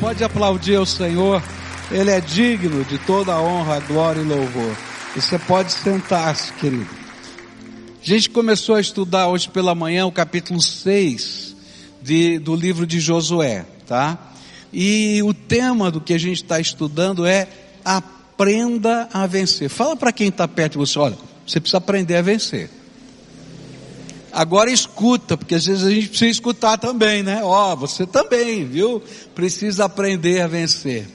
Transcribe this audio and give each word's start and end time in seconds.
pode 0.00 0.22
aplaudir 0.22 0.78
o 0.78 0.86
Senhor. 0.86 1.42
Ele 1.90 2.10
é 2.10 2.20
digno 2.20 2.84
de 2.84 2.98
toda 2.98 3.32
a 3.32 3.40
honra, 3.40 3.80
glória 3.80 4.20
e 4.20 4.24
louvor. 4.24 4.76
E 5.16 5.20
você 5.20 5.38
pode 5.38 5.72
sentar-se, 5.72 6.52
querido. 6.54 6.88
A 8.00 8.04
gente 8.04 8.30
começou 8.30 8.74
a 8.74 8.80
estudar 8.80 9.28
hoje 9.28 9.48
pela 9.48 9.74
manhã 9.74 10.06
o 10.06 10.12
capítulo 10.12 10.60
6 10.60 11.56
de, 12.02 12.38
do 12.38 12.54
livro 12.54 12.86
de 12.86 13.00
Josué, 13.00 13.64
tá? 13.86 14.18
E 14.72 15.22
o 15.22 15.32
tema 15.32 15.90
do 15.90 16.00
que 16.00 16.14
a 16.14 16.18
gente 16.18 16.42
está 16.42 16.60
estudando 16.60 17.26
é 17.26 17.48
aprenda 17.84 19.08
a 19.12 19.26
vencer. 19.26 19.68
Fala 19.68 19.96
para 19.96 20.12
quem 20.12 20.28
está 20.28 20.46
perto 20.46 20.72
de 20.72 20.78
você, 20.78 20.98
olha, 20.98 21.16
você 21.46 21.58
precisa 21.58 21.78
aprender 21.78 22.16
a 22.16 22.22
vencer. 22.22 22.70
Agora 24.36 24.70
escuta, 24.70 25.34
porque 25.34 25.54
às 25.54 25.64
vezes 25.64 25.82
a 25.82 25.90
gente 25.90 26.08
precisa 26.08 26.30
escutar 26.30 26.76
também, 26.76 27.22
né? 27.22 27.40
Ó, 27.42 27.72
oh, 27.72 27.76
você 27.78 28.06
também, 28.06 28.66
viu? 28.66 29.02
Precisa 29.34 29.86
aprender 29.86 30.42
a 30.42 30.46
vencer. 30.46 31.08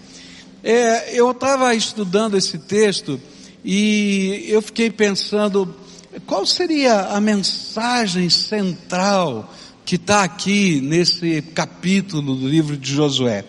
É, 0.64 1.16
eu 1.16 1.30
estava 1.30 1.76
estudando 1.76 2.36
esse 2.36 2.58
texto 2.58 3.22
e 3.64 4.46
eu 4.48 4.60
fiquei 4.60 4.90
pensando 4.90 5.72
qual 6.26 6.48
seria 6.48 7.10
a 7.10 7.22
mensagem 7.22 8.28
central 8.28 9.54
que 9.86 9.98
está 9.98 10.24
aqui 10.24 10.82
nesse 10.82 11.44
capítulo 11.54 12.36
do 12.36 12.48
livro 12.48 12.76
de 12.76 12.92
Josué. 12.92 13.46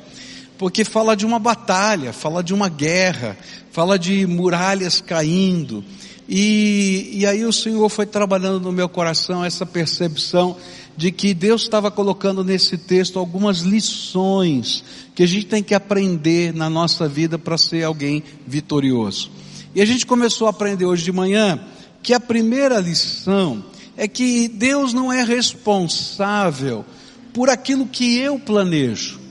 Porque 0.58 0.84
fala 0.84 1.16
de 1.16 1.24
uma 1.24 1.38
batalha, 1.38 2.12
fala 2.12 2.44
de 2.44 2.52
uma 2.52 2.68
guerra, 2.68 3.38
fala 3.70 3.98
de 3.98 4.26
muralhas 4.26 5.00
caindo, 5.00 5.82
e, 6.28 7.10
e 7.12 7.26
aí 7.26 7.44
o 7.44 7.52
Senhor 7.52 7.88
foi 7.88 8.06
trabalhando 8.06 8.60
no 8.60 8.72
meu 8.72 8.88
coração 8.88 9.44
essa 9.44 9.66
percepção 9.66 10.56
de 10.96 11.10
que 11.10 11.34
Deus 11.34 11.62
estava 11.62 11.90
colocando 11.90 12.44
nesse 12.44 12.76
texto 12.76 13.18
algumas 13.18 13.60
lições 13.60 14.84
que 15.14 15.22
a 15.22 15.26
gente 15.26 15.46
tem 15.46 15.62
que 15.62 15.74
aprender 15.74 16.54
na 16.54 16.68
nossa 16.68 17.08
vida 17.08 17.38
para 17.38 17.58
ser 17.58 17.82
alguém 17.84 18.22
vitorioso. 18.46 19.30
E 19.74 19.80
a 19.80 19.84
gente 19.84 20.06
começou 20.06 20.46
a 20.46 20.50
aprender 20.50 20.84
hoje 20.84 21.04
de 21.04 21.12
manhã 21.12 21.58
que 22.02 22.12
a 22.12 22.20
primeira 22.20 22.78
lição 22.78 23.64
é 23.96 24.06
que 24.06 24.48
Deus 24.48 24.92
não 24.92 25.12
é 25.12 25.22
responsável 25.24 26.84
por 27.32 27.48
aquilo 27.48 27.86
que 27.86 28.18
eu 28.18 28.38
planejo. 28.38 29.21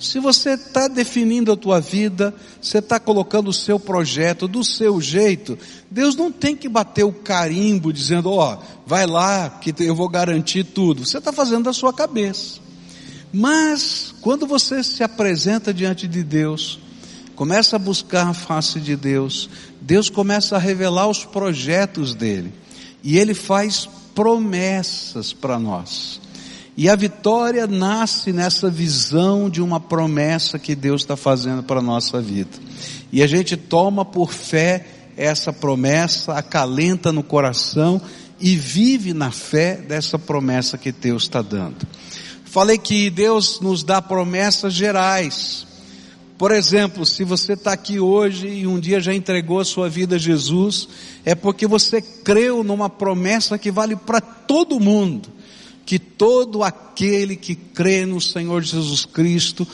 Se 0.00 0.18
você 0.18 0.54
está 0.54 0.88
definindo 0.88 1.52
a 1.52 1.56
tua 1.56 1.78
vida, 1.78 2.34
você 2.60 2.78
está 2.78 2.98
colocando 2.98 3.48
o 3.48 3.52
seu 3.52 3.78
projeto 3.78 4.48
do 4.48 4.64
seu 4.64 4.98
jeito, 4.98 5.58
Deus 5.90 6.16
não 6.16 6.32
tem 6.32 6.56
que 6.56 6.70
bater 6.70 7.04
o 7.04 7.12
carimbo 7.12 7.92
dizendo, 7.92 8.30
ó, 8.30 8.54
oh, 8.54 8.80
vai 8.86 9.06
lá 9.06 9.50
que 9.50 9.74
eu 9.84 9.94
vou 9.94 10.08
garantir 10.08 10.64
tudo. 10.64 11.04
Você 11.04 11.18
está 11.18 11.30
fazendo 11.30 11.64
da 11.64 11.74
sua 11.74 11.92
cabeça. 11.92 12.60
Mas, 13.30 14.14
quando 14.22 14.46
você 14.46 14.82
se 14.82 15.02
apresenta 15.02 15.72
diante 15.72 16.08
de 16.08 16.24
Deus, 16.24 16.80
começa 17.36 17.76
a 17.76 17.78
buscar 17.78 18.28
a 18.28 18.34
face 18.34 18.80
de 18.80 18.96
Deus, 18.96 19.50
Deus 19.82 20.08
começa 20.08 20.56
a 20.56 20.58
revelar 20.58 21.08
os 21.08 21.26
projetos 21.26 22.14
dele. 22.14 22.54
E 23.02 23.18
ele 23.18 23.34
faz 23.34 23.86
promessas 24.14 25.34
para 25.34 25.58
nós. 25.58 26.20
E 26.76 26.88
a 26.88 26.96
vitória 26.96 27.66
nasce 27.66 28.32
nessa 28.32 28.70
visão 28.70 29.50
de 29.50 29.60
uma 29.60 29.80
promessa 29.80 30.58
que 30.58 30.74
Deus 30.74 31.02
está 31.02 31.16
fazendo 31.16 31.62
para 31.62 31.80
a 31.80 31.82
nossa 31.82 32.20
vida. 32.20 32.56
E 33.12 33.22
a 33.22 33.26
gente 33.26 33.56
toma 33.56 34.04
por 34.04 34.32
fé 34.32 34.86
essa 35.16 35.52
promessa, 35.52 36.34
acalenta 36.34 37.12
no 37.12 37.22
coração 37.22 38.00
e 38.40 38.56
vive 38.56 39.12
na 39.12 39.30
fé 39.30 39.76
dessa 39.76 40.18
promessa 40.18 40.78
que 40.78 40.92
Deus 40.92 41.24
está 41.24 41.42
dando. 41.42 41.86
Falei 42.44 42.78
que 42.78 43.10
Deus 43.10 43.60
nos 43.60 43.82
dá 43.82 44.00
promessas 44.00 44.72
gerais. 44.72 45.66
Por 46.38 46.52
exemplo, 46.52 47.04
se 47.04 47.22
você 47.22 47.52
está 47.52 47.72
aqui 47.72 48.00
hoje 48.00 48.48
e 48.48 48.66
um 48.66 48.80
dia 48.80 48.98
já 48.98 49.12
entregou 49.12 49.60
a 49.60 49.64
sua 49.64 49.90
vida 49.90 50.16
a 50.16 50.18
Jesus, 50.18 50.88
é 51.24 51.34
porque 51.34 51.66
você 51.66 52.00
creu 52.00 52.64
numa 52.64 52.88
promessa 52.88 53.58
que 53.58 53.70
vale 53.70 53.94
para 53.94 54.22
todo 54.22 54.80
mundo 54.80 55.39
que 55.90 55.98
todo 55.98 56.62
aquele 56.62 57.34
que 57.34 57.56
crê 57.56 58.06
no 58.06 58.20
Senhor 58.20 58.62
Jesus 58.62 59.04
Cristo, 59.04 59.66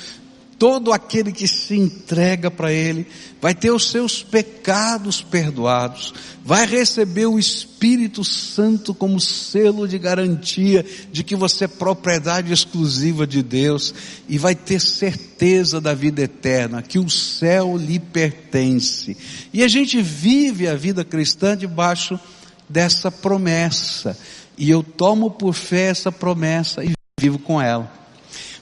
todo 0.59 0.91
aquele 0.91 1.31
que 1.31 1.47
se 1.47 1.77
entrega 1.77 2.50
para 2.50 2.72
Ele, 2.72 3.06
vai 3.38 3.54
ter 3.54 3.71
os 3.71 3.91
seus 3.91 4.22
pecados 4.22 5.21
perdoados, 5.21 6.15
vai 6.43 6.65
receber 6.65 7.27
o 7.27 7.38
Espírito 7.38 8.25
Santo 8.25 8.94
como 8.94 9.21
selo 9.21 9.87
de 9.87 9.99
garantia 9.99 10.87
de 11.12 11.22
que 11.22 11.37
você 11.37 11.66
é 11.66 11.69
propriedade 11.69 12.50
exclusiva 12.50 13.27
de 13.27 13.43
Deus 13.43 13.93
e 14.27 14.38
vai 14.38 14.54
ter 14.54 14.81
certeza 14.81 15.83
da 15.83 15.93
vida 15.93 16.22
eterna, 16.22 16.81
que 16.81 16.98
o 16.98 17.10
céu 17.10 17.77
lhe 17.77 17.98
pertence. 17.98 19.15
E 19.53 19.62
a 19.62 19.69
gente 19.69 20.00
vive 20.00 20.66
a 20.66 20.77
vida 20.77 21.04
cristã 21.04 21.54
debaixo 21.54 22.19
dessa 22.66 23.10
promessa. 23.10 24.16
E 24.56 24.70
eu 24.70 24.82
tomo 24.82 25.30
por 25.30 25.52
fé 25.52 25.88
essa 25.88 26.10
promessa 26.10 26.84
e 26.84 26.92
vivo 27.20 27.38
com 27.38 27.60
ela. 27.60 27.90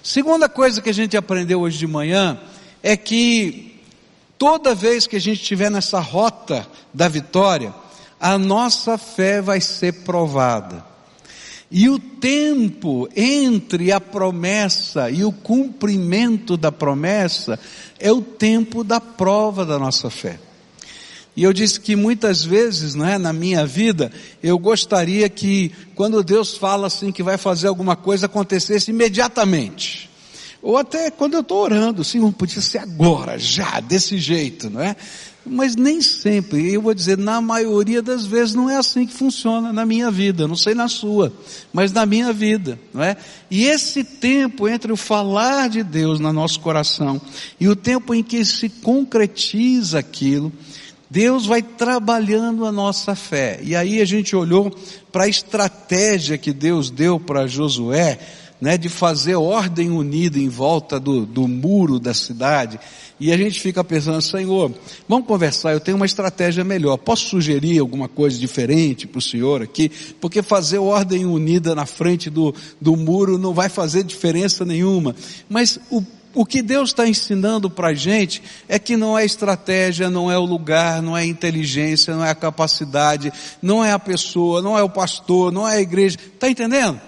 Segunda 0.03 0.49
coisa 0.49 0.83
que 0.83 0.91
a 0.91 0.95
gente 0.95 1.17
aprendeu 1.17 1.61
hoje 1.61 1.79
de 1.79 1.87
manhã 1.87 2.39
é 2.83 2.97
que 2.97 3.81
toda 4.37 4.75
vez 4.75 5.07
que 5.07 5.17
a 5.17 5.21
gente 5.21 5.41
estiver 5.41 5.71
nessa 5.71 6.01
rota 6.01 6.67
da 6.93 7.09
vitória, 7.09 7.73
a 8.21 8.37
nossa 8.37 8.99
fé 8.99 9.41
vai 9.41 9.61
ser 9.61 10.05
provada. 10.05 10.85
E 11.71 11.89
o 11.89 11.99
tempo 11.99 13.09
entre 13.17 13.91
a 13.91 14.01
promessa 14.01 15.11
e 15.11 15.25
o 15.25 15.33
cumprimento 15.33 16.57
da 16.57 16.71
promessa 16.71 17.59
é 17.99 18.13
o 18.13 18.23
tempo 18.23 18.85
da 18.85 19.01
prova 19.01 19.65
da 19.65 19.79
nossa 19.79 20.11
fé. 20.11 20.39
E 21.37 21.43
eu 21.43 21.53
disse 21.53 21.81
que 21.81 21.97
muitas 21.97 22.45
vezes, 22.45 22.95
né, 22.95 23.19
na 23.19 23.33
minha 23.33 23.67
vida, 23.67 24.13
eu 24.43 24.59
gostaria 24.59 25.29
que 25.29 25.73
quando 25.95 26.23
Deus 26.23 26.57
fala 26.57 26.87
assim 26.87 27.11
que 27.11 27.23
vai 27.23 27.37
fazer 27.37 27.67
alguma 27.67 27.97
coisa 27.97 28.27
acontecesse 28.27 28.91
imediatamente. 28.91 30.11
Ou 30.63 30.79
até 30.79 31.11
quando 31.11 31.35
eu 31.35 31.41
estou 31.41 31.63
orando, 31.63 32.03
Senhor, 32.05 32.33
podia 32.33 32.63
ser 32.63 32.79
agora, 32.79 33.39
já, 33.39 33.81
desse 33.81 34.17
jeito, 34.17 34.71
não 34.71 34.81
é? 34.81 34.97
Mas 35.47 35.77
nem 35.77 36.01
sempre, 36.01 36.73
eu 36.73 36.81
vou 36.81 36.95
dizer, 36.95 37.19
na 37.19 37.39
maioria 37.39 38.01
das 38.01 38.25
vezes 38.25 38.55
não 38.55 38.71
é 38.71 38.77
assim 38.77 39.07
que 39.07 39.13
funciona 39.13 39.75
na 39.75 39.85
minha 39.85 40.11
vida, 40.11 40.49
não 40.49 40.57
sei 40.57 40.75
na 40.75 40.89
sua, 40.89 41.31
mas 41.71 41.93
na 41.93 42.07
minha 42.07 42.33
vida, 42.33 42.81
não 42.95 43.03
é? 43.03 43.15
E 43.51 43.67
esse 43.67 44.03
tempo 44.03 44.67
entre 44.67 44.91
o 44.91 44.97
falar 44.97 45.69
de 45.69 45.83
Deus 45.83 46.19
no 46.19 46.33
nosso 46.33 46.61
coração 46.61 47.21
e 47.61 47.69
o 47.69 47.77
tempo 47.77 48.15
em 48.15 48.23
que 48.23 48.43
se 48.43 48.71
concretiza 48.71 49.99
aquilo, 49.99 50.51
Deus 51.11 51.47
vai 51.47 51.63
trabalhando 51.63 52.65
a 52.67 52.73
nossa 52.73 53.15
fé. 53.15 53.61
E 53.63 53.77
aí 53.77 54.01
a 54.01 54.05
gente 54.05 54.35
olhou 54.35 54.75
para 55.13 55.25
a 55.25 55.29
estratégia 55.29 56.39
que 56.39 56.53
Deus 56.53 56.91
deu 56.91 57.21
para 57.21 57.47
Josué, 57.47 58.19
né, 58.61 58.79
de 58.79 58.89
fazer 58.89 59.35
ordem 59.35 59.91
unida 59.91 60.39
em 60.39 60.49
volta 60.49 60.99
do, 60.99 61.27
do 61.27 61.47
muro 61.47 61.99
da 61.99 62.15
cidade. 62.15 62.81
E 63.21 63.33
a 63.33 63.37
gente 63.37 63.61
fica 63.61 63.85
pensando, 63.85 64.21
Senhor, 64.23 64.73
vamos 65.09 65.27
conversar, 65.27 65.73
eu 65.73 65.81
tenho 65.81 65.97
uma 65.97 66.07
estratégia 66.07 66.65
melhor. 66.65 66.97
Posso 66.97 67.29
sugerir 67.29 67.79
alguma 67.79 68.09
coisa 68.09 68.39
diferente 68.39 69.07
para 69.07 69.19
o 69.19 69.23
Senhor 69.23 69.63
aqui? 69.63 69.91
Porque 70.21 70.43
fazer 70.43 70.79
ordem 70.79 71.27
unida 71.27 71.75
na 71.75 71.87
frente 71.87 72.29
do, 72.31 72.55
do 72.81 72.97
muro 72.97 73.39
não 73.39 73.53
vai 73.53 73.69
fazer 73.69 74.03
diferença 74.03 74.65
nenhuma. 74.65 75.15
Mas 75.49 75.79
o 75.91 76.03
o 76.35 76.45
que 76.45 76.61
Deus 76.61 76.91
está 76.91 77.07
ensinando 77.07 77.71
para 77.71 77.89
a 77.89 77.95
gente 77.95 78.43
é 78.69 78.79
que 78.79 78.97
não 78.97 79.17
é 79.17 79.25
estratégia, 79.25 80.11
não 80.11 80.31
é 80.31 80.37
o 80.37 80.45
lugar, 80.45 81.01
não 81.01 81.17
é 81.17 81.25
inteligência, 81.25 82.15
não 82.15 82.25
é 82.25 82.31
a 82.31 82.35
capacidade, 82.35 83.33
não 83.63 83.85
é 83.85 83.93
a 83.93 83.99
pessoa, 83.99 84.61
não 84.61 84.77
é 84.77 84.83
o 84.83 84.91
pastor, 84.91 85.53
não 85.53 85.67
é 85.67 85.77
a 85.77 85.81
igreja. 85.81 86.19
Está 86.19 86.51
entendendo? 86.51 87.01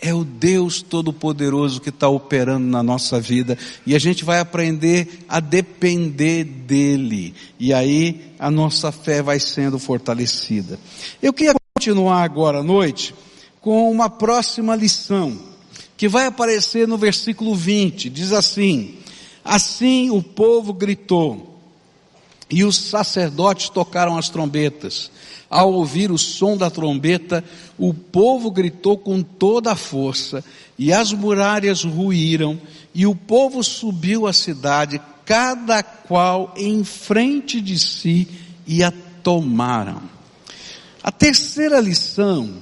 É 0.00 0.14
o 0.14 0.24
Deus 0.24 0.80
Todo-Poderoso 0.80 1.80
que 1.80 1.90
está 1.90 2.08
operando 2.08 2.66
na 2.66 2.82
nossa 2.82 3.20
vida 3.20 3.58
e 3.84 3.94
a 3.94 3.98
gente 3.98 4.24
vai 4.24 4.38
aprender 4.38 5.24
a 5.28 5.40
depender 5.40 6.44
dEle. 6.44 7.34
E 7.58 7.74
aí 7.74 8.32
a 8.38 8.50
nossa 8.50 8.90
fé 8.92 9.20
vai 9.20 9.38
sendo 9.40 9.78
fortalecida. 9.78 10.78
Eu 11.20 11.32
queria 11.32 11.54
continuar 11.76 12.22
agora 12.22 12.60
à 12.60 12.62
noite 12.62 13.14
com 13.60 13.90
uma 13.90 14.08
próxima 14.08 14.74
lição 14.74 15.49
que 16.00 16.08
vai 16.08 16.24
aparecer 16.24 16.88
no 16.88 16.96
versículo 16.96 17.54
20, 17.54 18.08
diz 18.08 18.32
assim: 18.32 18.94
Assim 19.44 20.08
o 20.08 20.22
povo 20.22 20.72
gritou, 20.72 21.60
e 22.48 22.64
os 22.64 22.78
sacerdotes 22.78 23.68
tocaram 23.68 24.16
as 24.16 24.30
trombetas. 24.30 25.10
Ao 25.50 25.70
ouvir 25.70 26.10
o 26.10 26.16
som 26.16 26.56
da 26.56 26.70
trombeta, 26.70 27.44
o 27.76 27.92
povo 27.92 28.50
gritou 28.50 28.96
com 28.96 29.22
toda 29.22 29.72
a 29.72 29.76
força, 29.76 30.42
e 30.78 30.90
as 30.90 31.12
muralhas 31.12 31.84
ruíram, 31.84 32.58
e 32.94 33.06
o 33.06 33.14
povo 33.14 33.62
subiu 33.62 34.26
à 34.26 34.32
cidade, 34.32 34.98
cada 35.26 35.82
qual 35.82 36.54
em 36.56 36.82
frente 36.82 37.60
de 37.60 37.78
si, 37.78 38.26
e 38.66 38.82
a 38.82 38.90
tomaram. 39.22 40.00
A 41.02 41.12
terceira 41.12 41.78
lição 41.78 42.54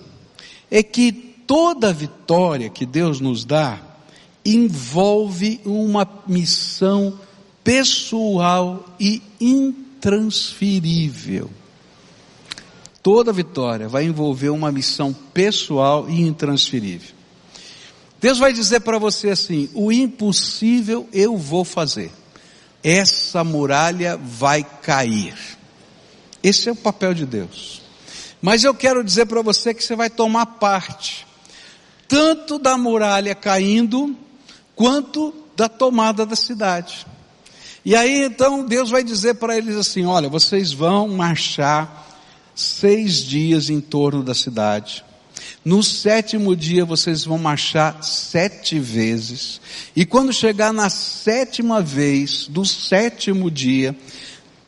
é 0.68 0.82
que 0.82 1.27
toda 1.48 1.92
vitória 1.92 2.70
que 2.70 2.86
Deus 2.86 3.18
nos 3.18 3.44
dá 3.44 3.80
envolve 4.44 5.60
uma 5.64 6.08
missão 6.28 7.18
pessoal 7.64 8.86
e 9.00 9.20
intransferível. 9.40 11.50
Toda 13.02 13.32
vitória 13.32 13.88
vai 13.88 14.04
envolver 14.04 14.50
uma 14.50 14.70
missão 14.70 15.12
pessoal 15.32 16.08
e 16.08 16.20
intransferível. 16.20 17.16
Deus 18.20 18.38
vai 18.38 18.52
dizer 18.52 18.78
para 18.80 18.98
você 18.98 19.30
assim: 19.30 19.70
o 19.72 19.90
impossível 19.90 21.08
eu 21.12 21.36
vou 21.36 21.64
fazer. 21.64 22.12
Essa 22.82 23.42
muralha 23.42 24.16
vai 24.16 24.62
cair. 24.62 25.34
Esse 26.42 26.68
é 26.68 26.72
o 26.72 26.76
papel 26.76 27.14
de 27.14 27.24
Deus. 27.24 27.80
Mas 28.40 28.64
eu 28.64 28.74
quero 28.74 29.02
dizer 29.02 29.26
para 29.26 29.42
você 29.42 29.74
que 29.74 29.82
você 29.82 29.96
vai 29.96 30.08
tomar 30.08 30.46
parte, 30.46 31.26
tanto 32.08 32.58
da 32.58 32.76
muralha 32.76 33.34
caindo, 33.34 34.16
quanto 34.74 35.34
da 35.54 35.68
tomada 35.68 36.24
da 36.24 36.34
cidade. 36.34 37.06
E 37.84 37.94
aí 37.94 38.24
então 38.24 38.64
Deus 38.64 38.90
vai 38.90 39.04
dizer 39.04 39.34
para 39.34 39.56
eles 39.56 39.76
assim: 39.76 40.06
olha, 40.06 40.28
vocês 40.28 40.72
vão 40.72 41.08
marchar 41.08 42.06
seis 42.54 43.22
dias 43.22 43.70
em 43.70 43.80
torno 43.80 44.22
da 44.22 44.34
cidade. 44.34 45.04
No 45.64 45.82
sétimo 45.82 46.56
dia 46.56 46.84
vocês 46.84 47.24
vão 47.24 47.38
marchar 47.38 48.02
sete 48.02 48.78
vezes. 48.78 49.60
E 49.94 50.04
quando 50.04 50.32
chegar 50.32 50.72
na 50.72 50.88
sétima 50.88 51.80
vez 51.80 52.46
do 52.48 52.64
sétimo 52.64 53.50
dia, 53.50 53.94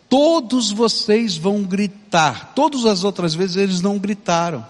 todos 0.08 0.70
vocês 0.70 1.36
vão 1.36 1.62
gritar. 1.62 2.52
Todas 2.54 2.84
as 2.84 3.04
outras 3.04 3.34
vezes 3.34 3.56
eles 3.56 3.80
não 3.80 3.98
gritaram. 3.98 4.66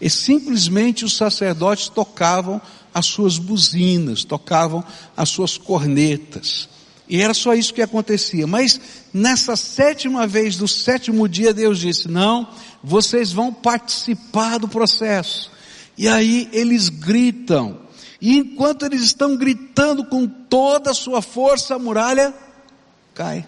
E 0.00 0.08
simplesmente 0.08 1.04
os 1.04 1.16
sacerdotes 1.16 1.88
tocavam 1.88 2.60
as 2.92 3.06
suas 3.06 3.38
buzinas, 3.38 4.24
tocavam 4.24 4.84
as 5.16 5.28
suas 5.28 5.56
cornetas. 5.56 6.68
E 7.08 7.20
era 7.20 7.34
só 7.34 7.54
isso 7.54 7.74
que 7.74 7.82
acontecia. 7.82 8.46
Mas 8.46 8.80
nessa 9.12 9.56
sétima 9.56 10.26
vez 10.26 10.56
do 10.56 10.68
sétimo 10.68 11.28
dia, 11.28 11.52
Deus 11.52 11.80
disse: 11.80 12.08
Não, 12.08 12.48
vocês 12.82 13.32
vão 13.32 13.52
participar 13.52 14.58
do 14.58 14.68
processo. 14.68 15.50
E 15.98 16.06
aí 16.06 16.48
eles 16.52 16.88
gritam. 16.88 17.80
E 18.20 18.36
enquanto 18.36 18.84
eles 18.84 19.02
estão 19.02 19.36
gritando 19.36 20.04
com 20.04 20.26
toda 20.26 20.90
a 20.92 20.94
sua 20.94 21.20
força, 21.20 21.74
a 21.74 21.78
muralha 21.78 22.32
cai. 23.12 23.46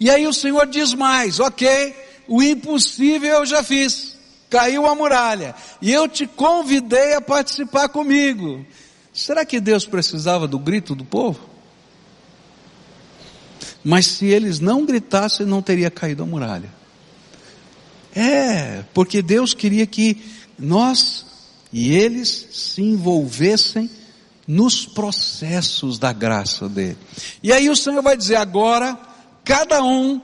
E 0.00 0.10
aí 0.10 0.26
o 0.26 0.32
Senhor 0.32 0.66
diz 0.66 0.92
mais: 0.92 1.38
Ok, 1.38 1.94
o 2.26 2.42
impossível 2.42 3.36
eu 3.36 3.46
já 3.46 3.62
fiz 3.62 4.15
caiu 4.56 4.86
a 4.86 4.94
muralha, 4.94 5.54
e 5.82 5.92
eu 5.92 6.08
te 6.08 6.26
convidei 6.26 7.12
a 7.12 7.20
participar 7.20 7.90
comigo. 7.90 8.64
Será 9.12 9.44
que 9.44 9.60
Deus 9.60 9.84
precisava 9.84 10.48
do 10.48 10.58
grito 10.58 10.94
do 10.94 11.04
povo? 11.04 11.38
Mas 13.84 14.06
se 14.06 14.24
eles 14.24 14.58
não 14.58 14.86
gritassem, 14.86 15.44
não 15.44 15.60
teria 15.60 15.90
caído 15.90 16.22
a 16.22 16.26
muralha. 16.26 16.70
É, 18.14 18.82
porque 18.94 19.20
Deus 19.20 19.52
queria 19.52 19.86
que 19.86 20.24
nós 20.58 21.26
e 21.70 21.92
eles 21.92 22.48
se 22.52 22.80
envolvessem 22.80 23.90
nos 24.48 24.86
processos 24.86 25.98
da 25.98 26.14
graça 26.14 26.66
dele. 26.66 26.96
E 27.42 27.52
aí 27.52 27.68
o 27.68 27.76
Senhor 27.76 28.00
vai 28.00 28.16
dizer 28.16 28.36
agora, 28.36 28.98
cada 29.44 29.84
um 29.84 30.18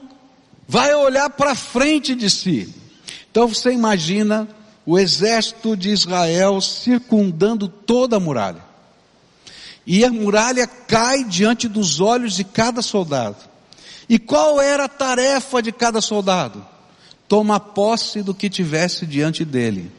vai 0.67 0.91
olhar 0.95 1.29
para 1.29 1.53
frente 1.53 2.15
de 2.15 2.31
si. 2.31 2.82
Então 3.33 3.47
você 3.47 3.71
imagina 3.71 4.47
o 4.85 4.99
exército 4.99 5.75
de 5.75 5.89
Israel 5.89 6.61
circundando 6.61 7.67
toda 7.67 8.17
a 8.17 8.19
muralha. 8.19 8.63
E 9.87 10.05
a 10.05 10.11
muralha 10.11 10.67
cai 10.67 11.23
diante 11.23 11.67
dos 11.67 11.99
olhos 11.99 12.35
de 12.35 12.43
cada 12.43 12.83
soldado. 12.83 13.37
E 14.07 14.19
qual 14.19 14.61
era 14.61 14.85
a 14.85 14.87
tarefa 14.87 15.63
de 15.63 15.71
cada 15.71 15.99
soldado? 15.99 16.63
Tomar 17.27 17.59
posse 17.59 18.21
do 18.21 18.35
que 18.35 18.51
tivesse 18.51 19.03
diante 19.07 19.43
dele. 19.43 19.91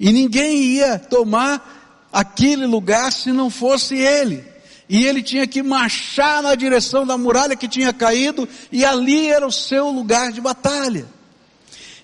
E 0.00 0.10
ninguém 0.10 0.56
ia 0.56 0.98
tomar 0.98 2.08
aquele 2.10 2.64
lugar 2.64 3.12
se 3.12 3.30
não 3.30 3.50
fosse 3.50 3.94
ele. 3.94 4.42
E 4.88 5.04
ele 5.04 5.22
tinha 5.22 5.46
que 5.46 5.62
marchar 5.62 6.42
na 6.42 6.54
direção 6.54 7.06
da 7.06 7.18
muralha 7.18 7.56
que 7.56 7.68
tinha 7.68 7.92
caído, 7.92 8.48
e 8.72 8.86
ali 8.86 9.26
era 9.26 9.46
o 9.46 9.52
seu 9.52 9.90
lugar 9.90 10.32
de 10.32 10.40
batalha. 10.40 11.06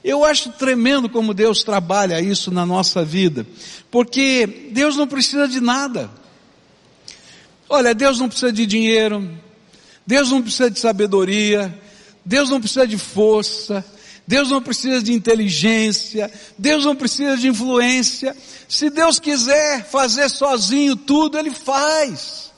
Eu 0.03 0.25
acho 0.25 0.51
tremendo 0.51 1.09
como 1.09 1.35
Deus 1.35 1.63
trabalha 1.65 2.21
isso 2.21 2.51
na 2.51 2.65
nossa 2.65 3.05
vida, 3.05 3.47
porque 3.91 4.71
Deus 4.73 4.97
não 4.97 5.07
precisa 5.07 5.49
de 5.49 5.61
nada. 5.61 6.11
Olha, 7.69 7.95
Deus 7.95 8.19
não 8.19 8.29
precisa 8.29 8.53
de 8.53 8.65
dinheiro, 8.65 9.29
Deus 10.07 10.31
não 10.31 10.41
precisa 10.41 10.71
de 10.71 10.79
sabedoria, 10.79 11.77
Deus 12.25 12.49
não 12.49 12.61
precisa 12.61 12.87
de 12.87 12.97
força, 12.97 13.85
Deus 14.27 14.51
não 14.51 14.63
precisa 14.63 15.03
de 15.03 15.13
inteligência, 15.13 16.31
Deus 16.59 16.85
não 16.85 16.95
precisa 16.95 17.37
de 17.37 17.49
influência. 17.49 18.37
Se 18.69 18.91
Deus 18.91 19.19
quiser 19.19 19.85
fazer 19.87 20.29
sozinho 20.29 20.95
tudo, 20.95 21.39
Ele 21.39 21.51
faz. 21.51 22.53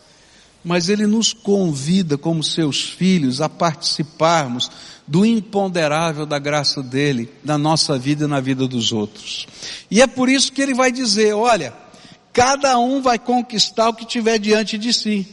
Mas 0.62 0.88
Ele 0.88 1.06
nos 1.06 1.32
convida, 1.32 2.18
como 2.18 2.42
seus 2.42 2.82
filhos, 2.82 3.40
a 3.40 3.48
participarmos 3.48 4.68
do 5.10 5.26
imponderável 5.26 6.24
da 6.24 6.38
graça 6.38 6.84
dele 6.84 7.28
na 7.42 7.58
nossa 7.58 7.98
vida 7.98 8.26
e 8.26 8.28
na 8.28 8.38
vida 8.38 8.68
dos 8.68 8.92
outros. 8.92 9.44
E 9.90 10.00
é 10.00 10.06
por 10.06 10.28
isso 10.28 10.52
que 10.52 10.62
ele 10.62 10.72
vai 10.72 10.92
dizer, 10.92 11.34
olha, 11.34 11.74
cada 12.32 12.78
um 12.78 13.02
vai 13.02 13.18
conquistar 13.18 13.88
o 13.88 13.92
que 13.92 14.06
tiver 14.06 14.38
diante 14.38 14.78
de 14.78 14.92
si. 14.92 15.26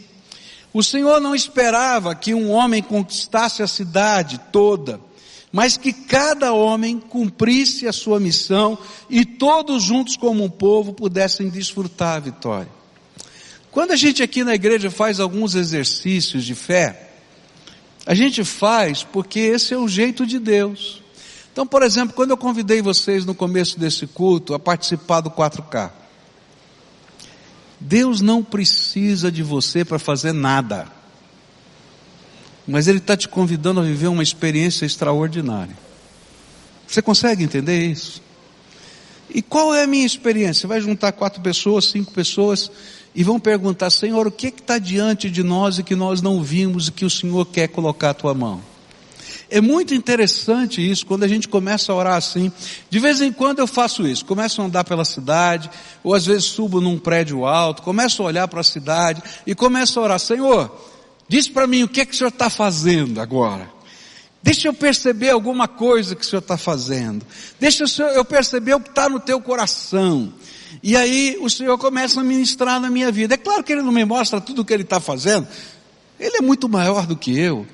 O 0.73 0.81
Senhor 0.81 1.21
não 1.21 1.35
esperava 1.35 2.15
que 2.15 2.33
um 2.33 2.49
homem 2.49 2.81
conquistasse 2.81 3.61
a 3.61 3.67
cidade 3.67 4.41
toda, 4.51 4.99
mas 5.51 5.77
que 5.77 5.93
cada 5.93 6.53
homem 6.53 6.99
cumprisse 6.99 7.87
a 7.87 7.93
sua 7.93 8.19
missão 8.19 8.79
e 9.07 9.23
todos 9.23 9.83
juntos 9.83 10.17
como 10.17 10.43
um 10.43 10.49
povo 10.49 10.91
pudessem 10.91 11.49
desfrutar 11.49 12.15
a 12.15 12.19
vitória. 12.19 12.71
Quando 13.69 13.91
a 13.91 13.95
gente 13.95 14.23
aqui 14.23 14.43
na 14.43 14.55
igreja 14.55 14.89
faz 14.89 15.19
alguns 15.19 15.53
exercícios 15.53 16.43
de 16.43 16.55
fé, 16.55 17.06
a 18.07 18.15
gente 18.15 18.41
faz 18.45 19.03
porque 19.03 19.37
esse 19.37 19.73
é 19.73 19.77
o 19.77 19.85
jeito 19.85 20.25
de 20.25 20.39
Deus. 20.39 21.03
Então, 21.51 21.67
por 21.67 21.83
exemplo, 21.83 22.15
quando 22.15 22.31
eu 22.31 22.37
convidei 22.37 22.81
vocês 22.81 23.25
no 23.25 23.35
começo 23.35 23.77
desse 23.77 24.07
culto 24.07 24.53
a 24.53 24.59
participar 24.59 25.19
do 25.19 25.29
4K, 25.29 25.91
Deus 27.77 28.21
não 28.21 28.41
precisa 28.41 29.29
de 29.29 29.43
você 29.43 29.83
para 29.83 29.99
fazer 29.99 30.31
nada, 30.31 30.87
mas 32.65 32.87
Ele 32.87 32.99
está 32.99 33.17
te 33.17 33.27
convidando 33.27 33.81
a 33.81 33.83
viver 33.83 34.07
uma 34.07 34.23
experiência 34.23 34.85
extraordinária. 34.85 35.77
Você 36.87 37.01
consegue 37.01 37.43
entender 37.43 37.87
isso? 37.87 38.21
E 39.29 39.41
qual 39.41 39.75
é 39.75 39.83
a 39.83 39.87
minha 39.87 40.05
experiência? 40.05 40.61
Você 40.61 40.67
vai 40.67 40.79
juntar 40.79 41.11
quatro 41.11 41.41
pessoas, 41.41 41.85
cinco 41.85 42.13
pessoas, 42.13 42.71
e 43.17 43.23
vão 43.23 43.39
perguntar, 43.39 43.89
Senhor, 43.89 44.27
o 44.27 44.31
que 44.31 44.49
está 44.49 44.77
diante 44.77 45.27
de 45.27 45.41
nós 45.41 45.79
e 45.79 45.83
que 45.83 45.95
nós 45.95 46.21
não 46.21 46.43
vimos 46.43 46.87
e 46.87 46.91
que 46.91 47.03
o 47.03 47.09
Senhor 47.09 47.43
quer 47.47 47.67
colocar 47.67 48.11
a 48.11 48.13
tua 48.13 48.31
mão? 48.35 48.61
É 49.49 49.59
muito 49.59 49.95
interessante 49.95 50.87
isso, 50.87 51.03
quando 51.03 51.23
a 51.23 51.27
gente 51.27 51.47
começa 51.47 51.91
a 51.91 51.95
orar 51.95 52.13
assim. 52.13 52.51
De 52.91 52.99
vez 52.99 53.19
em 53.19 53.31
quando 53.33 53.57
eu 53.57 53.65
faço 53.65 54.07
isso, 54.07 54.23
começo 54.23 54.61
a 54.61 54.65
andar 54.65 54.83
pela 54.83 55.03
cidade, 55.03 55.67
ou 56.03 56.13
às 56.13 56.27
vezes 56.27 56.43
subo 56.45 56.79
num 56.79 56.99
prédio 56.99 57.43
alto, 57.43 57.81
começo 57.81 58.21
a 58.21 58.25
olhar 58.27 58.47
para 58.47 58.61
a 58.61 58.63
cidade 58.63 59.23
e 59.47 59.55
começo 59.55 59.99
a 59.99 60.03
orar, 60.03 60.19
Senhor, 60.19 60.71
diz 61.27 61.47
para 61.47 61.65
mim 61.65 61.81
o 61.81 61.87
que 61.87 62.01
é 62.01 62.05
que 62.05 62.13
o 62.13 62.15
Senhor 62.15 62.29
está 62.29 62.51
fazendo 62.51 63.19
agora. 63.19 63.67
Deixa 64.43 64.67
eu 64.67 64.75
perceber 64.75 65.31
alguma 65.31 65.67
coisa 65.67 66.15
que 66.15 66.21
o 66.21 66.25
Senhor 66.25 66.41
está 66.41 66.55
fazendo. 66.55 67.25
Deixa 67.59 67.83
eu 68.13 68.23
perceber 68.23 68.75
o 68.75 68.79
que 68.79 68.89
está 68.89 69.09
no 69.09 69.19
teu 69.19 69.41
coração. 69.41 70.31
E 70.81 70.95
aí 70.95 71.37
o 71.41 71.49
Senhor 71.49 71.77
começa 71.77 72.19
a 72.19 72.23
ministrar 72.23 72.79
na 72.79 72.89
minha 72.89 73.11
vida. 73.11 73.33
É 73.33 73.37
claro 73.37 73.63
que 73.63 73.71
Ele 73.71 73.81
não 73.81 73.91
me 73.91 74.05
mostra 74.05 74.39
tudo 74.41 74.61
o 74.61 74.65
que 74.65 74.73
Ele 74.73 74.83
está 74.83 74.99
fazendo. 74.99 75.47
Ele 76.19 76.37
é 76.37 76.41
muito 76.41 76.67
maior 76.67 77.05
do 77.05 77.15
que 77.15 77.37
eu 77.37 77.65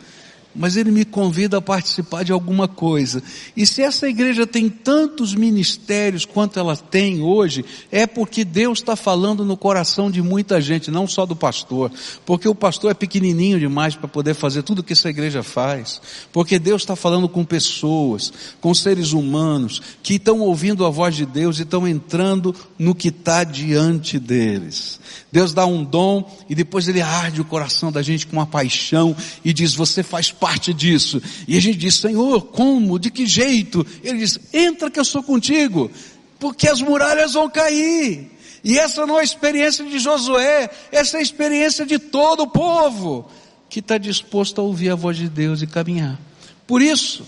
mas 0.55 0.77
ele 0.77 0.91
me 0.91 1.05
convida 1.05 1.57
a 1.57 1.62
participar 1.62 2.24
de 2.24 2.31
alguma 2.31 2.67
coisa. 2.67 3.24
E 3.55 3.65
se 3.65 3.81
essa 3.81 4.07
igreja 4.07 4.45
tem 4.45 4.69
tantos 4.69 5.33
ministérios 5.33 6.25
quanto 6.25 6.60
ela 6.60 6.75
tem 6.75 7.22
hoje, 7.22 7.65
é 7.91 8.05
porque 8.05 8.45
Deus 8.45 8.79
está 8.79 8.95
falando 8.95 9.43
no 9.43 9.57
coração 9.57 10.12
de 10.12 10.22
muita 10.22 10.62
gente, 10.62 10.91
não 10.91 11.07
só 11.07 11.25
do 11.25 11.36
pastor. 11.36 11.91
Porque 12.25 12.48
o 12.48 12.55
pastor 12.55 12.91
é 12.91 12.93
pequenininho 12.93 13.60
demais 13.60 13.95
para 13.95 14.07
poder 14.07 14.33
fazer 14.33 14.63
tudo 14.63 14.83
que 14.83 14.93
essa 14.93 15.10
igreja 15.10 15.43
faz. 15.43 16.01
Porque 16.31 16.60
Deus 16.60 16.81
está 16.81 16.95
falando 16.95 17.27
com 17.27 17.43
pessoas, 17.43 18.31
com 18.62 18.74
seres 18.74 19.13
humanos, 19.13 19.81
que 20.01 20.15
estão 20.15 20.39
ouvindo 20.39 20.86
a 20.86 20.89
voz 20.89 21.15
de 21.15 21.25
Deus 21.25 21.60
e 21.60 21.63
estão 21.63 21.88
entrando 21.88 22.55
no 22.77 22.93
que 22.93 23.10
está 23.10 23.43
diante 23.43 24.19
deles. 24.19 25.00
Deus 25.31 25.53
dá 25.53 25.65
um 25.65 25.83
dom 25.83 26.29
e 26.50 26.55
depois 26.55 26.88
ele 26.88 27.01
arde 27.01 27.41
o 27.41 27.45
coração 27.45 27.91
da 27.91 28.01
gente 28.01 28.27
com 28.27 28.38
uma 28.38 28.45
paixão 28.45 29.15
e 29.43 29.51
diz, 29.53 29.74
você 29.74 30.03
faz 30.03 30.31
parte 30.44 30.74
disso. 30.74 31.22
E 31.48 31.58
a 31.58 31.62
gente 31.62 31.78
diz, 31.78 31.96
Senhor, 31.96 32.42
como? 32.48 33.00
De 33.00 33.10
que 33.10 33.26
jeito? 33.26 33.88
Ele 34.04 34.18
diz, 34.18 34.38
entra 34.52 34.92
que 34.92 35.00
eu 35.00 35.06
sou 35.06 35.24
contigo, 35.24 35.90
porque 36.38 36.68
as 36.68 36.82
muralhas 36.82 37.32
vão 37.32 37.50
cair. 37.50 38.30
E 38.62 38.78
essa 38.78 39.08
não 39.08 39.18
é 39.18 39.22
a 39.22 39.24
experiência 39.24 39.86
de 39.86 40.00
Josué, 40.00 40.70
essa 40.92 41.16
é 41.16 41.22
a 41.22 41.24
experiência 41.24 41.86
de 41.86 41.98
todo 41.98 42.44
o 42.44 42.48
povo 42.48 43.26
que 43.70 43.80
está 43.80 43.98
disposto 43.98 44.60
a 44.60 44.64
ouvir 44.66 44.90
a 44.90 44.96
voz 44.96 45.16
de 45.16 45.30
Deus 45.30 45.62
e 45.62 45.68
caminhar. 45.68 46.20
Por 46.68 46.82
isso, 46.82 47.26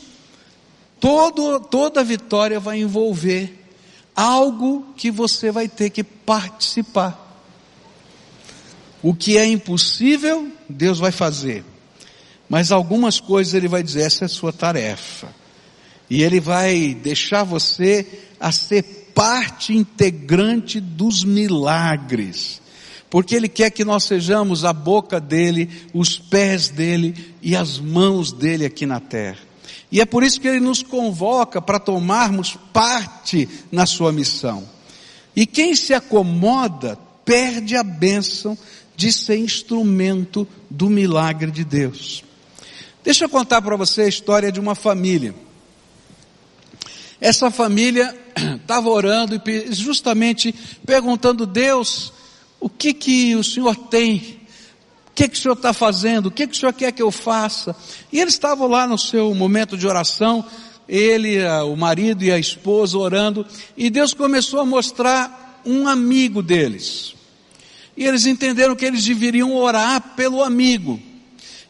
todo, 0.99 1.61
toda 1.61 2.03
vitória 2.03 2.59
vai 2.59 2.81
envolver 2.81 3.65
algo 4.13 4.87
que 4.97 5.09
você 5.09 5.51
vai 5.51 5.69
ter 5.69 5.89
que 5.89 6.03
participar. 6.03 7.21
O 9.01 9.15
que 9.15 9.37
é 9.37 9.45
impossível, 9.45 10.51
Deus 10.67 10.99
vai 10.99 11.13
fazer. 11.13 11.63
Mas 12.49 12.71
algumas 12.71 13.19
coisas 13.19 13.53
Ele 13.53 13.67
vai 13.67 13.81
dizer, 13.81 14.01
essa 14.01 14.25
é 14.25 14.27
a 14.27 14.29
sua 14.29 14.53
tarefa. 14.53 15.27
E 16.09 16.21
Ele 16.21 16.39
vai 16.39 16.93
deixar 16.93 17.43
você 17.43 18.05
a 18.39 18.51
ser 18.51 18.83
parte 19.15 19.73
integrante 19.73 20.79
dos 20.79 21.23
milagres. 21.23 22.61
Porque 23.09 23.35
Ele 23.35 23.47
quer 23.47 23.71
que 23.71 23.85
nós 23.85 24.03
sejamos 24.03 24.65
a 24.65 24.73
boca 24.73 25.19
dEle, 25.19 25.69
os 25.93 26.17
pés 26.19 26.69
dEle 26.69 27.33
e 27.41 27.55
as 27.55 27.79
mãos 27.79 28.31
dEle 28.31 28.65
aqui 28.65 28.85
na 28.85 28.99
terra. 28.99 29.39
E 29.91 30.01
é 30.01 30.05
por 30.05 30.23
isso 30.23 30.41
que 30.41 30.47
Ele 30.47 30.59
nos 30.59 30.83
convoca 30.83 31.61
para 31.61 31.79
tomarmos 31.79 32.57
parte 32.73 33.47
na 33.71 33.85
sua 33.85 34.11
missão. 34.11 34.67
E 35.35 35.45
quem 35.45 35.75
se 35.75 35.93
acomoda 35.93 36.97
perde 37.23 37.75
a 37.75 37.83
bênção 37.83 38.57
de 38.95 39.11
ser 39.11 39.37
instrumento 39.37 40.47
do 40.69 40.89
milagre 40.89 41.51
de 41.51 41.63
Deus. 41.63 42.23
Deixa 43.05 43.25
eu 43.25 43.29
contar 43.29 43.61
para 43.61 43.75
você 43.75 44.01
a 44.01 44.07
história 44.07 44.51
de 44.51 44.59
uma 44.59 44.73
família. 44.73 45.35
Essa 47.21 47.51
família 47.51 48.17
estava 48.59 48.89
orando 48.89 49.39
e 49.45 49.71
justamente 49.71 50.51
perguntando 50.83 51.45
Deus, 51.45 52.11
o 52.59 52.67
que 52.67 52.95
que 52.95 53.35
o 53.35 53.43
Senhor 53.43 53.75
tem? 53.75 54.39
O 55.09 55.11
que 55.13 55.27
que 55.27 55.37
o 55.37 55.39
Senhor 55.39 55.53
está 55.53 55.71
fazendo? 55.71 56.25
O 56.25 56.31
que 56.31 56.47
que 56.47 56.55
o 56.55 56.59
Senhor 56.59 56.73
quer 56.73 56.91
que 56.91 57.01
eu 57.03 57.11
faça? 57.11 57.75
E 58.11 58.19
eles 58.19 58.33
estavam 58.33 58.67
lá 58.67 58.87
no 58.87 58.97
seu 58.97 59.35
momento 59.35 59.77
de 59.77 59.85
oração, 59.85 60.43
ele, 60.89 61.45
o 61.63 61.75
marido 61.75 62.23
e 62.23 62.31
a 62.31 62.39
esposa 62.39 62.97
orando, 62.97 63.45
e 63.77 63.91
Deus 63.91 64.15
começou 64.15 64.59
a 64.59 64.65
mostrar 64.65 65.61
um 65.63 65.87
amigo 65.87 66.41
deles. 66.41 67.13
E 67.95 68.03
eles 68.03 68.25
entenderam 68.25 68.75
que 68.75 68.83
eles 68.83 69.05
deveriam 69.05 69.55
orar 69.55 70.15
pelo 70.15 70.43
amigo. 70.43 70.99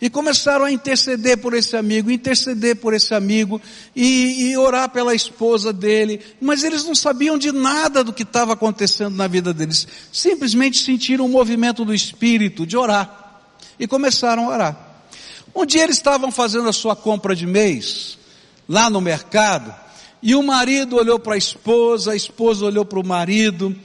E 0.06 0.10
começaram 0.12 0.66
a 0.66 0.72
interceder 0.72 1.40
por 1.40 1.56
esse 1.56 1.76
amigo, 1.76 2.12
interceder 2.12 2.76
por 2.76 2.94
esse 2.94 3.16
amigo, 3.16 3.60
e, 3.96 4.52
e 4.52 4.56
orar 4.56 4.88
pela 4.92 5.16
esposa 5.16 5.74
dele. 5.74 6.22
Mas 6.40 6.64
eles 6.64 6.84
não 6.84 6.94
sabiam 6.94 7.40
de 7.40 7.52
nada 7.52 8.04
do 8.04 8.14
que 8.14 8.22
estava 8.22 8.54
acontecendo 8.54 9.16
na 9.16 9.26
vida 9.26 9.52
deles. 9.52 9.88
Simplesmente 10.14 10.78
sentiram 10.78 11.26
o 11.26 11.28
movimento 11.28 11.84
do 11.84 11.92
Espírito 11.92 12.68
de 12.68 12.78
orar. 12.78 13.42
E 13.80 13.88
começaram 13.88 14.46
a 14.46 14.54
orar. 14.54 14.78
Um 15.56 15.66
dia 15.66 15.82
eles 15.82 15.98
estavam 15.98 16.32
fazendo 16.32 16.70
a 16.70 16.74
sua 16.74 16.96
compra 16.96 17.36
de 17.36 17.48
mês, 17.48 18.20
lá 18.70 18.92
no 18.92 19.02
mercado, 19.02 19.74
e 20.22 20.36
o 20.36 20.44
marido 20.44 20.98
olhou 20.98 21.18
para 21.18 21.34
a 21.34 21.38
esposa, 21.38 22.12
a 22.12 22.16
esposa 22.16 22.64
olhou 22.64 22.86
para 22.86 23.00
o 23.00 23.04
marido, 23.04 23.76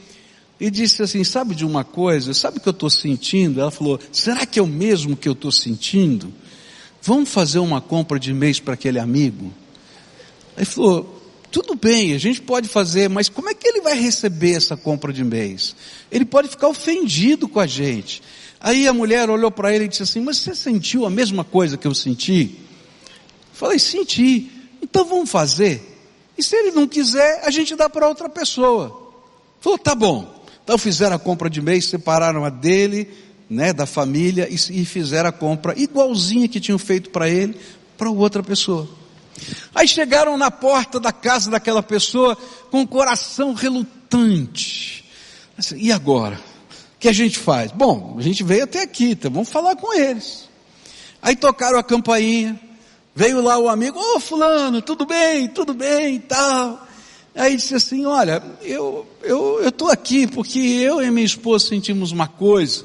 e 0.60 0.70
disse 0.70 1.02
assim: 1.02 1.24
Sabe 1.24 1.54
de 1.54 1.64
uma 1.64 1.82
coisa? 1.82 2.34
Sabe 2.34 2.58
o 2.58 2.60
que 2.60 2.68
eu 2.68 2.72
estou 2.72 2.90
sentindo? 2.90 3.60
Ela 3.60 3.70
falou: 3.70 3.98
Será 4.12 4.44
que 4.44 4.58
é 4.58 4.62
o 4.62 4.66
mesmo 4.66 5.16
que 5.16 5.28
eu 5.28 5.32
estou 5.32 5.50
sentindo? 5.50 6.32
Vamos 7.02 7.30
fazer 7.30 7.58
uma 7.58 7.80
compra 7.80 8.20
de 8.20 8.34
mês 8.34 8.60
para 8.60 8.74
aquele 8.74 8.98
amigo? 8.98 9.52
Aí 10.56 10.64
falou: 10.64 11.20
tudo 11.50 11.74
bem, 11.74 12.12
a 12.12 12.18
gente 12.18 12.40
pode 12.42 12.68
fazer, 12.68 13.08
mas 13.08 13.28
como 13.28 13.48
é 13.48 13.54
que 13.54 13.66
ele 13.66 13.80
vai 13.80 13.98
receber 13.98 14.52
essa 14.52 14.76
compra 14.76 15.12
de 15.12 15.24
mês? 15.24 15.74
Ele 16.10 16.24
pode 16.24 16.48
ficar 16.48 16.68
ofendido 16.68 17.48
com 17.48 17.58
a 17.58 17.66
gente. 17.66 18.22
Aí 18.60 18.86
a 18.86 18.92
mulher 18.92 19.28
olhou 19.28 19.50
para 19.50 19.74
ele 19.74 19.86
e 19.86 19.88
disse 19.88 20.02
assim: 20.02 20.20
Mas 20.20 20.36
você 20.36 20.54
sentiu 20.54 21.06
a 21.06 21.10
mesma 21.10 21.42
coisa 21.42 21.76
que 21.76 21.86
eu 21.86 21.94
senti? 21.94 22.58
Falei: 23.52 23.78
Senti. 23.78 24.50
Então 24.82 25.04
vamos 25.04 25.30
fazer. 25.30 25.82
E 26.38 26.42
se 26.42 26.54
ele 26.54 26.70
não 26.70 26.86
quiser, 26.86 27.42
a 27.44 27.50
gente 27.50 27.74
dá 27.74 27.88
para 27.88 28.06
outra 28.06 28.28
pessoa. 28.28 29.14
Falou: 29.60 29.78
Tá 29.78 29.94
bom. 29.94 30.39
Então 30.70 30.78
fizeram 30.78 31.16
a 31.16 31.18
compra 31.18 31.50
de 31.50 31.60
mês, 31.60 31.86
separaram 31.86 32.44
a 32.44 32.48
dele, 32.48 33.10
né, 33.50 33.72
da 33.72 33.86
família 33.86 34.46
e, 34.48 34.54
e 34.54 34.84
fizeram 34.84 35.28
a 35.28 35.32
compra 35.32 35.76
igualzinha 35.76 36.46
que 36.46 36.60
tinham 36.60 36.78
feito 36.78 37.10
para 37.10 37.28
ele, 37.28 37.56
para 37.98 38.08
outra 38.08 38.40
pessoa. 38.40 38.88
Aí 39.74 39.88
chegaram 39.88 40.38
na 40.38 40.48
porta 40.48 41.00
da 41.00 41.10
casa 41.10 41.50
daquela 41.50 41.82
pessoa 41.82 42.36
com 42.70 42.82
o 42.82 42.86
coração 42.86 43.52
relutante. 43.52 45.04
Assim, 45.58 45.76
e 45.76 45.90
agora? 45.90 46.36
O 46.36 47.00
que 47.00 47.08
a 47.08 47.12
gente 47.12 47.36
faz? 47.36 47.72
Bom, 47.72 48.14
a 48.16 48.22
gente 48.22 48.44
veio 48.44 48.62
até 48.62 48.82
aqui, 48.82 49.10
então 49.10 49.28
vamos 49.28 49.48
falar 49.48 49.74
com 49.74 49.92
eles. 49.92 50.48
Aí 51.20 51.34
tocaram 51.34 51.80
a 51.80 51.82
campainha, 51.82 52.56
veio 53.12 53.42
lá 53.42 53.58
o 53.58 53.68
amigo, 53.68 53.98
ô 53.98 54.14
oh, 54.14 54.20
fulano, 54.20 54.80
tudo 54.80 55.04
bem, 55.04 55.48
tudo 55.48 55.74
bem 55.74 56.14
e 56.14 56.20
tal. 56.20 56.86
Aí 57.34 57.56
disse 57.56 57.74
assim, 57.74 58.04
olha, 58.04 58.42
eu 58.62 59.06
eu 59.22 59.68
estou 59.68 59.90
aqui 59.90 60.26
porque 60.26 60.58
eu 60.58 61.02
e 61.02 61.10
minha 61.10 61.26
esposa 61.26 61.66
sentimos 61.66 62.12
uma 62.12 62.26
coisa. 62.26 62.84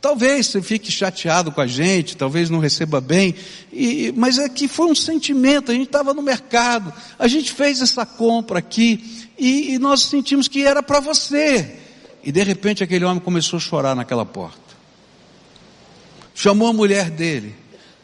Talvez 0.00 0.46
você 0.46 0.60
fique 0.60 0.92
chateado 0.92 1.50
com 1.50 1.60
a 1.60 1.66
gente, 1.66 2.16
talvez 2.16 2.50
não 2.50 2.58
receba 2.58 3.00
bem, 3.00 3.34
e, 3.72 4.12
mas 4.14 4.38
é 4.38 4.50
que 4.50 4.68
foi 4.68 4.86
um 4.86 4.94
sentimento, 4.94 5.70
a 5.70 5.74
gente 5.74 5.86
estava 5.86 6.12
no 6.12 6.20
mercado, 6.20 6.92
a 7.18 7.26
gente 7.26 7.50
fez 7.50 7.80
essa 7.80 8.04
compra 8.04 8.58
aqui, 8.58 9.26
e, 9.38 9.72
e 9.72 9.78
nós 9.78 10.02
sentimos 10.02 10.46
que 10.46 10.62
era 10.62 10.82
para 10.82 11.00
você. 11.00 11.78
E 12.22 12.30
de 12.30 12.42
repente 12.42 12.84
aquele 12.84 13.04
homem 13.04 13.18
começou 13.18 13.56
a 13.56 13.60
chorar 13.60 13.96
naquela 13.96 14.26
porta. 14.26 14.60
Chamou 16.34 16.68
a 16.68 16.72
mulher 16.72 17.10
dele 17.10 17.54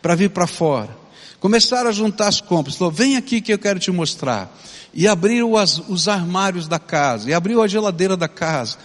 para 0.01 0.15
vir 0.15 0.31
para 0.31 0.47
fora. 0.47 1.00
Começaram 1.41 1.89
a 1.89 1.93
juntar 1.93 2.29
as 2.29 2.41
compras. 2.41 2.77
Falou, 2.77 2.93
vem 2.93 3.17
aqui 3.17 3.41
que 3.41 3.53
eu 3.53 3.59
quero 3.59 3.81
te 3.81 3.91
mostrar 3.91 4.55
e 4.93 5.09
abriu 5.09 5.57
as, 5.57 5.79
os 5.89 6.09
armários 6.09 6.69
da 6.69 6.79
casa, 6.79 7.31
e 7.31 7.35
abriu 7.35 7.63
a 7.63 7.69
geladeira 7.69 8.17
da 8.17 8.29
casa, 8.29 8.77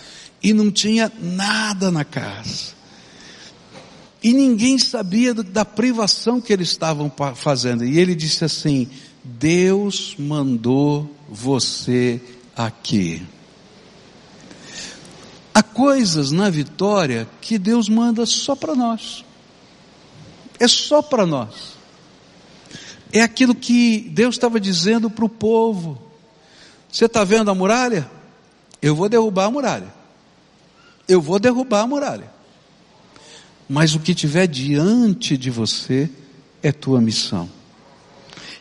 e 0.41 0.53
não 0.53 0.71
tinha 0.71 1.12
nada 1.19 1.91
na 1.91 2.05
casa. 2.05 2.75
E 4.24 4.33
ninguém 4.33 4.79
sabia 4.79 5.33
da 5.33 5.65
privação 5.65 6.41
que 6.41 6.51
eles 6.51 6.69
estavam 6.69 7.12
fazendo. 7.35 7.85
E 7.85 8.00
ele 8.00 8.15
disse 8.15 8.43
assim: 8.43 8.89
Deus 9.24 10.15
mandou 10.17 11.12
você 11.29 12.19
aqui. 12.55 13.21
Há 15.53 15.62
coisas 15.62 16.31
na 16.31 16.50
vitória 16.50 17.27
que 17.39 17.59
Deus 17.59 17.88
manda 17.88 18.25
só 18.25 18.55
para 18.55 18.75
nós. 18.75 19.24
É 20.59 20.67
só 20.67 21.01
para 21.01 21.25
nós. 21.25 21.75
É 23.12 23.21
aquilo 23.21 23.55
que 23.55 24.09
Deus 24.12 24.35
estava 24.35 24.59
dizendo 24.59 25.09
para 25.09 25.25
o 25.25 25.29
povo. 25.29 26.01
Você 26.91 27.05
está 27.05 27.24
vendo 27.24 27.51
a 27.51 27.55
muralha? 27.55 28.09
Eu 28.81 28.95
vou 28.95 29.09
derrubar 29.09 29.45
a 29.45 29.51
muralha. 29.51 29.93
Eu 31.07 31.21
vou 31.21 31.39
derrubar 31.39 31.81
a 31.81 31.88
muralha. 31.88 32.31
Mas 33.67 33.95
o 33.95 34.00
que 34.00 34.13
tiver 34.13 34.47
diante 34.47 35.38
de 35.38 35.50
você 35.50 36.09
é 36.62 36.71
tua 36.71 37.01
missão. 37.01 37.50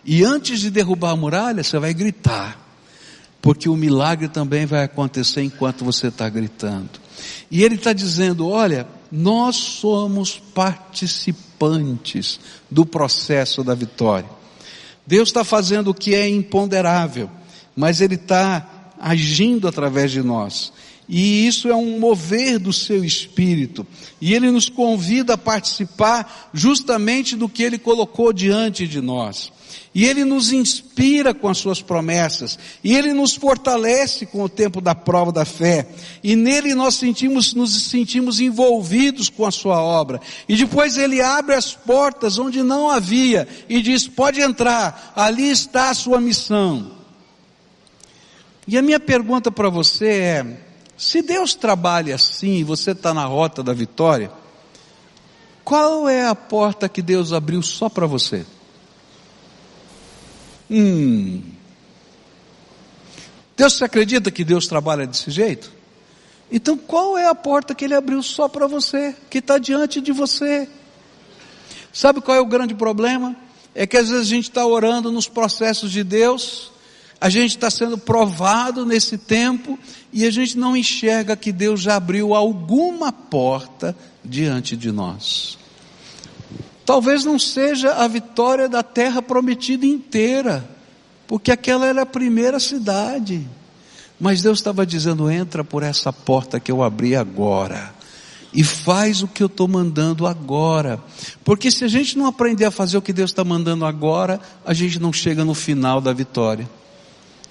E 0.04 0.24
antes 0.24 0.60
de 0.60 0.70
derrubar 0.70 1.10
a 1.10 1.16
muralha, 1.16 1.62
você 1.62 1.78
vai 1.78 1.94
gritar. 1.94 2.60
Porque 3.40 3.68
o 3.68 3.76
milagre 3.76 4.28
também 4.28 4.66
vai 4.66 4.84
acontecer 4.84 5.42
enquanto 5.42 5.84
você 5.84 6.08
está 6.08 6.28
gritando. 6.28 6.90
E 7.50 7.62
ele 7.62 7.74
está 7.74 7.92
dizendo: 7.92 8.48
olha, 8.48 8.86
nós 9.10 9.56
somos 9.56 10.38
participantes 10.54 12.40
do 12.70 12.84
processo 12.84 13.62
da 13.62 13.74
vitória. 13.74 14.28
Deus 15.06 15.28
está 15.28 15.44
fazendo 15.44 15.90
o 15.90 15.94
que 15.94 16.14
é 16.14 16.28
imponderável, 16.28 17.30
mas 17.76 18.00
Ele 18.00 18.14
está 18.14 18.92
agindo 18.98 19.68
através 19.68 20.10
de 20.10 20.22
nós. 20.22 20.72
E 21.08 21.46
isso 21.46 21.68
é 21.68 21.74
um 21.74 21.98
mover 21.98 22.58
do 22.58 22.72
seu 22.72 23.04
espírito. 23.04 23.86
E 24.20 24.34
ele 24.34 24.50
nos 24.50 24.68
convida 24.68 25.34
a 25.34 25.38
participar 25.38 26.50
justamente 26.54 27.36
do 27.36 27.48
que 27.48 27.62
ele 27.62 27.78
colocou 27.78 28.32
diante 28.32 28.88
de 28.88 29.00
nós. 29.00 29.52
E 29.94 30.04
Ele 30.04 30.24
nos 30.24 30.52
inspira 30.52 31.32
com 31.32 31.48
as 31.48 31.58
suas 31.58 31.80
promessas. 31.80 32.58
E 32.82 32.94
Ele 32.94 33.12
nos 33.12 33.34
fortalece 33.34 34.26
com 34.26 34.42
o 34.42 34.48
tempo 34.48 34.80
da 34.80 34.94
prova 34.94 35.30
da 35.30 35.44
fé. 35.44 35.86
E 36.22 36.34
nele 36.34 36.74
nós 36.74 36.96
sentimos, 36.96 37.54
nos 37.54 37.90
sentimos 37.90 38.40
envolvidos 38.40 39.28
com 39.28 39.46
a 39.46 39.50
sua 39.50 39.80
obra. 39.80 40.20
E 40.48 40.56
depois 40.56 40.96
Ele 40.96 41.20
abre 41.20 41.54
as 41.54 41.74
portas 41.74 42.38
onde 42.38 42.62
não 42.62 42.90
havia 42.90 43.46
e 43.68 43.80
diz, 43.80 44.08
pode 44.08 44.40
entrar, 44.40 45.12
ali 45.14 45.50
está 45.50 45.90
a 45.90 45.94
sua 45.94 46.20
missão. 46.20 46.92
E 48.66 48.78
a 48.78 48.82
minha 48.82 48.98
pergunta 48.98 49.50
para 49.50 49.68
você 49.68 50.08
é, 50.08 50.56
se 50.96 51.20
Deus 51.22 51.54
trabalha 51.54 52.14
assim 52.14 52.58
e 52.58 52.64
você 52.64 52.92
está 52.92 53.12
na 53.12 53.24
rota 53.24 53.62
da 53.62 53.72
vitória, 53.72 54.30
qual 55.64 56.08
é 56.08 56.26
a 56.26 56.34
porta 56.34 56.88
que 56.88 57.00
Deus 57.00 57.32
abriu 57.32 57.62
só 57.62 57.88
para 57.88 58.06
você? 58.06 58.44
Hum. 60.70 61.42
Deus, 63.56 63.74
você 63.74 63.84
acredita 63.84 64.30
que 64.30 64.44
Deus 64.44 64.66
trabalha 64.66 65.06
desse 65.06 65.30
jeito? 65.30 65.72
Então 66.50 66.76
qual 66.76 67.16
é 67.16 67.26
a 67.26 67.34
porta 67.34 67.74
que 67.74 67.84
ele 67.84 67.94
abriu 67.94 68.22
só 68.22 68.48
para 68.48 68.66
você, 68.66 69.14
que 69.30 69.38
está 69.38 69.58
diante 69.58 70.00
de 70.00 70.12
você? 70.12 70.68
Sabe 71.92 72.20
qual 72.20 72.36
é 72.36 72.40
o 72.40 72.46
grande 72.46 72.74
problema? 72.74 73.36
É 73.74 73.86
que 73.86 73.96
às 73.96 74.08
vezes 74.08 74.26
a 74.26 74.30
gente 74.30 74.48
está 74.48 74.66
orando 74.66 75.10
nos 75.10 75.28
processos 75.28 75.90
de 75.90 76.02
Deus, 76.04 76.70
a 77.20 77.28
gente 77.28 77.52
está 77.52 77.70
sendo 77.70 77.96
provado 77.96 78.84
nesse 78.84 79.16
tempo 79.16 79.78
e 80.12 80.24
a 80.24 80.30
gente 80.30 80.58
não 80.58 80.76
enxerga 80.76 81.36
que 81.36 81.52
Deus 81.52 81.80
já 81.80 81.96
abriu 81.96 82.34
alguma 82.34 83.12
porta 83.12 83.96
diante 84.24 84.76
de 84.76 84.92
nós. 84.92 85.58
Talvez 86.84 87.24
não 87.24 87.38
seja 87.38 87.94
a 87.94 88.06
vitória 88.06 88.68
da 88.68 88.82
terra 88.82 89.22
prometida 89.22 89.86
inteira, 89.86 90.68
porque 91.26 91.50
aquela 91.50 91.86
era 91.86 92.02
a 92.02 92.06
primeira 92.06 92.60
cidade. 92.60 93.46
Mas 94.20 94.42
Deus 94.42 94.58
estava 94.58 94.86
dizendo: 94.86 95.30
entra 95.30 95.64
por 95.64 95.82
essa 95.82 96.12
porta 96.12 96.60
que 96.60 96.70
eu 96.70 96.82
abri 96.82 97.16
agora. 97.16 97.94
E 98.52 98.62
faz 98.62 99.20
o 99.20 99.26
que 99.26 99.42
eu 99.42 99.48
estou 99.48 99.66
mandando 99.66 100.28
agora. 100.28 101.02
Porque 101.42 101.72
se 101.72 101.84
a 101.84 101.88
gente 101.88 102.16
não 102.16 102.26
aprender 102.26 102.64
a 102.64 102.70
fazer 102.70 102.96
o 102.96 103.02
que 103.02 103.12
Deus 103.12 103.30
está 103.30 103.42
mandando 103.42 103.84
agora, 103.84 104.40
a 104.64 104.72
gente 104.72 105.00
não 105.00 105.12
chega 105.12 105.44
no 105.44 105.54
final 105.54 106.00
da 106.00 106.12
vitória. 106.12 106.70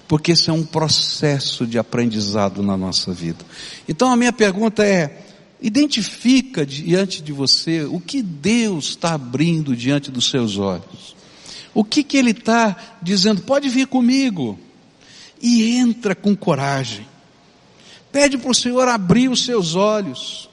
Porque 0.08 0.32
isso 0.32 0.50
é 0.50 0.54
um 0.54 0.64
processo 0.64 1.66
de 1.66 1.78
aprendizado 1.78 2.62
na 2.62 2.76
nossa 2.76 3.12
vida. 3.12 3.44
Então 3.86 4.10
a 4.10 4.16
minha 4.16 4.32
pergunta 4.32 4.82
é: 4.82 5.26
Identifica 5.60 6.66
diante 6.66 7.22
de 7.22 7.32
você 7.32 7.84
o 7.84 8.00
que 8.00 8.22
Deus 8.22 8.90
está 8.90 9.14
abrindo 9.14 9.74
diante 9.74 10.10
dos 10.10 10.28
seus 10.28 10.58
olhos. 10.58 11.16
O 11.72 11.82
que, 11.82 12.04
que 12.04 12.16
Ele 12.16 12.30
está 12.30 12.96
dizendo? 13.02 13.42
Pode 13.42 13.68
vir 13.68 13.86
comigo. 13.86 14.58
E 15.40 15.76
entra 15.76 16.14
com 16.14 16.36
coragem. 16.36 17.06
Pede 18.12 18.38
para 18.38 18.50
o 18.50 18.54
Senhor 18.54 18.86
abrir 18.86 19.28
os 19.28 19.44
seus 19.44 19.74
olhos. 19.74 20.48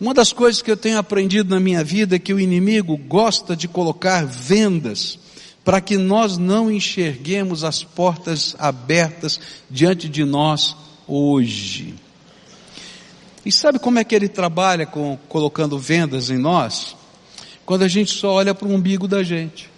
Uma 0.00 0.14
das 0.14 0.32
coisas 0.32 0.60
que 0.60 0.70
eu 0.70 0.76
tenho 0.76 0.98
aprendido 0.98 1.50
na 1.54 1.60
minha 1.60 1.84
vida 1.84 2.16
é 2.16 2.18
que 2.18 2.34
o 2.34 2.40
inimigo 2.40 2.96
gosta 2.96 3.54
de 3.54 3.68
colocar 3.68 4.24
vendas 4.24 5.18
para 5.64 5.80
que 5.80 5.96
nós 5.96 6.36
não 6.36 6.70
enxerguemos 6.70 7.64
as 7.64 7.82
portas 7.82 8.54
abertas 8.58 9.40
diante 9.70 10.08
de 10.08 10.24
nós 10.24 10.76
hoje. 11.06 11.94
E 13.44 13.52
sabe 13.52 13.78
como 13.78 13.98
é 13.98 14.04
que 14.04 14.14
ele 14.14 14.28
trabalha 14.28 14.86
com 14.86 15.18
colocando 15.28 15.78
vendas 15.78 16.30
em 16.30 16.38
nós? 16.38 16.96
Quando 17.66 17.82
a 17.82 17.88
gente 17.88 18.12
só 18.12 18.32
olha 18.32 18.54
para 18.54 18.68
o 18.68 18.72
umbigo 18.72 19.06
da 19.06 19.22
gente. 19.22 19.70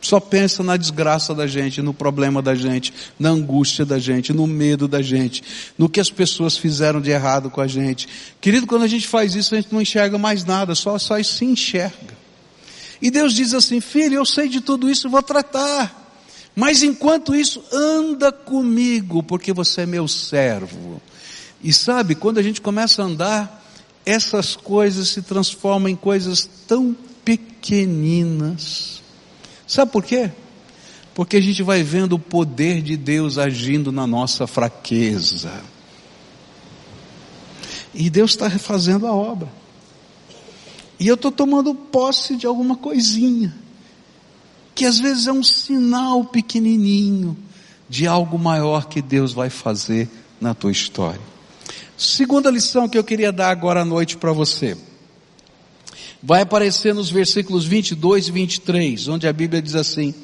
Só 0.00 0.20
pensa 0.20 0.62
na 0.62 0.76
desgraça 0.76 1.34
da 1.34 1.46
gente, 1.46 1.82
no 1.82 1.92
problema 1.92 2.40
da 2.40 2.54
gente, 2.54 2.94
na 3.18 3.30
angústia 3.30 3.84
da 3.84 3.98
gente, 3.98 4.32
no 4.32 4.46
medo 4.46 4.86
da 4.86 5.02
gente, 5.02 5.42
no 5.76 5.88
que 5.88 5.98
as 5.98 6.08
pessoas 6.08 6.56
fizeram 6.56 7.00
de 7.00 7.10
errado 7.10 7.50
com 7.50 7.60
a 7.60 7.66
gente. 7.66 8.08
Querido, 8.40 8.66
quando 8.66 8.82
a 8.82 8.88
gente 8.88 9.08
faz 9.08 9.34
isso, 9.34 9.54
a 9.54 9.60
gente 9.60 9.72
não 9.72 9.82
enxerga 9.82 10.16
mais 10.16 10.44
nada, 10.44 10.74
só, 10.74 10.96
só 10.98 11.20
se 11.22 11.44
enxerga. 11.44 12.16
E 13.02 13.10
Deus 13.10 13.34
diz 13.34 13.54
assim, 13.54 13.80
filho, 13.80 14.14
eu 14.14 14.24
sei 14.24 14.48
de 14.48 14.60
tudo 14.60 14.88
isso, 14.88 15.10
vou 15.10 15.22
tratar. 15.22 16.06
Mas 16.54 16.82
enquanto 16.82 17.34
isso, 17.34 17.62
anda 17.72 18.30
comigo, 18.30 19.22
porque 19.22 19.52
você 19.52 19.82
é 19.82 19.86
meu 19.86 20.06
servo. 20.06 21.00
E 21.62 21.72
sabe, 21.72 22.14
quando 22.14 22.38
a 22.38 22.42
gente 22.42 22.60
começa 22.60 23.02
a 23.02 23.06
andar, 23.06 23.64
essas 24.06 24.56
coisas 24.56 25.08
se 25.08 25.22
transformam 25.22 25.88
em 25.88 25.96
coisas 25.96 26.48
tão 26.66 26.96
pequeninas. 27.24 29.02
Sabe 29.66 29.92
por 29.92 30.04
quê? 30.04 30.30
Porque 31.14 31.36
a 31.36 31.40
gente 31.40 31.62
vai 31.62 31.82
vendo 31.82 32.14
o 32.14 32.18
poder 32.18 32.80
de 32.80 32.96
Deus 32.96 33.38
agindo 33.38 33.90
na 33.90 34.06
nossa 34.06 34.46
fraqueza. 34.46 35.52
E 37.92 38.08
Deus 38.08 38.30
está 38.30 38.46
refazendo 38.46 39.06
a 39.06 39.12
obra. 39.12 39.48
E 41.00 41.06
eu 41.06 41.16
estou 41.16 41.30
tomando 41.30 41.74
posse 41.74 42.36
de 42.36 42.46
alguma 42.46 42.76
coisinha, 42.76 43.54
que 44.74 44.84
às 44.84 44.98
vezes 44.98 45.26
é 45.26 45.32
um 45.32 45.42
sinal 45.42 46.24
pequenininho 46.24 47.36
de 47.88 48.06
algo 48.06 48.38
maior 48.38 48.86
que 48.86 49.00
Deus 49.02 49.32
vai 49.32 49.50
fazer 49.50 50.08
na 50.40 50.54
tua 50.54 50.72
história. 50.72 51.37
Segunda 51.98 52.48
lição 52.48 52.88
que 52.88 52.96
eu 52.96 53.02
queria 53.02 53.32
dar 53.32 53.50
agora 53.50 53.80
à 53.80 53.84
noite 53.84 54.16
para 54.16 54.32
você. 54.32 54.76
Vai 56.22 56.42
aparecer 56.42 56.94
nos 56.94 57.10
versículos 57.10 57.64
22 57.64 58.28
e 58.28 58.30
23, 58.30 59.08
onde 59.08 59.26
a 59.26 59.32
Bíblia 59.32 59.60
diz 59.60 59.74
assim: 59.74 60.14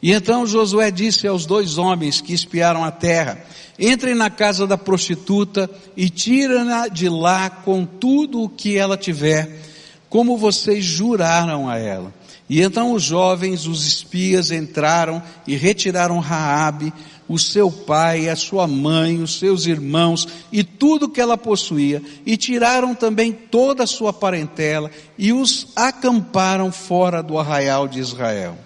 E 0.00 0.12
então 0.12 0.46
Josué 0.46 0.90
disse 0.90 1.26
aos 1.26 1.44
dois 1.44 1.76
homens 1.76 2.22
que 2.22 2.32
espiaram 2.32 2.82
a 2.82 2.90
terra: 2.90 3.44
Entrem 3.78 4.14
na 4.14 4.30
casa 4.30 4.66
da 4.66 4.78
prostituta 4.78 5.68
e 5.94 6.08
tirem-na 6.08 6.88
de 6.88 7.10
lá 7.10 7.50
com 7.50 7.84
tudo 7.84 8.44
o 8.44 8.48
que 8.48 8.78
ela 8.78 8.96
tiver, 8.96 9.60
como 10.08 10.38
vocês 10.38 10.82
juraram 10.82 11.68
a 11.68 11.76
ela. 11.76 12.14
E 12.48 12.62
então 12.62 12.94
os 12.94 13.02
jovens, 13.02 13.66
os 13.66 13.86
espias, 13.86 14.50
entraram 14.50 15.22
e 15.46 15.54
retiraram 15.54 16.18
Raabe, 16.18 16.94
o 17.30 17.38
seu 17.38 17.70
pai, 17.70 18.28
a 18.28 18.34
sua 18.34 18.66
mãe, 18.66 19.22
os 19.22 19.38
seus 19.38 19.64
irmãos 19.64 20.26
e 20.50 20.64
tudo 20.64 21.08
que 21.08 21.20
ela 21.20 21.38
possuía, 21.38 22.02
e 22.26 22.36
tiraram 22.36 22.92
também 22.92 23.30
toda 23.30 23.84
a 23.84 23.86
sua 23.86 24.12
parentela 24.12 24.90
e 25.16 25.32
os 25.32 25.68
acamparam 25.76 26.72
fora 26.72 27.22
do 27.22 27.38
arraial 27.38 27.86
de 27.86 28.00
Israel. 28.00 28.58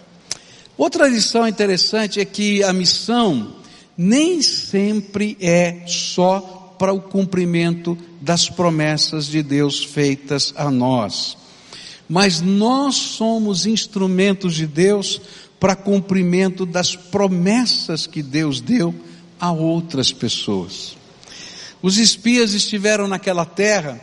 Outra 0.78 1.06
lição 1.06 1.46
interessante 1.46 2.20
é 2.20 2.24
que 2.24 2.64
a 2.64 2.72
missão 2.72 3.56
nem 3.98 4.40
sempre 4.40 5.36
é 5.42 5.82
só 5.86 6.74
para 6.78 6.94
o 6.94 7.02
cumprimento 7.02 7.98
das 8.18 8.48
promessas 8.48 9.26
de 9.26 9.42
Deus 9.42 9.84
feitas 9.84 10.54
a 10.56 10.70
nós. 10.70 11.36
Mas 12.08 12.40
nós 12.40 12.96
somos 12.96 13.66
instrumentos 13.66 14.54
de 14.54 14.66
Deus 14.66 15.20
para 15.64 15.74
cumprimento 15.74 16.66
das 16.66 16.94
promessas 16.94 18.06
que 18.06 18.22
Deus 18.22 18.60
deu 18.60 18.94
a 19.40 19.50
outras 19.50 20.12
pessoas. 20.12 20.94
Os 21.80 21.96
espias 21.96 22.52
estiveram 22.52 23.08
naquela 23.08 23.46
terra 23.46 23.98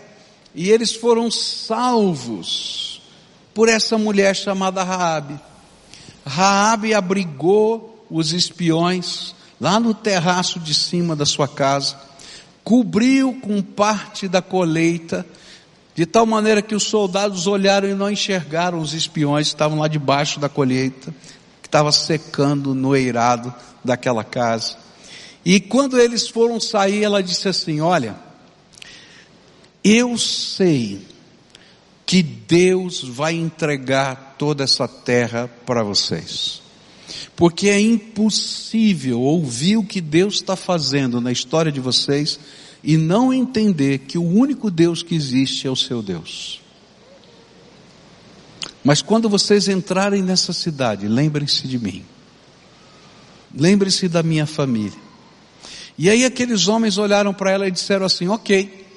e 0.56 0.72
eles 0.72 0.92
foram 0.92 1.30
salvos 1.30 3.00
por 3.54 3.70
essa 3.70 3.96
mulher 3.96 4.36
chamada 4.36 4.84
Raabe. 4.84 5.40
Raabe 6.26 6.96
abrigou 6.96 8.08
os 8.10 8.34
espiões 8.34 9.36
lá 9.60 9.80
no 9.80 9.94
terraço 9.94 10.60
de 10.60 10.74
cima 10.74 11.16
da 11.16 11.28
sua 11.28 11.48
casa, 11.48 11.96
cobriu 12.64 13.36
com 13.40 13.62
parte 13.62 14.28
da 14.28 14.42
colheita, 14.42 15.24
de 15.94 16.08
tal 16.08 16.26
maneira 16.26 16.64
que 16.64 16.74
os 16.74 16.86
soldados 16.86 17.46
olharam 17.46 17.88
e 17.88 17.94
não 17.94 18.10
enxergaram 18.10 18.80
os 18.80 18.96
espiões 18.96 19.50
que 19.50 19.54
estavam 19.54 19.78
lá 19.78 19.88
debaixo 19.88 20.40
da 20.40 20.50
colheita 20.50 21.14
estava 21.72 21.94
secando 21.94 22.76
no 22.76 22.94
eirado 22.94 23.54
daquela 23.82 24.26
casa. 24.26 24.76
E 25.46 25.58
quando 25.58 25.98
eles 25.98 26.28
foram 26.28 26.60
sair, 26.60 27.02
ela 27.02 27.24
disse 27.24 27.48
assim: 27.48 27.80
Olha, 27.80 28.16
eu 29.82 30.18
sei 30.18 31.08
que 32.06 32.22
Deus 32.22 33.02
vai 33.02 33.34
entregar 33.34 34.36
toda 34.38 34.66
essa 34.66 34.86
terra 34.86 35.50
para 35.66 35.82
vocês. 35.82 36.62
Porque 37.38 37.70
é 37.70 37.80
impossível 37.80 39.22
ouvir 39.22 39.78
o 39.78 39.86
que 39.86 40.02
Deus 40.02 40.36
está 40.36 40.58
fazendo 40.58 41.22
na 41.22 41.32
história 41.32 41.72
de 41.72 41.80
vocês 41.80 42.38
e 42.84 42.98
não 42.98 43.34
entender 43.34 44.00
que 44.00 44.18
o 44.18 44.28
único 44.28 44.70
Deus 44.70 45.02
que 45.02 45.16
existe 45.16 45.68
é 45.68 45.72
o 45.72 45.76
seu 45.76 46.02
Deus. 46.02 46.61
Mas 48.84 49.02
quando 49.02 49.30
vocês 49.30 49.68
entrarem 49.68 50.24
nessa 50.24 50.54
cidade, 50.54 51.08
lembrem-se 51.08 51.68
de 51.68 51.78
mim. 51.78 52.04
Lembrem-se 53.56 54.08
da 54.08 54.24
minha 54.24 54.46
família. 54.46 54.98
E 55.98 56.10
aí 56.10 56.26
aqueles 56.26 56.68
homens 56.68 56.98
olharam 56.98 57.34
para 57.34 57.52
ela 57.52 57.68
e 57.68 57.72
disseram 57.72 58.06
assim: 58.06 58.28
Ok, 58.28 58.88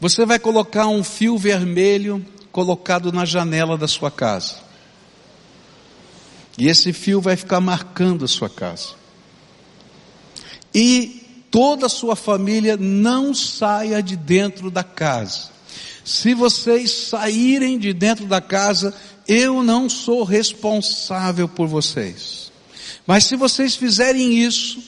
você 0.00 0.24
vai 0.24 0.38
colocar 0.38 0.86
um 0.88 1.04
fio 1.04 1.36
vermelho 1.38 2.24
colocado 2.50 3.12
na 3.12 3.24
janela 3.24 3.76
da 3.78 3.86
sua 3.86 4.10
casa. 4.10 4.56
E 6.58 6.66
esse 6.68 6.92
fio 6.92 7.20
vai 7.20 7.36
ficar 7.36 7.60
marcando 7.60 8.24
a 8.24 8.28
sua 8.28 8.48
casa. 8.50 8.94
E 10.74 11.46
toda 11.50 11.86
a 11.86 11.88
sua 11.88 12.16
família 12.16 12.76
não 12.76 13.34
saia 13.34 14.02
de 14.02 14.16
dentro 14.16 14.70
da 14.70 14.82
casa. 14.82 15.50
Se 16.10 16.34
vocês 16.34 16.90
saírem 16.90 17.78
de 17.78 17.92
dentro 17.92 18.26
da 18.26 18.40
casa, 18.40 18.92
eu 19.28 19.62
não 19.62 19.88
sou 19.88 20.24
responsável 20.24 21.48
por 21.48 21.68
vocês. 21.68 22.50
Mas 23.06 23.26
se 23.26 23.36
vocês 23.36 23.76
fizerem 23.76 24.42
isso, 24.42 24.82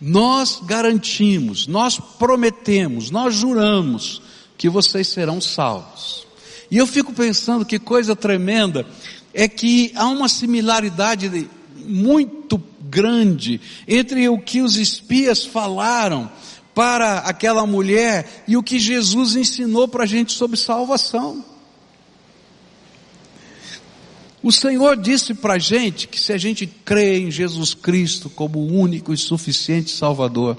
nós 0.00 0.58
garantimos, 0.64 1.66
nós 1.66 2.00
prometemos, 2.18 3.10
nós 3.10 3.34
juramos 3.34 4.22
que 4.56 4.70
vocês 4.70 5.06
serão 5.08 5.38
salvos. 5.38 6.26
E 6.70 6.78
eu 6.78 6.86
fico 6.86 7.12
pensando 7.12 7.62
que 7.62 7.78
coisa 7.78 8.16
tremenda 8.16 8.86
é 9.34 9.46
que 9.46 9.92
há 9.94 10.06
uma 10.06 10.30
similaridade 10.30 11.46
muito 11.76 12.56
grande 12.88 13.60
entre 13.86 14.30
o 14.30 14.38
que 14.38 14.62
os 14.62 14.78
espias 14.78 15.44
falaram 15.44 16.30
para 16.78 17.18
aquela 17.18 17.66
mulher 17.66 18.44
e 18.46 18.56
o 18.56 18.62
que 18.62 18.78
Jesus 18.78 19.34
ensinou 19.34 19.88
para 19.88 20.04
a 20.04 20.06
gente 20.06 20.30
sobre 20.30 20.56
salvação. 20.56 21.44
O 24.40 24.52
Senhor 24.52 24.96
disse 24.96 25.34
para 25.34 25.54
a 25.54 25.58
gente 25.58 26.06
que 26.06 26.20
se 26.20 26.32
a 26.32 26.38
gente 26.38 26.68
crê 26.68 27.18
em 27.18 27.32
Jesus 27.32 27.74
Cristo 27.74 28.30
como 28.30 28.60
o 28.60 28.72
único 28.72 29.12
e 29.12 29.16
suficiente 29.16 29.90
Salvador, 29.90 30.56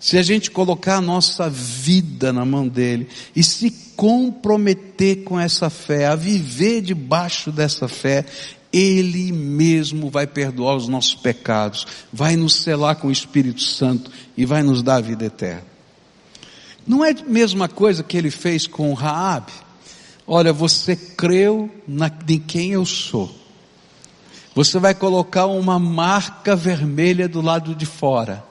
se 0.00 0.18
a 0.18 0.22
gente 0.24 0.50
colocar 0.50 0.96
a 0.96 1.00
nossa 1.00 1.48
vida 1.48 2.32
na 2.32 2.44
mão 2.44 2.66
dele 2.66 3.06
e 3.36 3.40
se 3.44 3.70
comprometer 3.94 5.22
com 5.22 5.38
essa 5.38 5.70
fé, 5.70 6.06
a 6.06 6.16
viver 6.16 6.80
debaixo 6.80 7.52
dessa 7.52 7.86
fé, 7.86 8.26
ele 8.76 9.30
mesmo 9.30 10.10
vai 10.10 10.26
perdoar 10.26 10.74
os 10.74 10.88
nossos 10.88 11.14
pecados, 11.14 11.86
vai 12.12 12.34
nos 12.34 12.54
selar 12.56 12.96
com 12.96 13.06
o 13.06 13.12
Espírito 13.12 13.62
Santo 13.62 14.10
e 14.36 14.44
vai 14.44 14.64
nos 14.64 14.82
dar 14.82 14.96
a 14.96 15.00
vida 15.00 15.24
eterna. 15.24 15.62
Não 16.84 17.04
é 17.04 17.12
a 17.12 17.24
mesma 17.24 17.68
coisa 17.68 18.02
que 18.02 18.16
ele 18.16 18.32
fez 18.32 18.66
com 18.66 18.92
Raabe? 18.92 19.52
Olha, 20.26 20.52
você 20.52 20.96
creu 20.96 21.70
na, 21.86 22.10
em 22.28 22.40
quem 22.40 22.72
eu 22.72 22.84
sou. 22.84 23.32
Você 24.56 24.80
vai 24.80 24.94
colocar 24.94 25.46
uma 25.46 25.78
marca 25.78 26.56
vermelha 26.56 27.28
do 27.28 27.40
lado 27.40 27.76
de 27.76 27.86
fora. 27.86 28.44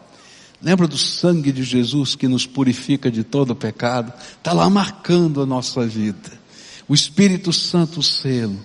Lembra 0.62 0.88
do 0.88 0.98
sangue 0.98 1.52
de 1.52 1.64
Jesus 1.64 2.16
que 2.16 2.30
nos 2.30 2.48
purifica 2.48 3.12
de 3.12 3.26
todo 3.26 3.54
pecado? 3.56 4.14
Está 4.38 4.54
lá 4.54 4.70
marcando 4.70 5.42
a 5.42 5.46
nossa 5.46 5.86
vida. 5.86 6.32
O 6.88 6.94
Espírito 6.94 7.52
Santo 7.52 8.02
selo. 8.02 8.58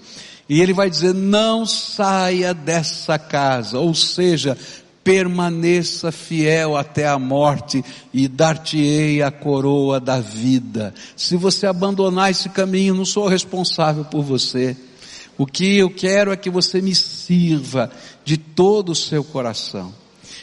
E 0.49 0.61
ele 0.61 0.73
vai 0.73 0.89
dizer: 0.89 1.15
não 1.15 1.67
saia 1.67 2.55
dessa 2.55 3.19
casa, 3.19 3.79
ou 3.79 3.95
seja, 3.95 4.57
permaneça 5.05 6.13
fiel 6.13 6.77
até 6.77 7.09
a 7.09 7.19
morte 7.19 7.85
e 8.13 8.29
dar-te-ei 8.29 9.23
a 9.23 9.31
coroa 9.31 9.99
da 9.99 10.21
vida. 10.21 10.95
Se 11.17 11.37
você 11.37 11.67
abandonar 11.67 12.31
esse 12.31 12.49
caminho, 12.49 12.95
não 12.95 13.05
sou 13.05 13.27
responsável 13.27 14.05
por 14.05 14.23
você. 14.23 14.77
O 15.39 15.47
que 15.47 15.79
eu 15.79 15.89
quero 15.89 16.33
é 16.33 16.37
que 16.37 16.51
você 16.51 16.83
me 16.83 16.95
sirva 16.95 17.91
de 18.25 18.37
todo 18.37 18.93
o 18.93 18.95
seu 18.95 19.23
coração. 19.23 19.95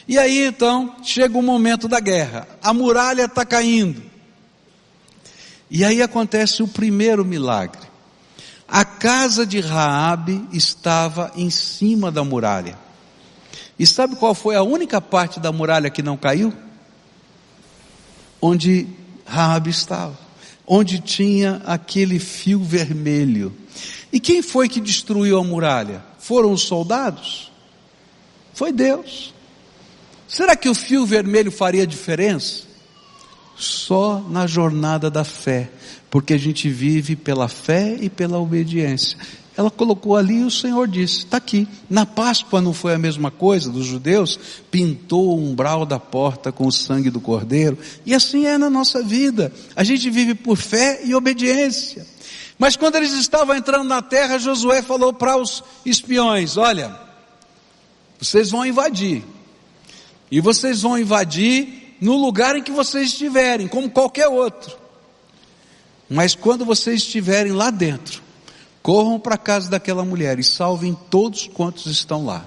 E 0.08 0.18
aí 0.18 0.46
então 0.46 0.96
chega 1.02 1.36
o 1.36 1.42
momento 1.42 1.86
da 1.86 2.00
guerra. 2.00 2.48
A 2.62 2.72
muralha 2.72 3.26
está 3.26 3.44
caindo. 3.44 4.02
E 5.70 5.84
aí 5.84 6.00
acontece 6.00 6.62
o 6.62 6.68
primeiro 6.68 7.24
milagre. 7.24 7.82
A 8.68 8.84
casa 8.84 9.46
de 9.46 9.60
Raabe 9.60 10.46
estava 10.52 11.32
em 11.36 11.50
cima 11.50 12.10
da 12.10 12.24
muralha. 12.24 12.78
E 13.78 13.86
sabe 13.86 14.16
qual 14.16 14.34
foi 14.34 14.56
a 14.56 14.62
única 14.62 15.00
parte 15.00 15.38
da 15.38 15.52
muralha 15.52 15.90
que 15.90 16.02
não 16.02 16.16
caiu? 16.16 16.52
Onde 18.40 18.88
Raabe 19.24 19.70
estava, 19.70 20.18
onde 20.66 20.98
tinha 20.98 21.62
aquele 21.64 22.18
fio 22.18 22.62
vermelho. 22.62 23.54
E 24.12 24.18
quem 24.18 24.42
foi 24.42 24.68
que 24.68 24.80
destruiu 24.80 25.38
a 25.38 25.44
muralha? 25.44 26.02
Foram 26.18 26.52
os 26.52 26.62
soldados? 26.62 27.52
Foi 28.54 28.72
Deus. 28.72 29.34
Será 30.26 30.56
que 30.56 30.68
o 30.68 30.74
fio 30.74 31.06
vermelho 31.06 31.52
faria 31.52 31.86
diferença? 31.86 32.64
Só 33.56 34.20
na 34.28 34.46
jornada 34.46 35.10
da 35.10 35.24
fé 35.24 35.70
porque 36.16 36.32
a 36.32 36.38
gente 36.38 36.70
vive 36.70 37.14
pela 37.14 37.46
fé 37.46 37.94
e 38.00 38.08
pela 38.08 38.38
obediência. 38.38 39.18
Ela 39.54 39.70
colocou 39.70 40.16
ali 40.16 40.38
e 40.38 40.44
o 40.44 40.50
Senhor 40.50 40.88
disse, 40.88 41.18
está 41.18 41.36
aqui. 41.36 41.68
Na 41.90 42.06
Páscoa 42.06 42.58
não 42.58 42.72
foi 42.72 42.94
a 42.94 42.98
mesma 42.98 43.30
coisa 43.30 43.70
dos 43.70 43.84
judeus? 43.84 44.40
Pintou 44.70 45.36
o 45.36 45.46
umbral 45.46 45.84
da 45.84 46.00
porta 46.00 46.50
com 46.50 46.66
o 46.66 46.72
sangue 46.72 47.10
do 47.10 47.20
cordeiro. 47.20 47.78
E 48.06 48.14
assim 48.14 48.46
é 48.46 48.56
na 48.56 48.70
nossa 48.70 49.02
vida. 49.02 49.52
A 49.76 49.84
gente 49.84 50.08
vive 50.08 50.34
por 50.34 50.56
fé 50.56 51.02
e 51.04 51.14
obediência. 51.14 52.06
Mas 52.58 52.76
quando 52.76 52.96
eles 52.96 53.12
estavam 53.12 53.54
entrando 53.54 53.86
na 53.86 54.00
terra, 54.00 54.38
Josué 54.38 54.80
falou 54.80 55.12
para 55.12 55.36
os 55.36 55.62
espiões, 55.84 56.56
olha, 56.56 56.98
vocês 58.18 58.50
vão 58.50 58.64
invadir. 58.64 59.22
E 60.30 60.40
vocês 60.40 60.80
vão 60.80 60.98
invadir 60.98 61.94
no 62.00 62.16
lugar 62.16 62.56
em 62.56 62.62
que 62.62 62.72
vocês 62.72 63.08
estiverem, 63.08 63.68
como 63.68 63.90
qualquer 63.90 64.28
outro. 64.28 64.85
Mas 66.08 66.34
quando 66.34 66.64
vocês 66.64 67.02
estiverem 67.02 67.52
lá 67.52 67.70
dentro, 67.70 68.22
corram 68.82 69.18
para 69.18 69.34
a 69.34 69.38
casa 69.38 69.68
daquela 69.68 70.04
mulher 70.04 70.38
e 70.38 70.44
salvem 70.44 70.96
todos 71.10 71.48
quantos 71.52 71.86
estão 71.86 72.24
lá. 72.24 72.44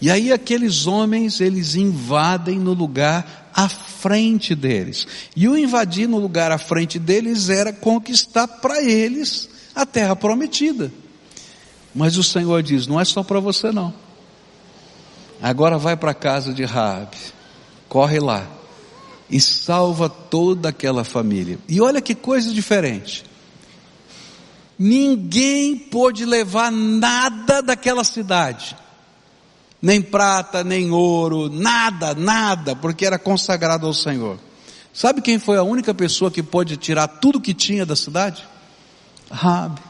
E 0.00 0.10
aí 0.10 0.32
aqueles 0.32 0.86
homens, 0.86 1.40
eles 1.40 1.74
invadem 1.74 2.58
no 2.58 2.72
lugar 2.72 3.50
à 3.54 3.68
frente 3.68 4.54
deles. 4.54 5.06
E 5.36 5.46
o 5.46 5.56
invadir 5.56 6.08
no 6.08 6.18
lugar 6.18 6.50
à 6.50 6.58
frente 6.58 6.98
deles 6.98 7.50
era 7.50 7.72
conquistar 7.72 8.48
para 8.48 8.82
eles 8.82 9.48
a 9.74 9.84
terra 9.84 10.16
prometida. 10.16 10.90
Mas 11.94 12.16
o 12.16 12.22
Senhor 12.22 12.62
diz: 12.62 12.86
não 12.86 12.98
é 12.98 13.04
só 13.04 13.22
para 13.22 13.40
você 13.40 13.70
não. 13.70 13.92
Agora 15.42 15.76
vai 15.76 15.96
para 15.96 16.12
a 16.12 16.14
casa 16.14 16.52
de 16.52 16.64
Raabe. 16.64 17.16
Corre 17.88 18.20
lá 18.20 18.59
e 19.30 19.40
salva 19.40 20.08
toda 20.08 20.70
aquela 20.70 21.04
família. 21.04 21.58
E 21.68 21.80
olha 21.80 22.00
que 22.00 22.14
coisa 22.14 22.52
diferente. 22.52 23.24
Ninguém 24.78 25.76
pôde 25.76 26.24
levar 26.24 26.72
nada 26.72 27.62
daquela 27.62 28.02
cidade. 28.02 28.76
Nem 29.80 30.02
prata, 30.02 30.64
nem 30.64 30.90
ouro, 30.90 31.48
nada, 31.48 32.14
nada, 32.14 32.74
porque 32.74 33.06
era 33.06 33.18
consagrado 33.18 33.86
ao 33.86 33.94
Senhor. 33.94 34.38
Sabe 34.92 35.22
quem 35.22 35.38
foi 35.38 35.56
a 35.56 35.62
única 35.62 35.94
pessoa 35.94 36.30
que 36.30 36.42
pôde 36.42 36.76
tirar 36.76 37.06
tudo 37.06 37.40
que 37.40 37.54
tinha 37.54 37.86
da 37.86 37.94
cidade? 37.94 38.46
Rabi. 39.30 39.80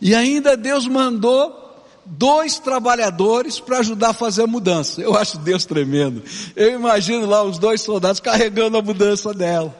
E 0.00 0.14
ainda 0.14 0.56
Deus 0.56 0.86
mandou 0.86 1.63
dois 2.06 2.58
trabalhadores 2.58 3.58
para 3.60 3.78
ajudar 3.78 4.10
a 4.10 4.14
fazer 4.14 4.42
a 4.42 4.46
mudança. 4.46 5.00
Eu 5.00 5.16
acho 5.16 5.38
Deus 5.38 5.64
tremendo. 5.64 6.22
Eu 6.54 6.74
imagino 6.74 7.26
lá 7.26 7.42
os 7.42 7.58
dois 7.58 7.80
soldados 7.80 8.20
carregando 8.20 8.76
a 8.76 8.82
mudança 8.82 9.32
dela. 9.32 9.74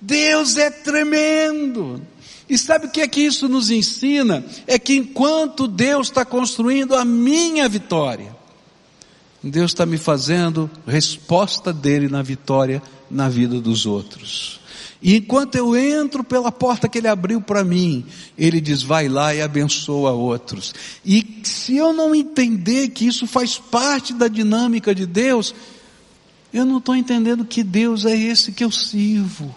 Deus 0.00 0.56
é 0.56 0.70
tremendo. 0.70 2.02
E 2.48 2.58
sabe 2.58 2.86
o 2.86 2.90
que 2.90 3.00
é 3.00 3.08
que 3.08 3.20
isso 3.20 3.48
nos 3.48 3.70
ensina? 3.70 4.44
É 4.66 4.78
que 4.78 4.94
enquanto 4.94 5.68
Deus 5.68 6.08
está 6.08 6.24
construindo 6.24 6.94
a 6.94 7.04
minha 7.04 7.68
vitória, 7.68 8.34
Deus 9.42 9.70
está 9.70 9.86
me 9.86 9.96
fazendo 9.96 10.70
resposta 10.86 11.72
dele 11.72 12.08
na 12.08 12.22
vitória 12.22 12.82
na 13.10 13.28
vida 13.28 13.60
dos 13.60 13.86
outros. 13.86 14.61
E 15.02 15.16
enquanto 15.16 15.56
eu 15.56 15.76
entro 15.76 16.22
pela 16.22 16.52
porta 16.52 16.88
que 16.88 16.98
ele 16.98 17.08
abriu 17.08 17.40
para 17.40 17.64
mim, 17.64 18.06
ele 18.38 18.60
diz: 18.60 18.82
vai 18.82 19.08
lá 19.08 19.34
e 19.34 19.42
abençoa 19.42 20.12
outros. 20.12 20.72
E 21.04 21.40
se 21.42 21.76
eu 21.76 21.92
não 21.92 22.14
entender 22.14 22.90
que 22.90 23.06
isso 23.06 23.26
faz 23.26 23.58
parte 23.58 24.14
da 24.14 24.28
dinâmica 24.28 24.94
de 24.94 25.04
Deus, 25.04 25.52
eu 26.54 26.64
não 26.64 26.78
estou 26.78 26.94
entendendo 26.94 27.44
que 27.44 27.64
Deus 27.64 28.04
é 28.06 28.16
esse 28.16 28.52
que 28.52 28.62
eu 28.62 28.70
sirvo. 28.70 29.52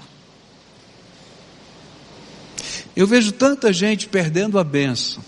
Eu 2.95 3.05
vejo 3.05 3.31
tanta 3.31 3.71
gente 3.71 4.07
perdendo 4.07 4.57
a 4.57 4.63
benção 4.63 5.23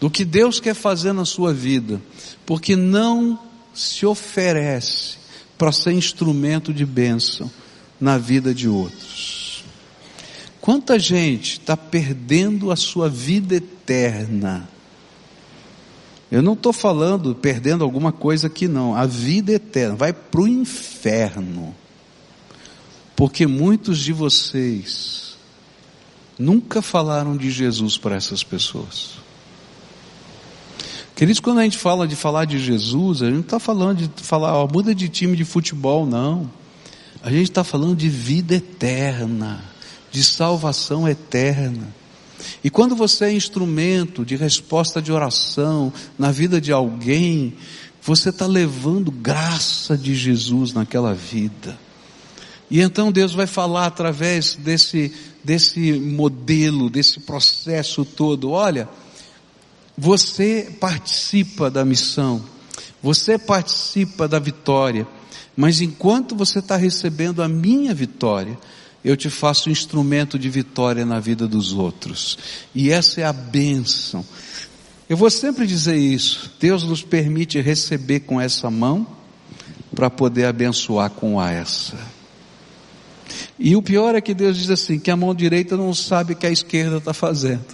do 0.00 0.08
que 0.08 0.24
Deus 0.24 0.60
quer 0.60 0.74
fazer 0.74 1.12
na 1.12 1.26
sua 1.26 1.52
vida, 1.52 2.00
porque 2.46 2.74
não 2.74 3.38
se 3.74 4.06
oferece 4.06 5.18
para 5.58 5.72
ser 5.72 5.92
instrumento 5.92 6.72
de 6.72 6.86
bênção 6.86 7.50
na 8.00 8.16
vida 8.16 8.54
de 8.54 8.68
outros. 8.68 9.64
Quanta 10.60 10.98
gente 10.98 11.54
está 11.54 11.76
perdendo 11.76 12.70
a 12.70 12.76
sua 12.76 13.08
vida 13.08 13.56
eterna? 13.56 14.68
Eu 16.30 16.42
não 16.42 16.52
estou 16.52 16.72
falando 16.72 17.34
perdendo 17.34 17.82
alguma 17.82 18.12
coisa 18.12 18.46
aqui, 18.46 18.68
não. 18.68 18.94
A 18.94 19.04
vida 19.04 19.52
eterna 19.52 19.96
vai 19.96 20.12
para 20.12 20.40
o 20.40 20.46
inferno. 20.46 21.74
Porque 23.16 23.46
muitos 23.46 23.98
de 23.98 24.12
vocês 24.12 25.36
nunca 26.38 26.80
falaram 26.80 27.36
de 27.36 27.50
Jesus 27.50 27.98
para 27.98 28.16
essas 28.16 28.44
pessoas. 28.44 29.18
Queridos, 31.16 31.40
quando 31.40 31.58
a 31.58 31.64
gente 31.64 31.76
fala 31.76 32.08
de 32.08 32.16
falar 32.16 32.46
de 32.46 32.58
Jesus, 32.58 33.20
a 33.20 33.26
gente 33.26 33.34
não 33.34 33.40
está 33.40 33.58
falando 33.58 34.08
de 34.08 34.22
falar, 34.22 34.56
ó, 34.56 34.66
muda 34.66 34.94
de 34.94 35.08
time 35.08 35.36
de 35.36 35.44
futebol, 35.44 36.06
não. 36.06 36.50
A 37.22 37.30
gente 37.30 37.50
está 37.50 37.62
falando 37.62 37.96
de 37.96 38.08
vida 38.08 38.54
eterna, 38.54 39.62
de 40.10 40.24
salvação 40.24 41.08
eterna. 41.08 41.86
E 42.64 42.70
quando 42.70 42.96
você 42.96 43.26
é 43.26 43.32
instrumento 43.32 44.24
de 44.24 44.36
resposta 44.36 45.02
de 45.02 45.12
oração 45.12 45.92
na 46.18 46.30
vida 46.30 46.60
de 46.60 46.72
alguém, 46.72 47.54
você 48.02 48.30
está 48.30 48.46
levando 48.46 49.10
graça 49.10 49.96
de 49.96 50.14
Jesus 50.14 50.72
naquela 50.72 51.14
vida. 51.14 51.78
E 52.70 52.80
então 52.80 53.12
Deus 53.12 53.34
vai 53.34 53.46
falar 53.46 53.86
através 53.86 54.54
desse, 54.54 55.12
desse 55.44 55.92
modelo, 55.92 56.88
desse 56.88 57.20
processo 57.20 58.04
todo. 58.04 58.50
Olha, 58.50 58.88
você 59.98 60.74
participa 60.80 61.70
da 61.70 61.84
missão 61.84 62.42
Você 63.02 63.38
participa 63.38 64.28
da 64.28 64.38
vitória, 64.38 65.06
mas 65.60 65.82
enquanto 65.82 66.34
você 66.34 66.60
está 66.60 66.74
recebendo 66.74 67.42
a 67.42 67.46
minha 67.48 67.92
vitória, 67.92 68.58
eu 69.04 69.14
te 69.14 69.28
faço 69.28 69.68
instrumento 69.68 70.38
de 70.38 70.48
vitória 70.48 71.04
na 71.04 71.20
vida 71.20 71.46
dos 71.46 71.74
outros. 71.74 72.38
E 72.74 72.90
essa 72.90 73.20
é 73.20 73.24
a 73.24 73.32
bênção. 73.32 74.24
Eu 75.06 75.18
vou 75.18 75.28
sempre 75.28 75.66
dizer 75.66 75.98
isso. 75.98 76.50
Deus 76.58 76.82
nos 76.84 77.02
permite 77.02 77.60
receber 77.60 78.20
com 78.20 78.40
essa 78.40 78.70
mão 78.70 79.06
para 79.94 80.08
poder 80.08 80.46
abençoar 80.46 81.10
com 81.10 81.38
essa. 81.42 81.94
E 83.58 83.76
o 83.76 83.82
pior 83.82 84.14
é 84.14 84.22
que 84.22 84.32
Deus 84.32 84.56
diz 84.56 84.70
assim, 84.70 84.98
que 84.98 85.10
a 85.10 85.16
mão 85.16 85.34
direita 85.34 85.76
não 85.76 85.92
sabe 85.92 86.32
o 86.32 86.36
que 86.36 86.46
a 86.46 86.50
esquerda 86.50 86.96
está 86.96 87.12
fazendo. 87.12 87.66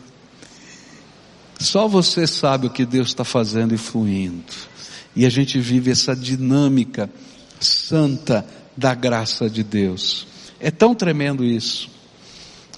Só 1.60 1.86
você 1.86 2.26
sabe 2.26 2.66
o 2.66 2.70
que 2.70 2.84
Deus 2.84 3.06
está 3.06 3.22
fazendo 3.22 3.72
e 3.72 3.78
fluindo. 3.78 4.42
E 5.14 5.24
a 5.24 5.30
gente 5.30 5.60
vive 5.60 5.92
essa 5.92 6.16
dinâmica 6.16 7.08
santa 7.60 8.46
da 8.76 8.94
graça 8.94 9.48
de 9.48 9.62
Deus. 9.62 10.26
É 10.60 10.70
tão 10.70 10.94
tremendo 10.94 11.44
isso. 11.44 11.90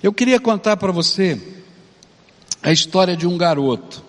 Eu 0.02 0.12
queria 0.12 0.38
contar 0.38 0.76
para 0.76 0.92
você 0.92 1.40
a 2.62 2.70
história 2.70 3.16
de 3.16 3.26
um 3.26 3.36
garoto. 3.36 4.02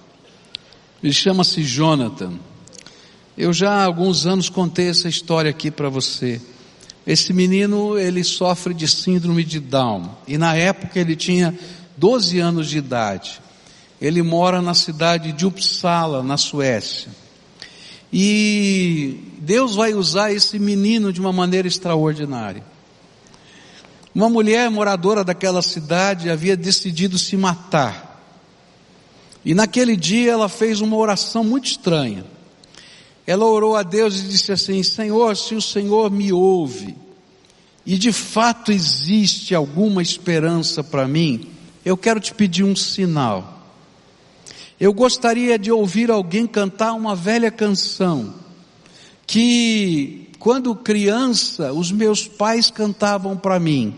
Ele 1.04 1.14
chama-se 1.14 1.64
Jonathan. 1.64 2.34
Eu 3.38 3.54
já 3.54 3.72
há 3.72 3.86
alguns 3.86 4.26
anos 4.28 4.50
contei 4.50 4.90
essa 4.90 5.08
história 5.08 5.50
aqui 5.50 5.72
para 5.72 5.90
você. 5.90 6.42
Esse 7.08 7.34
menino, 7.34 7.98
ele 7.98 8.24
sofre 8.24 8.74
de 8.74 8.88
síndrome 8.88 9.44
de 9.44 9.60
Down. 9.60 10.10
E 10.28 10.38
na 10.38 10.56
época 10.56 11.00
ele 11.00 11.16
tinha 11.16 11.58
12 11.98 12.40
anos 12.40 12.70
de 12.70 12.78
idade. 12.78 13.42
Ele 14.02 14.22
mora 14.22 14.62
na 14.62 14.74
cidade 14.74 15.32
de 15.32 15.46
Uppsala, 15.46 16.22
na 16.22 16.38
Suécia. 16.38 17.10
E 18.12 19.20
Deus 19.40 19.76
vai 19.76 19.94
usar 19.94 20.32
esse 20.32 20.58
menino 20.58 21.14
de 21.14 21.20
uma 21.20 21.32
maneira 21.32 21.68
extraordinária. 21.68 22.64
Uma 24.14 24.30
mulher 24.30 24.70
moradora 24.72 25.24
daquela 25.24 25.62
cidade 25.62 26.30
havia 26.30 26.58
decidido 26.58 27.20
se 27.20 27.38
matar. 27.38 28.10
E 29.46 29.54
naquele 29.54 29.96
dia 29.96 30.32
ela 30.32 30.50
fez 30.50 30.82
uma 30.82 30.98
oração 30.98 31.44
muito 31.44 31.68
estranha. 31.68 32.26
Ela 33.26 33.46
orou 33.46 33.76
a 33.76 33.84
Deus 33.84 34.20
e 34.20 34.28
disse 34.28 34.52
assim: 34.52 34.82
Senhor, 34.82 35.38
se 35.38 35.54
o 35.54 35.62
Senhor 35.62 36.10
me 36.10 36.34
ouve, 36.34 36.96
e 37.86 37.98
de 37.98 38.12
fato 38.12 38.72
existe 38.72 39.54
alguma 39.54 40.02
esperança 40.02 40.84
para 40.84 41.08
mim, 41.08 41.48
eu 41.86 41.96
quero 41.96 42.20
te 42.20 42.34
pedir 42.34 42.64
um 42.64 42.76
sinal. 42.76 43.59
Eu 44.80 44.94
gostaria 44.94 45.60
de 45.60 45.72
ouvir 45.72 46.10
alguém 46.10 46.48
cantar 46.48 46.94
uma 46.94 47.14
velha 47.14 47.52
canção 47.52 48.34
que 49.28 50.30
quando 50.40 50.74
criança 50.74 51.74
os 51.74 51.92
meus 51.92 52.26
pais 52.26 52.72
cantavam 52.72 53.36
para 53.36 53.60
mim. 53.60 53.94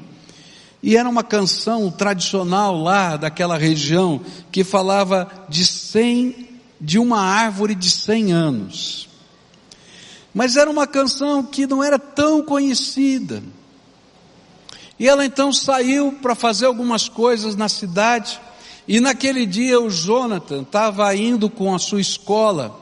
E 0.81 0.97
era 0.97 1.07
uma 1.07 1.23
canção 1.23 1.91
tradicional 1.91 2.75
lá 2.75 3.15
daquela 3.15 3.59
região 3.59 4.19
que 4.51 4.63
falava 4.63 5.29
de 5.47 5.63
cem, 5.67 6.49
de 6.79 6.97
uma 6.97 7.21
árvore 7.21 7.75
de 7.75 7.91
cem 7.91 8.31
anos. 8.31 9.07
Mas 10.33 10.55
era 10.55 10.69
uma 10.69 10.87
canção 10.87 11.43
que 11.43 11.67
não 11.67 11.83
era 11.83 11.99
tão 11.99 12.41
conhecida. 12.41 13.43
E 14.97 15.07
ela 15.07 15.23
então 15.23 15.53
saiu 15.53 16.13
para 16.13 16.33
fazer 16.33 16.65
algumas 16.65 17.07
coisas 17.07 17.55
na 17.55 17.69
cidade 17.69 18.41
e 18.87 18.99
naquele 18.99 19.45
dia 19.45 19.79
o 19.79 19.89
Jonathan 19.89 20.61
estava 20.61 21.15
indo 21.15 21.49
com 21.49 21.73
a 21.73 21.79
sua 21.79 22.01
escola 22.01 22.79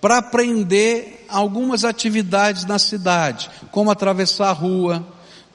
para 0.00 0.18
aprender 0.18 1.24
algumas 1.28 1.84
atividades 1.84 2.64
na 2.64 2.78
cidade, 2.78 3.50
como 3.70 3.90
atravessar 3.90 4.50
a 4.50 4.52
rua, 4.52 5.06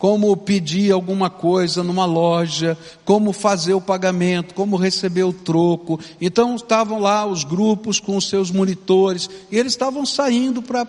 como 0.02 0.36
pedir 0.36 0.92
alguma 0.92 1.30
coisa 1.30 1.84
numa 1.84 2.06
loja, 2.06 2.76
como 3.06 3.32
fazer 3.32 3.76
o 3.76 3.80
pagamento, 3.80 4.56
como 4.56 4.76
receber 4.76 5.24
o 5.24 5.32
troco. 5.32 6.00
Então 6.20 6.56
estavam 6.56 7.00
lá 7.00 7.24
os 7.24 7.44
grupos 7.44 8.00
com 8.00 8.18
os 8.18 8.28
seus 8.28 8.50
monitores 8.50 9.30
e 9.52 9.60
eles 9.60 9.74
estavam 9.74 10.04
saindo 10.06 10.62
para 10.62 10.88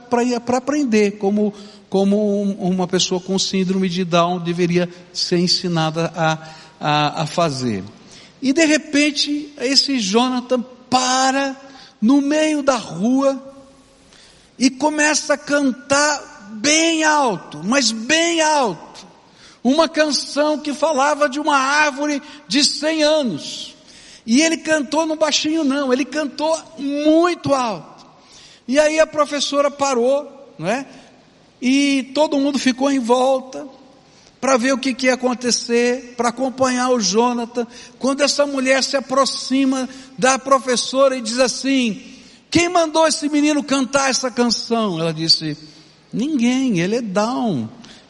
aprender 0.56 1.18
como, 1.18 1.52
como 1.90 2.42
uma 2.42 2.88
pessoa 2.88 3.20
com 3.20 3.38
síndrome 3.38 3.88
de 3.90 4.02
Down 4.02 4.38
deveria 4.38 4.88
ser 5.12 5.40
ensinada 5.40 6.10
a, 6.16 6.38
a, 6.80 7.22
a 7.22 7.26
fazer. 7.26 7.84
E 8.42 8.52
de 8.52 8.64
repente, 8.64 9.54
esse 9.60 10.00
Jonathan 10.00 10.60
para 10.90 11.56
no 12.00 12.20
meio 12.20 12.60
da 12.60 12.74
rua 12.74 13.40
e 14.58 14.68
começa 14.68 15.34
a 15.34 15.38
cantar 15.38 16.50
bem 16.54 17.04
alto, 17.04 17.60
mas 17.64 17.92
bem 17.92 18.40
alto, 18.40 19.06
uma 19.62 19.88
canção 19.88 20.58
que 20.58 20.74
falava 20.74 21.28
de 21.28 21.38
uma 21.38 21.56
árvore 21.56 22.20
de 22.48 22.64
cem 22.64 23.04
anos. 23.04 23.76
E 24.26 24.42
ele 24.42 24.58
cantou 24.58 25.06
no 25.06 25.14
baixinho 25.14 25.62
não, 25.62 25.92
ele 25.92 26.04
cantou 26.04 26.60
muito 26.76 27.54
alto. 27.54 28.04
E 28.66 28.78
aí 28.78 28.98
a 28.98 29.06
professora 29.06 29.70
parou, 29.70 30.52
não 30.58 30.66
é? 30.66 30.84
E 31.60 32.10
todo 32.12 32.38
mundo 32.38 32.58
ficou 32.58 32.90
em 32.90 32.98
volta 32.98 33.68
para 34.42 34.56
ver 34.56 34.72
o 34.72 34.78
que, 34.78 34.92
que 34.92 35.06
ia 35.06 35.14
acontecer, 35.14 36.14
para 36.16 36.30
acompanhar 36.30 36.90
o 36.90 36.98
Jonathan. 36.98 37.64
Quando 37.96 38.22
essa 38.22 38.44
mulher 38.44 38.82
se 38.82 38.96
aproxima 38.96 39.88
da 40.18 40.36
professora 40.36 41.16
e 41.16 41.20
diz 41.20 41.38
assim: 41.38 42.02
Quem 42.50 42.68
mandou 42.68 43.06
esse 43.06 43.28
menino 43.28 43.62
cantar 43.62 44.10
essa 44.10 44.32
canção? 44.32 44.98
Ela 44.98 45.14
disse: 45.14 45.56
Ninguém, 46.12 46.80
ele 46.80 46.96
é 46.96 47.00
down. 47.00 47.68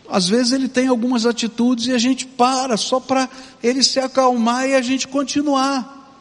Às 0.08 0.26
vezes 0.26 0.52
ele 0.52 0.68
tem 0.68 0.88
algumas 0.88 1.26
atitudes 1.26 1.88
e 1.88 1.92
a 1.92 1.98
gente 1.98 2.24
para 2.24 2.78
só 2.78 2.98
para 2.98 3.28
ele 3.62 3.82
se 3.82 4.00
acalmar 4.00 4.66
e 4.66 4.74
a 4.74 4.80
gente 4.80 5.06
continuar. 5.08 6.16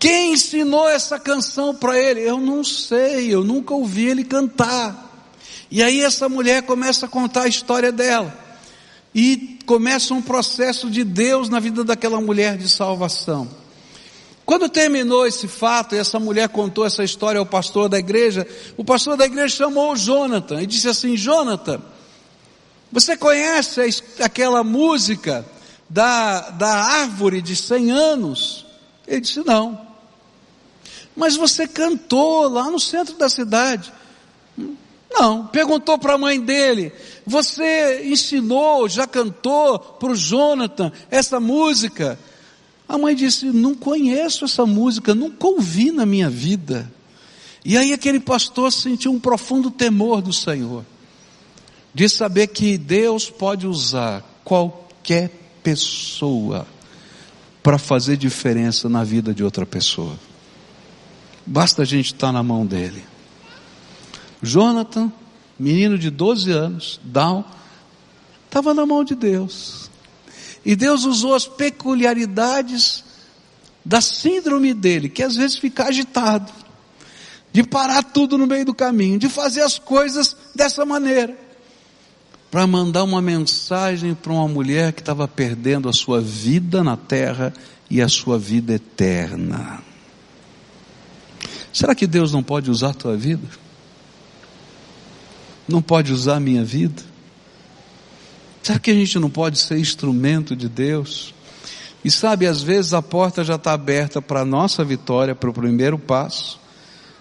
Quem 0.00 0.32
ensinou 0.32 0.88
essa 0.88 1.16
canção 1.20 1.76
para 1.76 1.96
ele? 1.96 2.28
Eu 2.28 2.38
não 2.40 2.64
sei, 2.64 3.32
eu 3.32 3.44
nunca 3.44 3.72
ouvi 3.72 4.06
ele 4.06 4.24
cantar. 4.24 5.28
E 5.70 5.80
aí 5.80 6.00
essa 6.00 6.28
mulher 6.28 6.64
começa 6.64 7.06
a 7.06 7.08
contar 7.08 7.42
a 7.42 7.48
história 7.48 7.92
dela 7.92 8.42
e 9.14 9.58
começa 9.64 10.12
um 10.12 10.20
processo 10.20 10.90
de 10.90 11.04
Deus 11.04 11.48
na 11.48 11.60
vida 11.60 11.84
daquela 11.84 12.20
mulher 12.20 12.56
de 12.58 12.68
salvação. 12.68 13.48
Quando 14.44 14.68
terminou 14.68 15.26
esse 15.26 15.48
fato 15.48 15.94
e 15.94 15.98
essa 15.98 16.18
mulher 16.18 16.48
contou 16.48 16.84
essa 16.84 17.02
história 17.02 17.38
ao 17.38 17.46
pastor 17.46 17.88
da 17.88 17.98
igreja, 17.98 18.46
o 18.76 18.84
pastor 18.84 19.16
da 19.16 19.24
igreja 19.24 19.56
chamou 19.56 19.92
o 19.92 19.96
Jonathan 19.96 20.60
e 20.60 20.66
disse 20.66 20.88
assim: 20.88 21.16
Jonathan, 21.16 21.80
você 22.92 23.16
conhece 23.16 23.80
aquela 24.20 24.62
música 24.62 25.46
da, 25.88 26.50
da 26.50 26.74
árvore 26.74 27.40
de 27.40 27.56
100 27.56 27.90
anos? 27.90 28.66
Ele 29.06 29.20
disse: 29.20 29.42
Não. 29.46 29.80
Mas 31.16 31.36
você 31.36 31.66
cantou 31.66 32.48
lá 32.48 32.70
no 32.70 32.80
centro 32.80 33.14
da 33.14 33.28
cidade. 33.28 33.92
Não. 35.14 35.46
Perguntou 35.46 35.96
para 35.96 36.14
a 36.14 36.18
mãe 36.18 36.40
dele: 36.40 36.92
Você 37.24 38.02
ensinou, 38.04 38.88
já 38.88 39.06
cantou 39.06 39.78
para 39.78 40.10
o 40.10 40.16
Jonathan 40.16 40.90
essa 41.10 41.38
música? 41.38 42.18
A 42.88 42.98
mãe 42.98 43.14
disse: 43.14 43.46
Não 43.46 43.74
conheço 43.74 44.44
essa 44.44 44.66
música, 44.66 45.14
nunca 45.14 45.46
ouvi 45.46 45.92
na 45.92 46.04
minha 46.04 46.28
vida. 46.28 46.90
E 47.64 47.78
aí 47.78 47.92
aquele 47.92 48.20
pastor 48.20 48.72
sentiu 48.72 49.12
um 49.12 49.20
profundo 49.20 49.70
temor 49.70 50.20
do 50.20 50.32
Senhor, 50.32 50.84
de 51.94 52.08
saber 52.08 52.48
que 52.48 52.76
Deus 52.76 53.30
pode 53.30 53.66
usar 53.66 54.22
qualquer 54.44 55.30
pessoa 55.62 56.66
para 57.62 57.78
fazer 57.78 58.18
diferença 58.18 58.88
na 58.88 59.02
vida 59.02 59.32
de 59.32 59.42
outra 59.42 59.64
pessoa. 59.64 60.18
Basta 61.46 61.82
a 61.82 61.84
gente 61.84 62.12
estar 62.12 62.32
na 62.32 62.42
mão 62.42 62.66
dele. 62.66 63.13
Jonathan, 64.44 65.12
menino 65.58 65.98
de 65.98 66.10
12 66.10 66.50
anos, 66.50 67.00
Down, 67.02 67.44
estava 68.46 68.74
na 68.74 68.86
mão 68.86 69.02
de 69.02 69.14
Deus. 69.14 69.90
E 70.64 70.76
Deus 70.76 71.04
usou 71.04 71.34
as 71.34 71.46
peculiaridades 71.46 73.04
da 73.84 74.00
síndrome 74.00 74.72
dele, 74.72 75.08
que 75.08 75.22
às 75.22 75.36
vezes 75.36 75.58
fica 75.58 75.84
agitado, 75.84 76.50
de 77.52 77.62
parar 77.62 78.02
tudo 78.02 78.38
no 78.38 78.46
meio 78.46 78.64
do 78.64 78.74
caminho, 78.74 79.18
de 79.18 79.28
fazer 79.28 79.60
as 79.60 79.78
coisas 79.78 80.36
dessa 80.54 80.84
maneira, 80.84 81.36
para 82.50 82.66
mandar 82.66 83.02
uma 83.02 83.20
mensagem 83.20 84.14
para 84.14 84.32
uma 84.32 84.48
mulher 84.48 84.92
que 84.92 85.00
estava 85.00 85.28
perdendo 85.28 85.88
a 85.88 85.92
sua 85.92 86.20
vida 86.20 86.82
na 86.82 86.96
terra 86.96 87.52
e 87.90 88.00
a 88.00 88.08
sua 88.08 88.38
vida 88.38 88.72
eterna. 88.74 89.82
Será 91.72 91.94
que 91.94 92.06
Deus 92.06 92.32
não 92.32 92.42
pode 92.42 92.70
usar 92.70 92.90
a 92.90 92.94
tua 92.94 93.16
vida? 93.16 93.63
Não 95.68 95.82
pode 95.82 96.12
usar 96.12 96.36
a 96.36 96.40
minha 96.40 96.64
vida? 96.64 97.02
Será 98.62 98.78
que 98.78 98.90
a 98.90 98.94
gente 98.94 99.18
não 99.18 99.28
pode 99.28 99.58
ser 99.58 99.78
instrumento 99.78 100.56
de 100.56 100.68
Deus? 100.68 101.34
E 102.04 102.10
sabe, 102.10 102.46
às 102.46 102.62
vezes 102.62 102.92
a 102.94 103.02
porta 103.02 103.42
já 103.42 103.56
está 103.56 103.72
aberta 103.72 104.20
para 104.20 104.40
a 104.40 104.44
nossa 104.44 104.84
vitória, 104.84 105.34
para 105.34 105.50
o 105.50 105.54
primeiro 105.54 105.98
passo, 105.98 106.60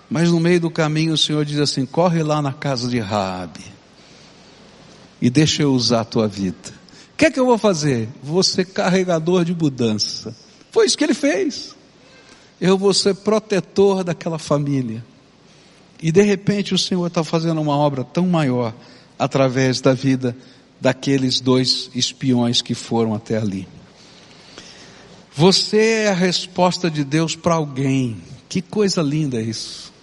Mas 0.09 0.29
no 0.29 0.39
meio 0.39 0.59
do 0.59 0.69
caminho 0.69 1.13
o 1.13 1.17
Senhor 1.17 1.43
diz 1.43 1.59
assim: 1.59 1.85
corre 1.85 2.21
lá 2.21 2.41
na 2.41 2.53
casa 2.53 2.87
de 2.87 2.99
Raabe 2.99 3.63
e 5.21 5.29
deixa 5.29 5.63
eu 5.63 5.73
usar 5.73 6.01
a 6.01 6.05
tua 6.05 6.27
vida. 6.27 6.83
O 7.13 7.17
que 7.17 7.25
é 7.25 7.31
que 7.31 7.39
eu 7.39 7.45
vou 7.45 7.57
fazer? 7.57 8.09
Vou 8.21 8.43
ser 8.43 8.65
carregador 8.65 9.45
de 9.45 9.55
mudança. 9.55 10.35
Foi 10.69 10.85
isso 10.85 10.97
que 10.97 11.03
ele 11.03 11.13
fez. 11.13 11.73
Eu 12.59 12.77
vou 12.77 12.93
ser 12.93 13.15
protetor 13.15 14.03
daquela 14.03 14.37
família. 14.37 15.03
E 16.03 16.11
de 16.11 16.21
repente 16.21 16.73
o 16.73 16.77
Senhor 16.77 17.07
está 17.07 17.23
fazendo 17.23 17.61
uma 17.61 17.77
obra 17.77 18.03
tão 18.03 18.27
maior 18.27 18.73
através 19.17 19.79
da 19.79 19.93
vida 19.93 20.35
daqueles 20.77 21.39
dois 21.39 21.89
espiões 21.95 22.61
que 22.61 22.75
foram 22.75 23.13
até 23.13 23.37
ali. 23.37 23.65
Você 25.33 25.77
é 25.77 26.09
a 26.09 26.13
resposta 26.13 26.91
de 26.91 27.05
Deus 27.05 27.37
para 27.37 27.55
alguém. 27.55 28.17
Que 28.49 28.61
coisa 28.61 29.01
linda 29.01 29.41
isso. 29.41 29.93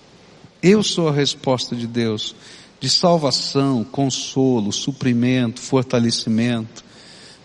Eu 0.63 0.83
sou 0.83 1.11
a 1.11 1.13
resposta 1.13 1.77
de 1.77 1.87
Deus 1.87 2.35
de 2.81 2.89
salvação, 2.89 3.85
consolo, 3.85 4.73
suprimento, 4.73 5.61
fortalecimento. 5.61 6.83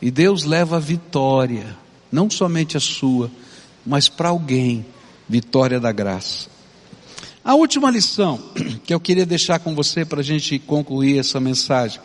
E 0.02 0.10
Deus 0.10 0.46
leva 0.46 0.78
a 0.78 0.80
vitória, 0.80 1.76
não 2.10 2.30
somente 2.30 2.78
a 2.78 2.80
sua, 2.80 3.30
mas 3.86 4.08
para 4.08 4.30
alguém, 4.30 4.86
vitória 5.28 5.78
da 5.78 5.92
graça. 5.92 6.55
A 7.46 7.54
última 7.54 7.92
lição 7.92 8.42
que 8.84 8.92
eu 8.92 9.00
queria 9.00 9.24
deixar 9.24 9.60
com 9.60 9.76
você 9.76 10.04
para 10.04 10.22
a 10.22 10.24
gente 10.24 10.58
concluir 10.58 11.20
essa 11.20 11.40
mensagem, 11.40 12.02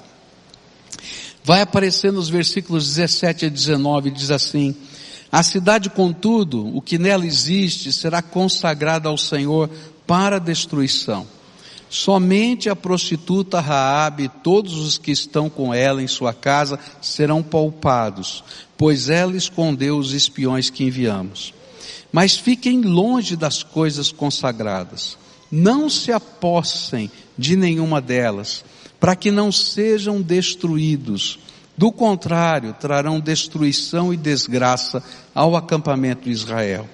vai 1.43 1.63
aparecer 1.63 2.13
nos 2.13 2.29
versículos 2.29 2.87
17 2.95 3.47
a 3.47 3.49
19, 3.49 4.11
diz 4.11 4.31
assim, 4.31 4.77
a 5.33 5.43
cidade, 5.43 5.89
contudo, 5.89 6.77
o 6.77 6.83
que 6.83 6.99
nela 6.99 7.25
existe, 7.25 7.91
será 7.91 8.21
consagrada 8.21 9.09
ao 9.09 9.17
Senhor 9.17 9.71
para 10.07 10.39
destruição. 10.39 11.27
Somente 11.89 12.69
a 12.69 12.77
prostituta 12.77 13.61
Raabe 13.61 14.25
e 14.25 14.29
todos 14.29 14.75
os 14.75 14.99
que 14.99 15.11
estão 15.11 15.49
com 15.49 15.73
ela 15.73 16.03
em 16.03 16.07
sua 16.07 16.35
casa 16.35 16.79
serão 17.01 17.43
poupados, 17.43 18.45
pois 18.77 19.09
ela 19.09 19.35
escondeu 19.35 19.97
os 19.97 20.13
espiões 20.13 20.69
que 20.69 20.85
enviamos. 20.85 21.55
Mas 22.13 22.37
fiquem 22.37 22.83
longe 22.83 23.37
das 23.37 23.63
coisas 23.63 24.13
consagradas. 24.13 25.17
Não 25.51 25.89
se 25.91 26.13
apossem 26.13 27.11
de 27.37 27.57
nenhuma 27.57 28.01
delas, 28.01 28.65
para 28.99 29.17
que 29.17 29.31
não 29.31 29.51
sejam 29.51 30.21
destruídos 30.23 31.39
do 31.81 31.91
contrário, 31.91 32.77
trarão 32.79 33.19
destruição 33.19 34.13
e 34.13 34.17
desgraça 34.19 35.03
ao 35.35 35.57
acampamento 35.57 36.25
de 36.25 36.31
Israel. 36.31 36.87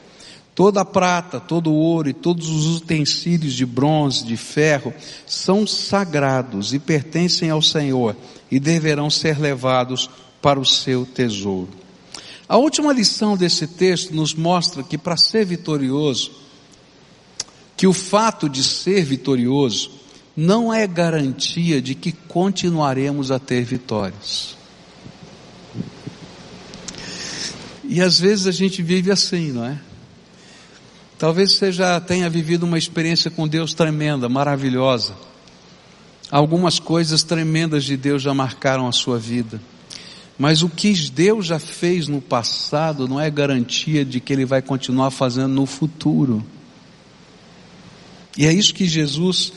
Toda 0.55 0.83
a 0.83 0.85
prata, 0.85 1.41
todo 1.41 1.73
o 1.73 1.75
ouro 1.75 2.09
e 2.09 2.13
todos 2.13 2.49
os 2.49 2.77
utensílios 2.77 3.55
de 3.55 3.67
bronze, 3.67 4.25
de 4.25 4.37
ferro, 4.37 4.95
são 5.27 5.67
sagrados 5.67 6.73
e 6.73 6.79
pertencem 6.79 7.51
ao 7.51 7.61
Senhor 7.61 8.15
e 8.49 8.61
deverão 8.61 9.11
ser 9.11 9.41
levados 9.41 10.09
para 10.41 10.61
o 10.61 10.65
seu 10.65 11.05
tesouro. 11.05 11.71
A 12.49 12.57
última 12.57 12.93
lição 12.93 13.37
desse 13.37 13.67
texto 13.67 14.15
nos 14.15 14.35
mostra 14.35 14.85
que 14.85 14.97
para 14.97 15.17
ser 15.17 15.45
vitorioso, 15.45 16.31
que 17.77 17.87
o 17.87 17.93
fato 17.93 18.49
de 18.49 18.65
ser 18.65 19.05
vitorioso 19.05 19.91
não 20.37 20.73
é 20.73 20.87
garantia 20.87 21.81
de 21.81 21.95
que 21.95 22.13
continuaremos 22.13 23.31
a 23.31 23.39
ter 23.39 23.65
vitórias. 23.65 24.57
E 27.85 28.01
às 28.01 28.19
vezes 28.19 28.47
a 28.47 28.53
gente 28.53 28.83
vive 28.83 29.11
assim, 29.11 29.53
não 29.53 29.65
é? 29.65 29.79
Talvez 31.19 31.53
você 31.53 31.73
já 31.73 31.99
tenha 32.01 32.29
vivido 32.29 32.65
uma 32.65 32.77
experiência 32.77 33.31
com 33.31 33.49
Deus 33.49 33.73
tremenda, 33.73 34.29
maravilhosa. 34.29 35.15
Algumas 36.31 36.79
coisas 36.79 37.23
tremendas 37.23 37.85
de 37.85 37.97
Deus 37.97 38.21
já 38.21 38.35
marcaram 38.35 38.87
a 38.87 38.93
sua 38.93 39.19
vida. 39.19 39.61
Mas 40.39 40.63
o 40.63 40.69
que 40.69 40.93
Deus 41.11 41.47
já 41.47 41.59
fez 41.59 42.09
no 42.09 42.21
passado 42.21 43.09
não 43.09 43.19
é 43.19 43.31
garantia 43.31 44.05
de 44.05 44.21
que 44.21 44.33
Ele 44.33 44.45
vai 44.45 44.61
continuar 44.61 45.11
fazendo 45.11 45.55
no 45.55 45.65
futuro. 45.65 46.45
E 48.37 48.47
é 48.47 48.53
isso 48.53 48.75
que 48.75 48.87
Jesus 48.87 49.53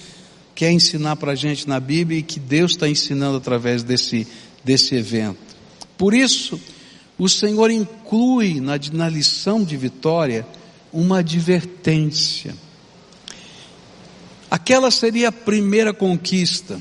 quer 0.56 0.72
ensinar 0.72 1.16
para 1.16 1.34
a 1.34 1.36
gente 1.36 1.68
na 1.68 1.80
Bíblia 1.80 2.20
e 2.20 2.24
que 2.24 2.40
Deus 2.40 2.72
está 2.72 2.88
ensinando 2.88 3.38
através 3.38 3.84
desse, 3.84 4.28
desse 4.64 4.96
evento. 4.96 5.38
Por 5.98 6.14
isso, 6.14 6.60
o 7.18 7.28
Senhor 7.28 7.70
inclui 7.70 8.62
na, 8.62 8.74
na 8.94 9.10
lição 9.10 9.64
de 9.64 9.76
vitória 9.76 10.46
uma 10.92 11.20
advertência. 11.20 12.56
Aquela 14.50 14.90
seria 14.90 15.30
a 15.30 15.32
primeira 15.32 15.94
conquista. 15.94 16.80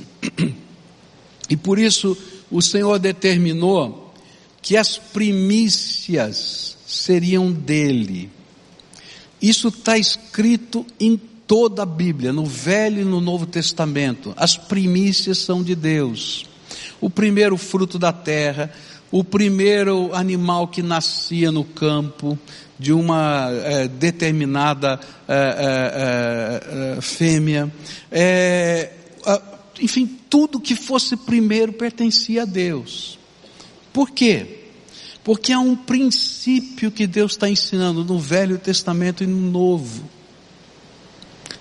E 1.50 1.56
por 1.56 1.78
isso 1.78 2.16
o 2.50 2.60
Senhor 2.60 2.98
determinou 2.98 4.14
que 4.60 4.76
as 4.76 4.98
primícias 4.98 6.76
seriam 6.86 7.50
dele. 7.50 8.30
Isso 9.40 9.68
está 9.68 9.96
escrito 9.96 10.84
em 11.00 11.18
toda 11.48 11.82
a 11.82 11.86
Bíblia, 11.86 12.32
no 12.32 12.44
Velho 12.44 13.00
e 13.00 13.04
no 13.04 13.20
Novo 13.20 13.46
Testamento. 13.46 14.34
As 14.36 14.56
primícias 14.56 15.38
são 15.38 15.62
de 15.62 15.74
Deus. 15.74 16.46
O 17.00 17.08
primeiro 17.08 17.56
fruto 17.56 17.98
da 17.98 18.12
terra, 18.12 18.70
o 19.10 19.24
primeiro 19.24 20.14
animal 20.14 20.68
que 20.68 20.82
nascia 20.82 21.50
no 21.50 21.64
campo 21.64 22.38
de 22.78 22.92
uma 22.92 23.48
é, 23.50 23.88
determinada 23.88 25.00
é, 25.26 26.96
é, 26.96 27.00
fêmea, 27.00 27.72
enfim, 29.80 30.06
tudo 30.28 30.60
que 30.60 30.76
fosse 30.76 31.16
primeiro 31.16 31.72
pertencia 31.72 32.42
a 32.42 32.44
Deus. 32.44 33.18
Por 33.92 34.10
quê? 34.10 34.66
Porque 35.24 35.52
há 35.52 35.58
um 35.58 35.74
princípio 35.74 36.90
que 36.90 37.06
Deus 37.06 37.32
está 37.32 37.48
ensinando 37.48 38.04
no 38.04 38.18
Velho 38.18 38.58
Testamento 38.58 39.24
e 39.24 39.26
no 39.26 39.50
Novo. 39.50 40.17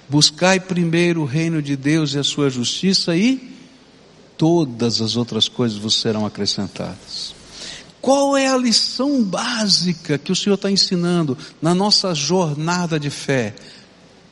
Buscai 0.10 0.60
primeiro 0.60 1.22
o 1.22 1.26
reino 1.26 1.62
de 1.62 1.76
Deus 1.76 2.14
e 2.14 2.20
a 2.20 2.24
sua 2.24 2.50
justiça 2.50 3.16
e 3.16 3.56
todas 4.38 5.02
as 5.02 5.16
outras 5.16 5.50
coisas 5.50 5.78
vos 5.78 6.00
serão 6.00 6.26
acrescentadas. 6.26 7.36
Qual 8.00 8.38
é 8.38 8.48
a 8.48 8.56
lição 8.56 9.22
básica 9.22 10.18
que 10.18 10.32
o 10.32 10.36
Senhor 10.36 10.56
está 10.56 10.72
ensinando 10.72 11.38
na 11.62 11.76
nossa 11.76 12.14
jornada 12.14 13.00
de 13.00 13.10
fé? 13.10 13.54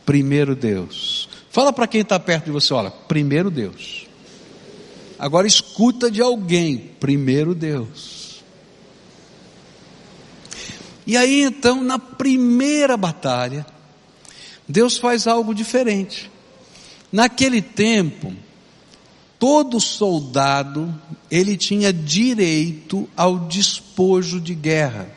Primeiro 0.05 0.55
Deus. 0.55 1.27
Fala 1.49 1.73
para 1.73 1.87
quem 1.87 2.01
está 2.01 2.19
perto 2.19 2.45
de 2.45 2.51
você, 2.51 2.73
olha, 2.73 2.91
primeiro 2.91 3.49
Deus. 3.49 4.07
Agora 5.17 5.47
escuta 5.47 6.11
de 6.11 6.21
alguém, 6.21 6.91
primeiro 6.99 7.55
Deus. 7.55 8.43
E 11.07 11.15
aí 11.17 11.41
então, 11.41 11.83
na 11.83 11.99
primeira 11.99 12.97
batalha, 12.97 13.65
Deus 14.67 14.97
faz 14.97 15.27
algo 15.27 15.53
diferente. 15.53 16.31
Naquele 17.11 17.61
tempo, 17.61 18.33
todo 19.39 19.79
soldado 19.79 20.93
ele 21.29 21.55
tinha 21.55 21.93
direito 21.93 23.07
ao 23.15 23.39
despojo 23.39 24.39
de 24.39 24.55
guerra. 24.55 25.07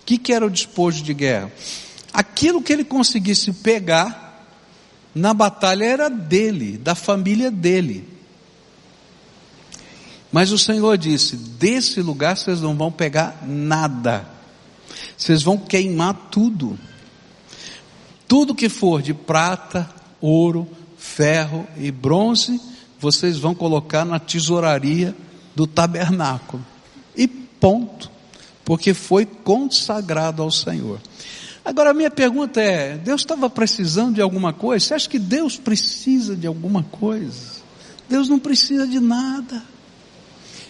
O 0.00 0.04
que, 0.04 0.18
que 0.18 0.32
era 0.32 0.46
o 0.46 0.50
despojo 0.50 1.02
de 1.02 1.14
guerra? 1.14 1.52
Aquilo 2.12 2.62
que 2.62 2.72
ele 2.72 2.84
conseguisse 2.84 3.52
pegar 3.52 4.46
na 5.14 5.32
batalha 5.32 5.84
era 5.84 6.10
dele, 6.10 6.76
da 6.76 6.94
família 6.94 7.50
dele. 7.50 8.08
Mas 10.32 10.50
o 10.50 10.58
Senhor 10.58 10.98
disse: 10.98 11.36
desse 11.36 12.02
lugar 12.02 12.36
vocês 12.36 12.60
não 12.60 12.76
vão 12.76 12.90
pegar 12.90 13.44
nada, 13.46 14.28
vocês 15.16 15.42
vão 15.42 15.56
queimar 15.56 16.28
tudo. 16.30 16.78
Tudo 18.26 18.54
que 18.54 18.68
for 18.68 19.02
de 19.02 19.12
prata, 19.12 19.88
ouro, 20.20 20.68
ferro 20.96 21.66
e 21.76 21.90
bronze, 21.90 22.60
vocês 22.98 23.38
vão 23.38 23.54
colocar 23.54 24.04
na 24.04 24.18
tesouraria 24.18 25.14
do 25.54 25.66
tabernáculo. 25.66 26.64
E 27.16 27.26
ponto. 27.26 28.10
Porque 28.64 28.94
foi 28.94 29.26
consagrado 29.26 30.42
ao 30.42 30.50
Senhor. 30.50 30.98
Agora 31.64 31.90
a 31.90 31.94
minha 31.94 32.10
pergunta 32.10 32.60
é: 32.60 32.96
Deus 32.96 33.20
estava 33.20 33.48
precisando 33.50 34.14
de 34.14 34.22
alguma 34.22 34.52
coisa? 34.52 34.86
Você 34.86 34.94
acha 34.94 35.08
que 35.08 35.18
Deus 35.18 35.56
precisa 35.56 36.34
de 36.34 36.46
alguma 36.46 36.82
coisa? 36.82 37.62
Deus 38.08 38.28
não 38.28 38.38
precisa 38.38 38.86
de 38.86 39.00
nada. 39.00 39.62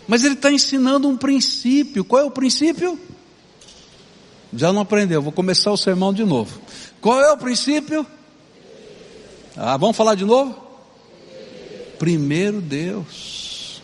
Mas 0.06 0.24
Ele 0.24 0.34
está 0.34 0.52
ensinando 0.52 1.08
um 1.08 1.16
princípio. 1.16 2.04
Qual 2.04 2.22
é 2.22 2.24
o 2.24 2.30
princípio? 2.30 2.98
Já 4.56 4.72
não 4.72 4.82
aprendeu, 4.82 5.20
vou 5.20 5.32
começar 5.32 5.72
o 5.72 5.76
sermão 5.76 6.12
de 6.12 6.24
novo. 6.24 6.60
Qual 7.00 7.20
é 7.20 7.32
o 7.32 7.36
princípio? 7.36 8.06
Ah, 9.56 9.76
vamos 9.76 9.96
falar 9.96 10.14
de 10.14 10.24
novo? 10.24 10.54
Primeiro 11.98 12.60
Deus. 12.60 13.82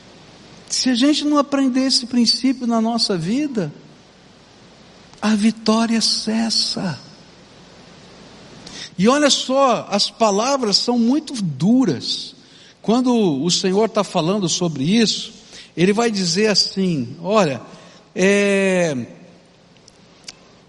Se 0.68 0.90
a 0.90 0.94
gente 0.94 1.24
não 1.24 1.38
aprender 1.38 1.82
esse 1.86 2.06
princípio 2.06 2.66
na 2.66 2.80
nossa 2.80 3.16
vida, 3.16 3.72
a 5.20 5.34
vitória 5.34 6.00
cessa. 6.00 6.98
E 8.96 9.08
olha 9.08 9.30
só, 9.30 9.88
as 9.90 10.10
palavras 10.10 10.76
são 10.76 10.98
muito 10.98 11.34
duras. 11.42 12.34
Quando 12.80 13.42
o 13.42 13.50
Senhor 13.50 13.86
está 13.86 14.04
falando 14.04 14.48
sobre 14.48 14.84
isso, 14.84 15.32
Ele 15.76 15.92
vai 15.92 16.10
dizer 16.10 16.46
assim: 16.48 17.16
olha, 17.22 17.60
é, 18.14 19.06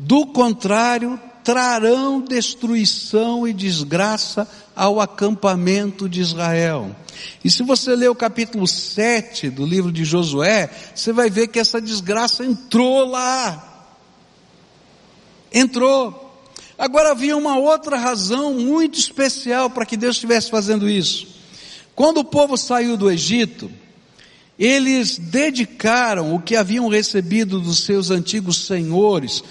do 0.03 0.25
contrário, 0.25 1.19
trarão 1.43 2.21
destruição 2.21 3.47
e 3.47 3.53
desgraça 3.53 4.47
ao 4.75 4.99
acampamento 4.99 6.09
de 6.09 6.19
Israel. 6.19 6.95
E 7.43 7.51
se 7.51 7.61
você 7.61 7.95
ler 7.95 8.09
o 8.09 8.15
capítulo 8.15 8.67
7 8.67 9.51
do 9.51 9.63
livro 9.63 9.91
de 9.91 10.03
Josué, 10.03 10.71
você 10.95 11.13
vai 11.13 11.29
ver 11.29 11.49
que 11.49 11.59
essa 11.59 11.79
desgraça 11.79 12.43
entrou 12.43 13.05
lá. 13.05 13.93
Entrou. 15.53 16.35
Agora 16.79 17.11
havia 17.11 17.37
uma 17.37 17.59
outra 17.59 17.95
razão 17.95 18.55
muito 18.55 18.97
especial 18.97 19.69
para 19.69 19.85
que 19.85 19.95
Deus 19.95 20.15
estivesse 20.15 20.49
fazendo 20.49 20.89
isso. 20.89 21.27
Quando 21.93 22.17
o 22.17 22.25
povo 22.25 22.57
saiu 22.57 22.97
do 22.97 23.11
Egito, 23.11 23.69
eles 24.57 25.19
dedicaram 25.19 26.33
o 26.33 26.41
que 26.41 26.55
haviam 26.55 26.87
recebido 26.87 27.59
dos 27.59 27.83
seus 27.83 28.09
antigos 28.09 28.65
senhores, 28.65 29.43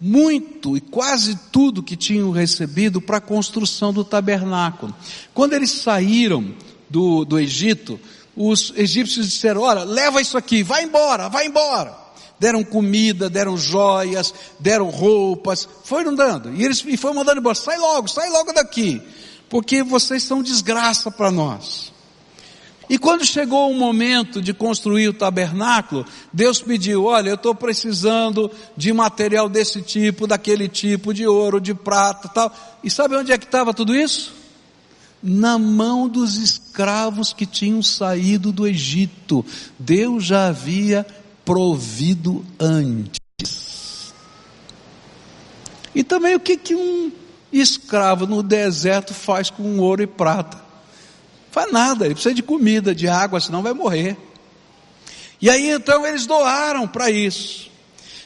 muito 0.00 0.76
e 0.76 0.80
quase 0.80 1.38
tudo 1.50 1.82
que 1.82 1.96
tinham 1.96 2.30
recebido 2.30 3.00
para 3.00 3.18
a 3.18 3.20
construção 3.20 3.92
do 3.92 4.04
tabernáculo. 4.04 4.94
Quando 5.32 5.54
eles 5.54 5.70
saíram 5.70 6.54
do, 6.88 7.24
do 7.24 7.38
Egito, 7.38 7.98
os 8.36 8.72
egípcios 8.76 9.30
disseram: 9.30 9.62
Olha, 9.62 9.84
leva 9.84 10.20
isso 10.20 10.36
aqui, 10.36 10.62
vai 10.62 10.84
embora, 10.84 11.28
vai 11.28 11.46
embora 11.46 12.04
deram 12.38 12.62
comida, 12.62 13.30
deram 13.30 13.56
joias, 13.56 14.34
deram 14.58 14.90
roupas, 14.90 15.66
foram 15.84 16.14
dando. 16.14 16.52
E 16.54 16.62
eles 16.62 16.84
e 16.86 16.96
foi 16.96 17.14
mandando 17.14 17.40
embora, 17.40 17.54
sai 17.54 17.78
logo, 17.78 18.08
sai 18.08 18.28
logo 18.28 18.52
daqui, 18.52 19.00
porque 19.48 19.82
vocês 19.82 20.22
são 20.24 20.42
desgraça 20.42 21.10
para 21.10 21.30
nós. 21.30 21.93
E 22.88 22.98
quando 22.98 23.24
chegou 23.24 23.70
o 23.70 23.74
momento 23.74 24.42
de 24.42 24.52
construir 24.52 25.08
o 25.08 25.14
tabernáculo, 25.14 26.04
Deus 26.32 26.60
pediu: 26.60 27.04
olha, 27.04 27.30
eu 27.30 27.34
estou 27.34 27.54
precisando 27.54 28.50
de 28.76 28.92
material 28.92 29.48
desse 29.48 29.80
tipo, 29.80 30.26
daquele 30.26 30.68
tipo, 30.68 31.14
de 31.14 31.26
ouro, 31.26 31.60
de 31.60 31.74
prata, 31.74 32.28
tal. 32.28 32.54
E 32.82 32.90
sabe 32.90 33.16
onde 33.16 33.32
é 33.32 33.38
que 33.38 33.46
estava 33.46 33.72
tudo 33.72 33.94
isso? 33.94 34.34
Na 35.22 35.58
mão 35.58 36.06
dos 36.06 36.36
escravos 36.36 37.32
que 37.32 37.46
tinham 37.46 37.82
saído 37.82 38.52
do 38.52 38.66
Egito. 38.66 39.44
Deus 39.78 40.24
já 40.24 40.48
havia 40.48 41.06
provido 41.44 42.44
antes. 42.60 44.12
E 45.94 46.02
também 46.02 46.34
o 46.34 46.40
que, 46.40 46.56
que 46.56 46.74
um 46.74 47.12
escravo 47.52 48.26
no 48.26 48.42
deserto 48.42 49.14
faz 49.14 49.48
com 49.48 49.78
ouro 49.78 50.02
e 50.02 50.06
prata? 50.06 50.63
Faz 51.54 51.70
nada, 51.70 52.04
ele 52.04 52.14
precisa 52.14 52.34
de 52.34 52.42
comida, 52.42 52.92
de 52.92 53.06
água, 53.06 53.38
senão 53.38 53.62
vai 53.62 53.72
morrer. 53.72 54.16
E 55.40 55.48
aí 55.48 55.70
então 55.70 56.04
eles 56.04 56.26
doaram 56.26 56.88
para 56.88 57.12
isso. 57.12 57.70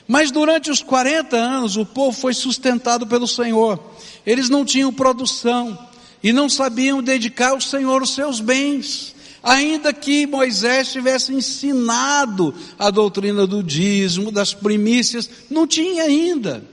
Mas 0.06 0.30
durante 0.30 0.70
os 0.70 0.82
40 0.82 1.36
anos 1.36 1.76
o 1.76 1.84
povo 1.84 2.18
foi 2.18 2.32
sustentado 2.32 3.06
pelo 3.06 3.28
Senhor. 3.28 3.78
Eles 4.24 4.48
não 4.48 4.64
tinham 4.64 4.90
produção 4.90 5.78
e 6.22 6.32
não 6.32 6.48
sabiam 6.48 7.02
dedicar 7.02 7.50
ao 7.50 7.60
Senhor 7.60 8.00
os 8.00 8.14
seus 8.14 8.40
bens. 8.40 9.14
Ainda 9.42 9.92
que 9.92 10.26
Moisés 10.26 10.90
tivesse 10.90 11.34
ensinado 11.34 12.54
a 12.78 12.88
doutrina 12.88 13.46
do 13.46 13.62
dízimo, 13.62 14.32
das 14.32 14.54
primícias, 14.54 15.28
não 15.50 15.66
tinha 15.66 16.04
ainda. 16.04 16.64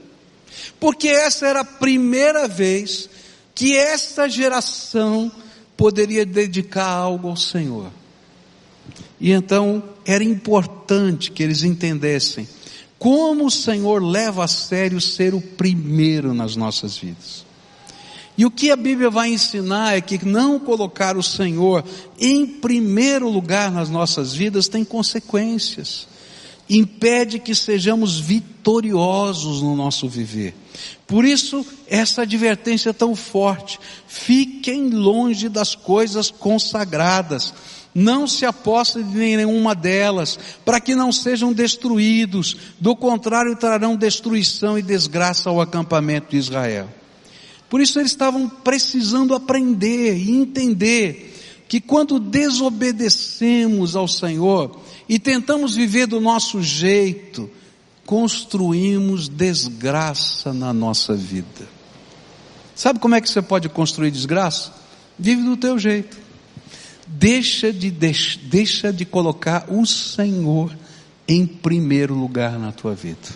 Porque 0.80 1.08
essa 1.08 1.46
era 1.46 1.60
a 1.60 1.66
primeira 1.66 2.48
vez 2.48 3.10
que 3.54 3.76
essa 3.76 4.26
geração 4.26 5.30
poderia 5.76 6.24
dedicar 6.24 6.88
algo 6.88 7.28
ao 7.28 7.36
Senhor. 7.36 7.90
E 9.20 9.32
então 9.32 9.82
era 10.04 10.22
importante 10.22 11.30
que 11.30 11.42
eles 11.42 11.62
entendessem 11.62 12.48
como 12.98 13.46
o 13.46 13.50
Senhor 13.50 14.02
leva 14.02 14.44
a 14.44 14.48
sério 14.48 15.00
ser 15.00 15.34
o 15.34 15.40
primeiro 15.40 16.32
nas 16.32 16.56
nossas 16.56 16.96
vidas. 16.96 17.44
E 18.38 18.44
o 18.44 18.50
que 18.50 18.70
a 18.70 18.76
Bíblia 18.76 19.08
vai 19.08 19.30
ensinar 19.30 19.96
é 19.96 20.00
que 20.00 20.24
não 20.24 20.58
colocar 20.58 21.16
o 21.16 21.22
Senhor 21.22 21.82
em 22.18 22.46
primeiro 22.46 23.30
lugar 23.30 23.70
nas 23.70 23.88
nossas 23.88 24.34
vidas 24.34 24.68
tem 24.68 24.84
consequências. 24.84 26.06
Impede 26.68 27.38
que 27.38 27.54
sejamos 27.54 28.18
vitoriosos 28.18 29.62
no 29.62 29.76
nosso 29.76 30.08
viver. 30.08 30.54
Por 31.06 31.24
isso, 31.24 31.64
essa 31.86 32.22
advertência 32.22 32.90
é 32.90 32.92
tão 32.92 33.14
forte. 33.14 33.78
Fiquem 34.08 34.90
longe 34.90 35.48
das 35.48 35.74
coisas 35.74 36.30
consagradas. 36.30 37.54
Não 37.94 38.26
se 38.26 38.44
aposte 38.44 39.02
de 39.02 39.36
nenhuma 39.36 39.74
delas, 39.74 40.38
para 40.64 40.80
que 40.80 40.94
não 40.94 41.12
sejam 41.12 41.52
destruídos. 41.52 42.56
Do 42.80 42.96
contrário, 42.96 43.56
trarão 43.56 43.96
destruição 43.96 44.76
e 44.76 44.82
desgraça 44.82 45.48
ao 45.48 45.60
acampamento 45.60 46.30
de 46.30 46.36
Israel. 46.36 46.88
Por 47.68 47.80
isso 47.80 47.98
eles 47.98 48.12
estavam 48.12 48.48
precisando 48.48 49.34
aprender 49.34 50.16
e 50.16 50.30
entender 50.30 51.35
que 51.68 51.80
quando 51.80 52.18
desobedecemos 52.18 53.96
ao 53.96 54.06
Senhor 54.06 54.80
e 55.08 55.18
tentamos 55.18 55.74
viver 55.74 56.06
do 56.06 56.20
nosso 56.20 56.62
jeito, 56.62 57.50
construímos 58.04 59.28
desgraça 59.28 60.52
na 60.52 60.72
nossa 60.72 61.14
vida. 61.14 61.68
Sabe 62.74 63.00
como 63.00 63.14
é 63.14 63.20
que 63.20 63.28
você 63.28 63.42
pode 63.42 63.68
construir 63.68 64.10
desgraça? 64.10 64.72
Vive 65.18 65.42
do 65.42 65.56
teu 65.56 65.78
jeito. 65.78 66.16
Deixa 67.06 67.72
de, 67.72 67.90
deixa 67.90 68.92
de 68.92 69.04
colocar 69.04 69.66
o 69.68 69.86
Senhor 69.86 70.76
em 71.26 71.46
primeiro 71.46 72.14
lugar 72.14 72.58
na 72.58 72.70
tua 72.72 72.94
vida. 72.94 73.28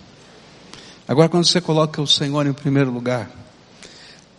Agora, 1.09 1.29
quando 1.29 1.47
você 1.47 1.61
coloca 1.61 2.01
o 2.01 2.07
Senhor 2.07 2.47
em 2.47 2.53
primeiro 2.53 2.91
lugar, 2.91 3.31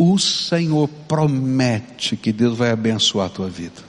o 0.03 0.17
Senhor 0.17 0.89
promete 1.07 2.17
que 2.17 2.31
Deus 2.33 2.57
vai 2.57 2.71
abençoar 2.71 3.27
a 3.27 3.29
tua 3.29 3.47
vida. 3.47 3.83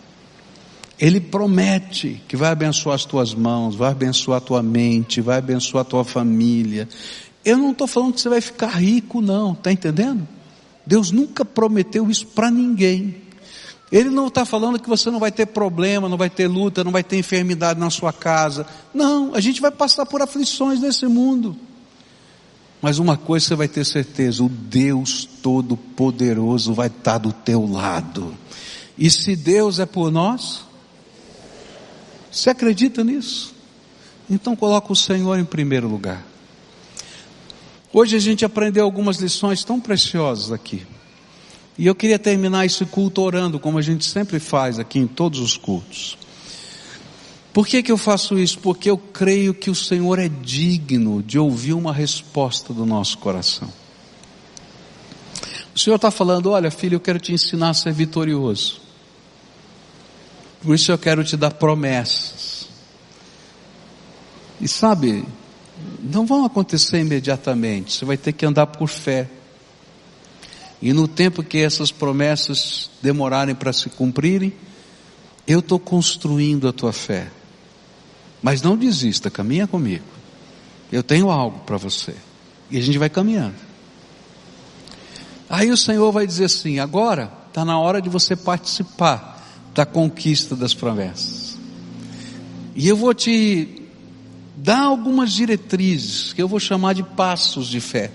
Ele 1.01 1.19
promete 1.19 2.21
que 2.29 2.37
vai 2.37 2.51
abençoar 2.51 2.97
as 2.97 3.07
tuas 3.07 3.33
mãos, 3.33 3.75
vai 3.75 3.93
abençoar 3.93 4.37
a 4.37 4.41
tua 4.43 4.63
mente, 4.63 5.23
vai 5.23 5.39
abençoar 5.39 5.81
a 5.81 5.89
tua 5.89 6.05
família. 6.05 6.87
Eu 7.43 7.57
não 7.57 7.71
estou 7.73 7.87
falando 7.87 8.13
que 8.13 8.21
você 8.21 8.29
vai 8.29 8.43
ficar 8.43 8.69
rico, 8.69 9.23
não, 9.23 9.53
está 9.55 9.73
entendendo? 9.73 10.29
Deus 10.85 11.11
nunca 11.11 11.47
prometeu 11.47 12.11
isso 12.11 12.27
para 12.27 12.51
ninguém. 12.51 13.17
Ele 13.91 14.11
não 14.11 14.27
está 14.27 14.45
falando 14.45 14.79
que 14.79 14.91
você 14.91 15.11
não 15.11 15.19
vai 15.19 15.33
ter 15.33 15.47
problema, 15.47 16.11
não 16.11 16.19
vai 16.19 16.29
ter 16.29 16.47
luta, 16.47 16.85
não 16.85 16.93
vai 16.93 17.03
ter 17.03 17.17
enfermidade 17.17 17.81
na 17.81 17.89
sua 17.89 18.13
casa. 18.13 18.67
Não, 18.93 19.35
a 19.35 19.41
gente 19.41 19.63
vai 19.63 19.71
passar 19.71 20.05
por 20.05 20.21
aflições 20.21 20.79
nesse 20.79 21.07
mundo. 21.07 21.57
Mas 22.83 22.99
uma 22.99 23.17
coisa 23.17 23.47
você 23.47 23.55
vai 23.55 23.69
ter 23.69 23.87
certeza: 23.87 24.43
o 24.43 24.49
Deus 24.49 25.25
Todo-Poderoso 25.41 26.75
vai 26.75 26.89
estar 26.89 27.19
do 27.19 27.33
teu 27.33 27.65
lado. 27.65 28.37
E 28.99 29.09
se 29.09 29.37
Deus 29.37 29.79
é 29.79 29.87
por 29.87 30.11
nós, 30.11 30.65
você 32.31 32.51
acredita 32.51 33.05
nisso? 33.05 33.55
Então 34.29 34.57
coloca 34.57 34.93
o 34.93 34.97
Senhor 34.97 35.39
em 35.39 35.45
primeiro 35.45 35.89
lugar. 35.89 36.27
Hoje 37.93 38.17
a 38.17 38.19
gente 38.19 38.45
aprendeu 38.45 38.85
algumas 38.85 39.19
lições 39.19 39.63
tão 39.63 39.79
preciosas 39.79 40.51
aqui. 40.51 40.87
E 41.79 41.87
eu 41.87 41.95
queria 41.95 42.19
terminar 42.19 42.67
esse 42.67 42.85
culto 42.85 43.23
orando, 43.23 43.61
como 43.61 43.79
a 43.79 43.83
gente 43.83 44.05
sempre 44.05 44.41
faz 44.41 44.79
aqui 44.79 44.99
em 44.99 45.07
todos 45.07 45.41
os 45.41 45.57
cultos. 45.57 46.19
Por 47.53 47.67
que, 47.67 47.83
que 47.83 47.93
eu 47.93 47.99
faço 47.99 48.39
isso? 48.39 48.59
Porque 48.59 48.89
eu 48.89 48.97
creio 48.97 49.53
que 49.53 49.71
o 49.71 49.75
Senhor 49.75 50.19
é 50.19 50.29
digno 50.29 51.23
de 51.23 51.39
ouvir 51.39 51.75
uma 51.75 51.93
resposta 51.93 52.73
do 52.73 52.87
nosso 52.87 53.19
coração. 53.19 53.71
O 55.75 55.79
Senhor 55.79 55.97
está 55.97 56.11
falando: 56.11 56.51
olha, 56.51 56.71
filho, 56.71 56.97
eu 56.97 57.01
quero 57.01 57.19
te 57.19 57.33
ensinar 57.33 57.71
a 57.71 57.75
ser 57.75 57.93
vitorioso. 57.93 58.81
Por 60.63 60.75
isso 60.75 60.93
eu 60.93 60.99
quero 60.99 61.23
te 61.25 61.37
dar 61.37 61.51
promessas. 61.51 62.69
E 64.61 64.69
sabe, 64.69 65.25
não 66.01 66.25
vão 66.25 66.45
acontecer 66.45 67.01
imediatamente, 67.01 67.93
você 67.93 68.05
vai 68.05 68.17
ter 68.17 68.33
que 68.33 68.47
andar 68.47 68.67
por 68.67 68.89
fé. 68.89 69.29
E 70.81 70.93
no 70.93 71.07
tempo 71.07 71.43
que 71.43 71.59
essas 71.59 71.91
promessas 71.91 72.91
demorarem 73.03 73.55
para 73.55 73.73
se 73.73 73.89
cumprirem, 73.91 74.53
eu 75.47 75.59
estou 75.59 75.79
construindo 75.79 76.69
a 76.69 76.73
tua 76.73 76.93
fé. 76.93 77.29
Mas 78.43 78.61
não 78.61 78.77
desista, 78.77 79.31
caminha 79.31 79.67
comigo. 79.67 80.05
Eu 80.91 81.03
tenho 81.03 81.31
algo 81.31 81.61
para 81.61 81.77
você. 81.77 82.15
E 82.71 82.77
a 82.77 82.81
gente 82.81 82.99
vai 82.99 83.09
caminhando. 83.09 83.55
Aí 85.49 85.71
o 85.71 85.77
Senhor 85.77 86.11
vai 86.11 86.27
dizer 86.27 86.47
assim: 86.47 86.79
agora 86.79 87.33
está 87.49 87.65
na 87.65 87.79
hora 87.79 88.01
de 88.03 88.09
você 88.09 88.35
participar 88.35 89.33
da 89.75 89.87
conquista 89.87 90.57
das 90.57 90.75
promessas. 90.75 91.57
E 92.75 92.89
eu 92.89 92.97
vou 92.97 93.15
te 93.15 93.83
dar 94.57 94.81
algumas 94.81 95.33
diretrizes 95.33 96.33
que 96.33 96.41
eu 96.43 96.49
vou 96.49 96.59
chamar 96.59 96.95
de 96.95 97.03
passos 97.03 97.69
de 97.69 97.81
fé. 97.81 98.11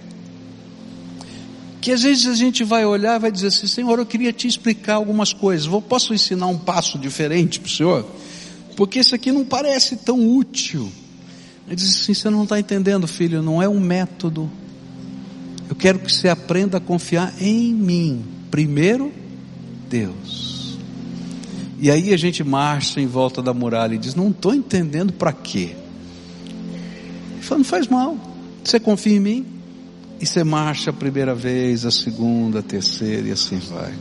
que 1.79 1.91
às 1.91 2.01
vezes 2.03 2.27
a 2.27 2.35
gente 2.35 2.63
vai 2.63 2.85
olhar 2.85 3.15
e 3.15 3.19
vai 3.19 3.31
dizer 3.31 3.47
assim, 3.47 3.67
Senhor, 3.67 3.97
eu 3.97 4.05
queria 4.05 4.33
te 4.33 4.47
explicar 4.47 4.95
algumas 4.95 5.31
coisas. 5.31 5.65
Vou, 5.65 5.81
posso 5.81 6.13
ensinar 6.13 6.47
um 6.47 6.57
passo 6.57 6.97
diferente 6.97 7.59
para 7.59 7.67
o 7.67 7.71
Senhor? 7.71 8.05
Porque 8.77 8.99
isso 8.99 9.15
aqui 9.15 9.31
não 9.31 9.43
parece 9.43 9.95
tão 9.97 10.37
útil. 10.37 10.91
Ele 11.65 11.75
diz 11.75 11.99
assim, 11.99 12.13
você 12.13 12.29
não 12.29 12.43
está 12.43 12.59
entendendo, 12.59 13.07
filho, 13.07 13.41
não 13.41 13.59
é 13.59 13.67
um 13.67 13.79
método. 13.79 14.49
Eu 15.67 15.75
quero 15.75 15.97
que 15.97 16.13
você 16.13 16.29
aprenda 16.29 16.77
a 16.77 16.79
confiar 16.79 17.33
em 17.41 17.73
mim. 17.73 18.23
Primeiro, 18.51 19.11
Deus. 19.89 20.77
E 21.79 21.89
aí 21.89 22.13
a 22.13 22.17
gente 22.17 22.43
marcha 22.43 23.01
em 23.01 23.07
volta 23.07 23.41
da 23.41 23.51
muralha 23.51 23.95
e 23.95 23.97
diz, 23.97 24.13
não 24.13 24.29
estou 24.29 24.53
entendendo 24.53 25.11
para 25.11 25.33
quê. 25.33 25.75
Ele 27.33 27.41
fala, 27.41 27.57
não 27.57 27.65
faz 27.65 27.87
mal. 27.87 28.15
Você 28.63 28.79
confia 28.79 29.15
em 29.15 29.19
mim? 29.19 29.45
E 30.21 30.25
você 30.25 30.43
marcha 30.43 30.91
a 30.91 30.93
primeira 30.93 31.33
vez, 31.33 31.83
a 31.83 31.89
segunda, 31.89 32.59
a 32.59 32.63
terceira 32.63 33.27
e 33.27 33.31
assim 33.31 33.57
vai. 33.57 33.93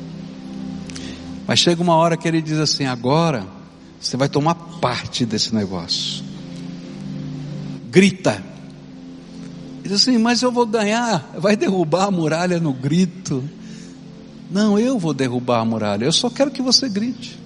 Mas 1.47 1.61
chega 1.61 1.83
uma 1.83 1.95
hora 1.95 2.15
que 2.17 2.29
ele 2.29 2.43
diz 2.43 2.59
assim: 2.59 2.85
agora 2.85 3.56
você 4.01 4.17
vai 4.17 4.29
tomar 4.29 4.55
parte 4.55 5.25
desse 5.25 5.55
negócio. 5.55 6.25
Grita. 7.91 8.43
Diz 9.83 9.93
assim: 9.93 10.19
mas 10.19 10.43
eu 10.43 10.53
vou 10.53 10.67
ganhar. 10.67 11.33
Vai 11.39 11.57
derrubar 11.57 12.05
a 12.05 12.11
muralha 12.11 12.61
no 12.61 12.73
grito. 12.73 13.43
Não, 14.51 14.79
eu 14.79 14.99
vou 14.99 15.15
derrubar 15.15 15.61
a 15.61 15.65
muralha. 15.65 16.05
Eu 16.05 16.13
só 16.13 16.31
quero 16.31 16.51
que 16.51 16.63
você 16.63 16.89
grite. 16.89 17.39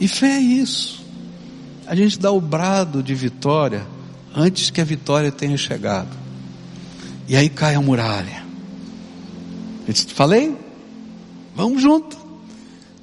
E 0.00 0.08
fé 0.08 0.36
é 0.36 0.40
isso. 0.40 1.02
A 1.86 1.94
gente 1.94 2.18
dá 2.18 2.30
o 2.30 2.40
brado 2.40 3.02
de 3.02 3.14
vitória 3.14 3.86
antes 4.34 4.70
que 4.70 4.80
a 4.80 4.84
vitória 4.84 5.30
tenha 5.30 5.56
chegado. 5.56 6.14
E 7.28 7.36
aí 7.36 7.48
cai 7.48 7.74
a 7.74 7.80
muralha. 7.80 8.44
Eu 9.86 9.92
disse, 9.92 10.06
falei? 10.08 10.56
Vamos 11.54 11.80
junto. 11.80 12.23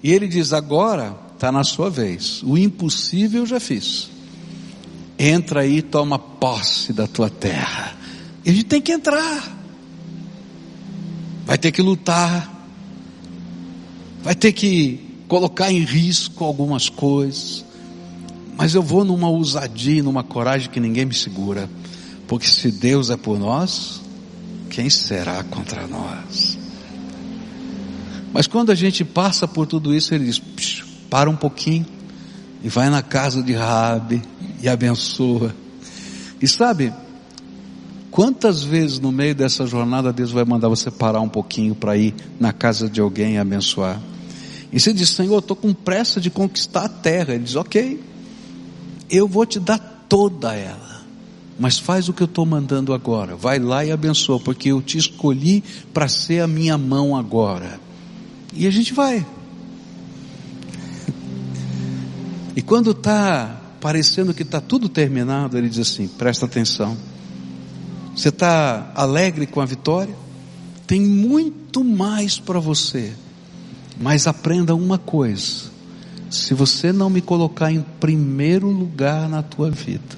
E 0.04 0.12
ele 0.12 0.28
diz: 0.28 0.54
agora 0.54 1.16
está 1.34 1.52
na 1.52 1.64
sua 1.64 1.90
vez. 1.90 2.42
O 2.44 2.58
impossível 2.58 3.46
já 3.46 3.60
fiz. 3.60 4.10
Entra 5.18 5.62
aí, 5.62 5.82
toma 5.82 6.18
posse 6.18 6.94
da 6.94 7.08
tua 7.08 7.30
terra. 7.30 7.96
E 8.44 8.50
a 8.50 8.54
gente 8.54 8.66
tem 8.66 8.82
que 8.82 8.92
entrar. 8.92 9.58
Vai 11.46 11.58
ter 11.58 11.72
que 11.72 11.82
lutar. 11.82 12.50
Vai 14.24 14.36
ter 14.36 14.52
que 14.52 15.00
colocar 15.28 15.72
em 15.72 15.84
risco 15.84 16.44
algumas 16.44 16.90
coisas. 16.90 17.66
Mas 18.58 18.76
eu 18.76 18.82
vou 18.82 19.04
numa 19.04 19.30
ousadia, 19.30 20.04
numa 20.04 20.24
coragem 20.24 20.70
que 20.70 20.80
ninguém 20.80 21.06
me 21.06 21.14
segura. 21.14 21.70
Porque 22.28 22.48
se 22.48 22.72
Deus 22.72 23.10
é 23.10 23.18
por 23.18 23.40
nós, 23.40 24.02
quem 24.70 24.90
será 24.90 25.44
contra 25.44 25.88
nós? 25.88 26.61
Mas 28.34 28.48
quando 28.48 28.72
a 28.72 28.76
gente 28.76 29.04
passa 29.04 29.48
por 29.48 29.68
tudo 29.68 29.94
isso, 29.94 30.14
ele 30.14 30.26
diz: 30.26 30.42
para 31.10 31.30
um 31.30 31.36
pouquinho 31.36 31.86
e 32.64 32.70
vai 32.70 32.90
na 32.90 33.02
casa 33.02 33.44
de 33.44 33.54
Rabi 33.54 34.22
e 34.62 34.70
abençoa. 34.70 35.54
E 36.42 36.48
sabe, 36.48 36.94
quantas 38.10 38.64
vezes 38.64 39.00
no 39.00 39.12
meio 39.12 39.36
dessa 39.36 39.66
jornada 39.68 40.14
Deus 40.14 40.32
vai 40.32 40.46
mandar 40.46 40.70
você 40.70 40.90
parar 40.90 41.20
um 41.20 41.30
pouquinho 41.30 41.76
para 41.76 41.98
ir 41.98 42.16
na 42.40 42.54
casa 42.54 42.90
de 42.90 43.02
alguém 43.02 43.36
e 43.36 43.38
abençoar? 43.38 44.02
E 44.72 44.80
você 44.80 44.94
diz: 44.94 45.10
Senhor, 45.10 45.34
eu 45.34 45.40
estou 45.40 45.56
com 45.56 45.74
pressa 45.74 46.22
de 46.22 46.30
conquistar 46.30 46.86
a 46.86 46.90
terra. 46.90 47.34
Ele 47.34 47.44
diz: 47.44 47.56
Ok, 47.56 48.02
eu 49.10 49.28
vou 49.28 49.46
te 49.46 49.60
dar 49.60 50.06
toda 50.08 50.56
ela. 50.56 51.02
Mas 51.60 51.78
faz 51.78 52.08
o 52.08 52.14
que 52.14 52.24
eu 52.24 52.26
estou 52.26 52.46
mandando 52.46 52.94
agora. 52.94 53.36
Vai 53.36 53.60
lá 53.60 53.84
e 53.84 53.92
abençoa, 53.92 54.40
porque 54.40 54.70
eu 54.70 54.82
te 54.82 54.98
escolhi 54.98 55.62
para 55.94 56.08
ser 56.08 56.40
a 56.40 56.48
minha 56.48 56.78
mão 56.78 57.16
agora. 57.16 57.80
E 58.54 58.68
a 58.68 58.72
gente 58.72 58.94
vai. 58.94 59.26
E 62.56 62.62
quando 62.62 62.92
está 62.92 63.62
parecendo 63.80 64.34
que 64.34 64.44
está 64.44 64.60
tudo 64.60 64.90
terminado, 64.90 65.58
ele 65.58 65.70
diz 65.70 65.80
assim: 65.80 66.08
presta 66.08 66.46
atenção. 66.46 66.98
Você 68.16 68.30
está 68.30 68.92
alegre 68.94 69.48
com 69.48 69.62
a 69.62 69.66
vitória? 69.66 70.16
Tem 70.86 71.00
muito 71.00 71.84
mais 71.84 72.40
para 72.40 72.60
você. 72.60 73.14
Mas 74.00 74.28
aprenda 74.28 74.76
uma 74.76 74.98
coisa 74.98 75.72
se 76.32 76.54
você 76.54 76.94
não 76.94 77.10
me 77.10 77.22
colocar 77.22 77.74
em 77.74 77.82
primeiro 78.00 78.70
lugar 78.70 79.28
na 79.28 79.44
tua 79.44 79.70
vida, 79.70 80.18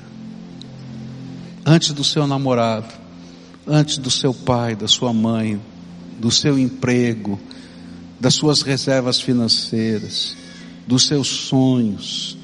antes 1.66 1.92
do 1.92 2.04
seu 2.04 2.28
namorado, 2.28 2.94
antes 3.66 3.98
do 3.98 4.12
seu 4.12 4.32
pai, 4.32 4.76
da 4.76 4.88
sua 4.88 5.12
mãe, 5.12 5.60
do 6.20 6.30
seu 6.30 6.60
emprego, 6.60 7.40
das 8.20 8.36
suas 8.36 8.62
reservas 8.62 9.20
financeiras, 9.20 10.36
dos 10.88 11.06
seus 11.06 11.28
sonhos, 11.28 12.38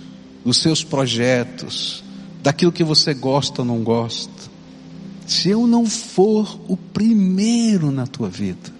dos 0.43 0.57
seus 0.57 0.84
projetos, 0.84 2.03
daquilo 2.41 2.72
que 2.72 2.84
você 2.84 3.13
gosta 3.13 3.61
ou 3.61 3.67
não 3.67 3.84
gosta. 3.84 4.49
Se 5.28 5.49
eu 5.49 5.67
não 5.67 5.86
for 5.86 6.59
o 6.67 6.76
primeiro 6.76 7.91
na 7.91 8.07
tua 8.07 8.30
vida, 8.30 8.74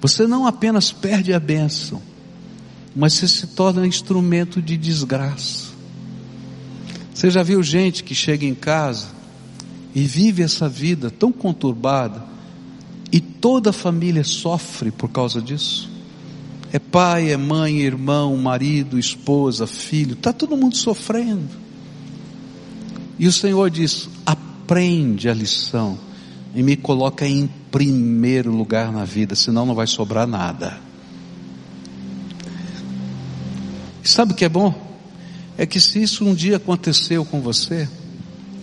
você 0.00 0.26
não 0.26 0.46
apenas 0.46 0.90
perde 0.92 1.32
a 1.32 1.40
bênção, 1.40 2.02
mas 2.94 3.14
você 3.14 3.28
se 3.28 3.46
torna 3.48 3.86
instrumento 3.86 4.60
de 4.60 4.76
desgraça. 4.76 5.72
Você 7.14 7.30
já 7.30 7.42
viu 7.42 7.62
gente 7.62 8.02
que 8.02 8.14
chega 8.14 8.44
em 8.44 8.54
casa 8.54 9.06
e 9.94 10.02
vive 10.02 10.42
essa 10.42 10.68
vida 10.68 11.10
tão 11.10 11.30
conturbada 11.30 12.33
e 13.14 13.20
toda 13.20 13.70
a 13.70 13.72
família 13.72 14.24
sofre 14.24 14.90
por 14.90 15.08
causa 15.08 15.40
disso? 15.40 15.88
É 16.72 16.80
pai, 16.80 17.30
é 17.30 17.36
mãe, 17.36 17.78
irmão, 17.78 18.36
marido, 18.36 18.98
esposa, 18.98 19.68
filho, 19.68 20.14
está 20.14 20.32
todo 20.32 20.56
mundo 20.56 20.76
sofrendo. 20.76 21.48
E 23.16 23.28
o 23.28 23.32
Senhor 23.32 23.70
diz: 23.70 24.08
aprende 24.26 25.28
a 25.28 25.32
lição 25.32 25.96
e 26.56 26.60
me 26.60 26.76
coloca 26.76 27.24
em 27.24 27.48
primeiro 27.70 28.50
lugar 28.50 28.90
na 28.90 29.04
vida, 29.04 29.36
senão 29.36 29.64
não 29.64 29.76
vai 29.76 29.86
sobrar 29.86 30.26
nada. 30.26 30.80
sabe 34.02 34.32
o 34.32 34.34
que 34.34 34.44
é 34.44 34.48
bom? 34.48 34.74
É 35.56 35.64
que 35.64 35.78
se 35.78 36.02
isso 36.02 36.24
um 36.24 36.34
dia 36.34 36.56
aconteceu 36.56 37.24
com 37.24 37.40
você, 37.40 37.88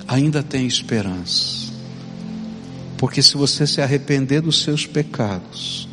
ainda 0.05 0.43
tem 0.43 0.67
esperança. 0.67 1.60
Porque 3.01 3.23
se 3.23 3.35
você 3.35 3.65
se 3.65 3.81
arrepender 3.81 4.41
dos 4.41 4.61
seus 4.61 4.85
pecados 4.85 5.89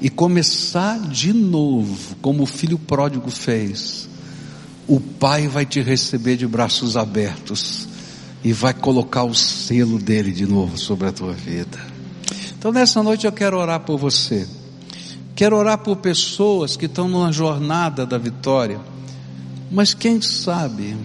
e 0.00 0.10
começar 0.10 0.98
de 0.98 1.32
novo, 1.32 2.16
como 2.16 2.42
o 2.42 2.46
filho 2.46 2.76
pródigo 2.76 3.30
fez, 3.30 4.08
o 4.88 4.98
Pai 4.98 5.46
vai 5.46 5.64
te 5.64 5.80
receber 5.80 6.36
de 6.36 6.48
braços 6.48 6.96
abertos 6.96 7.86
e 8.42 8.52
vai 8.52 8.74
colocar 8.74 9.22
o 9.22 9.36
selo 9.36 10.00
dele 10.00 10.32
de 10.32 10.44
novo 10.44 10.76
sobre 10.76 11.06
a 11.06 11.12
tua 11.12 11.32
vida. 11.32 11.78
Então 12.58 12.72
nessa 12.72 13.00
noite 13.00 13.24
eu 13.24 13.30
quero 13.30 13.56
orar 13.56 13.78
por 13.78 13.96
você. 13.96 14.48
Quero 15.36 15.56
orar 15.56 15.78
por 15.78 15.98
pessoas 15.98 16.76
que 16.76 16.86
estão 16.86 17.06
numa 17.06 17.30
jornada 17.30 18.04
da 18.04 18.18
vitória, 18.18 18.80
mas 19.70 19.94
quem 19.94 20.20
sabe, 20.20 20.96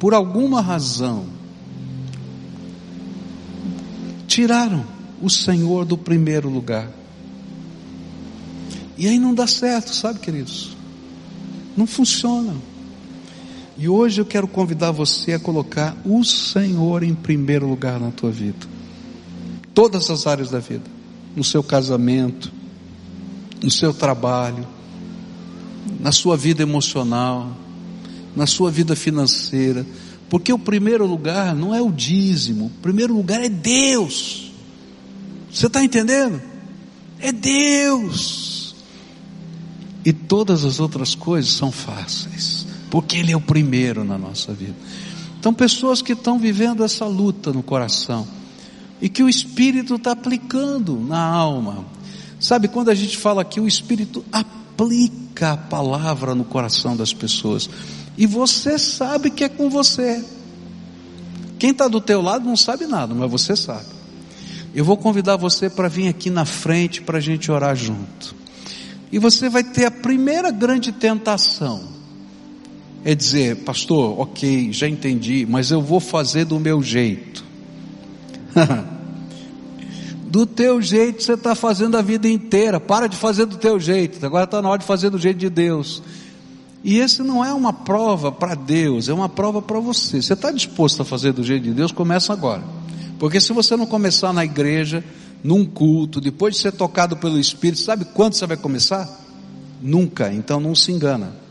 por 0.00 0.12
alguma 0.12 0.60
razão, 0.60 1.40
tiraram 4.32 4.82
o 5.20 5.28
Senhor 5.28 5.84
do 5.84 5.98
primeiro 5.98 6.48
lugar. 6.48 6.90
E 8.96 9.06
aí 9.06 9.18
não 9.18 9.34
dá 9.34 9.46
certo, 9.46 9.94
sabe, 9.94 10.20
queridos? 10.20 10.74
Não 11.76 11.86
funciona. 11.86 12.54
E 13.76 13.86
hoje 13.90 14.22
eu 14.22 14.24
quero 14.24 14.48
convidar 14.48 14.90
você 14.90 15.34
a 15.34 15.38
colocar 15.38 15.94
o 16.02 16.24
Senhor 16.24 17.02
em 17.02 17.14
primeiro 17.14 17.68
lugar 17.68 18.00
na 18.00 18.10
tua 18.10 18.30
vida. 18.30 18.66
Todas 19.74 20.08
as 20.08 20.26
áreas 20.26 20.50
da 20.50 20.60
vida. 20.60 20.90
No 21.36 21.44
seu 21.44 21.62
casamento, 21.62 22.50
no 23.62 23.70
seu 23.70 23.92
trabalho, 23.92 24.66
na 26.00 26.10
sua 26.10 26.38
vida 26.38 26.62
emocional, 26.62 27.54
na 28.34 28.46
sua 28.46 28.70
vida 28.70 28.96
financeira, 28.96 29.84
porque 30.32 30.50
o 30.50 30.58
primeiro 30.58 31.06
lugar 31.06 31.54
não 31.54 31.74
é 31.74 31.82
o 31.82 31.92
dízimo, 31.92 32.68
o 32.68 32.80
primeiro 32.80 33.12
lugar 33.12 33.44
é 33.44 33.50
Deus. 33.50 34.50
Você 35.52 35.66
está 35.66 35.84
entendendo? 35.84 36.40
É 37.20 37.30
Deus. 37.30 38.74
E 40.02 40.10
todas 40.10 40.64
as 40.64 40.80
outras 40.80 41.14
coisas 41.14 41.52
são 41.52 41.70
fáceis, 41.70 42.66
porque 42.90 43.18
Ele 43.18 43.30
é 43.30 43.36
o 43.36 43.42
primeiro 43.42 44.04
na 44.04 44.16
nossa 44.16 44.54
vida. 44.54 44.74
Então, 45.38 45.52
pessoas 45.52 46.00
que 46.00 46.14
estão 46.14 46.38
vivendo 46.38 46.82
essa 46.82 47.04
luta 47.04 47.52
no 47.52 47.62
coração, 47.62 48.26
e 49.02 49.10
que 49.10 49.22
o 49.22 49.28
Espírito 49.28 49.96
está 49.96 50.12
aplicando 50.12 50.98
na 50.98 51.22
alma, 51.22 51.84
Sabe, 52.40 52.66
quando 52.66 52.88
a 52.88 52.94
gente 52.94 53.16
fala 53.16 53.42
aqui, 53.42 53.60
o 53.60 53.68
Espírito 53.68 54.24
aplica 54.32 55.52
a 55.52 55.56
palavra 55.56 56.34
no 56.34 56.42
coração 56.42 56.96
das 56.96 57.14
pessoas. 57.14 57.70
E 58.16 58.26
você 58.26 58.78
sabe 58.78 59.30
que 59.30 59.44
é 59.44 59.48
com 59.48 59.70
você. 59.70 60.22
Quem 61.58 61.70
está 61.70 61.88
do 61.88 62.00
teu 62.00 62.20
lado 62.20 62.44
não 62.44 62.56
sabe 62.56 62.86
nada, 62.86 63.14
mas 63.14 63.30
você 63.30 63.54
sabe. 63.54 63.86
eu 64.74 64.84
vou 64.84 64.96
convidar 64.96 65.36
você 65.36 65.70
para 65.70 65.88
vir 65.88 66.08
aqui 66.08 66.28
na 66.28 66.44
frente 66.44 67.02
para 67.02 67.18
a 67.18 67.20
gente 67.20 67.50
orar 67.50 67.76
junto. 67.76 68.34
E 69.12 69.18
você 69.18 69.48
vai 69.48 69.62
ter 69.62 69.84
a 69.84 69.90
primeira 69.90 70.50
grande 70.50 70.90
tentação. 70.90 71.92
É 73.04 73.14
dizer, 73.14 73.56
pastor, 73.58 74.18
ok, 74.18 74.72
já 74.72 74.88
entendi, 74.88 75.46
mas 75.48 75.70
eu 75.70 75.82
vou 75.82 76.00
fazer 76.00 76.44
do 76.46 76.58
meu 76.58 76.82
jeito. 76.82 77.44
do 80.28 80.46
teu 80.46 80.80
jeito 80.80 81.22
você 81.22 81.34
está 81.34 81.54
fazendo 81.54 81.96
a 81.96 82.02
vida 82.02 82.28
inteira. 82.28 82.80
Para 82.80 83.06
de 83.06 83.16
fazer 83.16 83.44
do 83.44 83.56
teu 83.56 83.78
jeito. 83.78 84.24
Agora 84.24 84.44
está 84.44 84.62
na 84.62 84.68
hora 84.68 84.78
de 84.78 84.86
fazer 84.86 85.10
do 85.10 85.18
jeito 85.18 85.38
de 85.38 85.50
Deus. 85.50 86.02
E 86.84 86.98
esse 86.98 87.22
não 87.22 87.44
é 87.44 87.52
uma 87.52 87.72
prova 87.72 88.32
para 88.32 88.54
Deus, 88.54 89.08
é 89.08 89.12
uma 89.12 89.28
prova 89.28 89.62
para 89.62 89.78
você. 89.78 90.20
Você 90.20 90.32
está 90.32 90.50
disposto 90.50 91.02
a 91.02 91.04
fazer 91.04 91.32
do 91.32 91.44
jeito 91.44 91.62
de 91.62 91.72
Deus? 91.72 91.92
Começa 91.92 92.32
agora. 92.32 92.62
Porque 93.18 93.40
se 93.40 93.52
você 93.52 93.76
não 93.76 93.86
começar 93.86 94.32
na 94.32 94.44
igreja, 94.44 95.04
num 95.44 95.64
culto, 95.64 96.20
depois 96.20 96.54
de 96.54 96.60
ser 96.60 96.72
tocado 96.72 97.16
pelo 97.16 97.38
Espírito, 97.38 97.80
sabe 97.80 98.04
quando 98.06 98.34
você 98.34 98.46
vai 98.46 98.56
começar? 98.56 99.08
Nunca, 99.80 100.32
então 100.32 100.58
não 100.58 100.74
se 100.74 100.90
engana. 100.90 101.41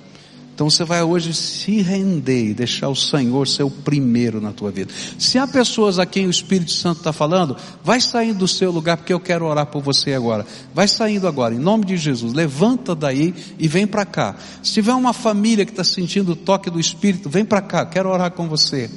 Então 0.62 0.70
você 0.70 0.84
vai 0.84 1.02
hoje 1.02 1.34
se 1.34 1.82
render 1.82 2.52
e 2.52 2.54
deixar 2.54 2.88
o 2.88 2.96
Senhor 2.96 3.48
ser 3.48 3.64
o 3.64 3.72
primeiro 3.72 4.40
na 4.40 4.52
tua 4.52 4.70
vida. 4.70 4.94
Se 5.18 5.40
há 5.40 5.48
pessoas 5.48 5.98
a 5.98 6.06
quem 6.06 6.28
o 6.28 6.30
Espírito 6.30 6.72
Santo 6.72 7.00
está 7.00 7.12
falando, 7.12 7.58
vai 7.84 8.00
saindo 8.00 8.38
do 8.38 8.48
seu 8.48 8.70
lugar 8.70 8.98
porque 8.98 9.12
eu 9.12 9.20
quero 9.20 9.48
orar 9.48 9.66
por 9.66 9.82
você 9.82 10.14
agora. 10.14 10.46
Vai 10.72 10.88
saindo 10.88 11.28
agora, 11.28 11.56
em 11.56 11.58
nome 11.58 11.86
de 11.86 11.98
Jesus. 11.98 12.32
Levanta 12.32 12.94
daí 12.94 13.34
e 13.58 13.68
vem 13.68 13.88
para 13.88 14.06
cá. 14.06 14.36
Se 14.62 14.74
tiver 14.74 14.94
uma 14.94 15.14
família 15.14 15.66
que 15.66 15.72
está 15.72 15.84
sentindo 15.84 16.34
o 16.34 16.36
toque 16.36 16.70
do 16.70 16.80
Espírito, 16.80 17.28
vem 17.28 17.44
para 17.44 17.62
cá, 17.64 17.84
quero 17.84 18.12
orar 18.12 18.30
com 18.30 18.48
você. 18.48 18.88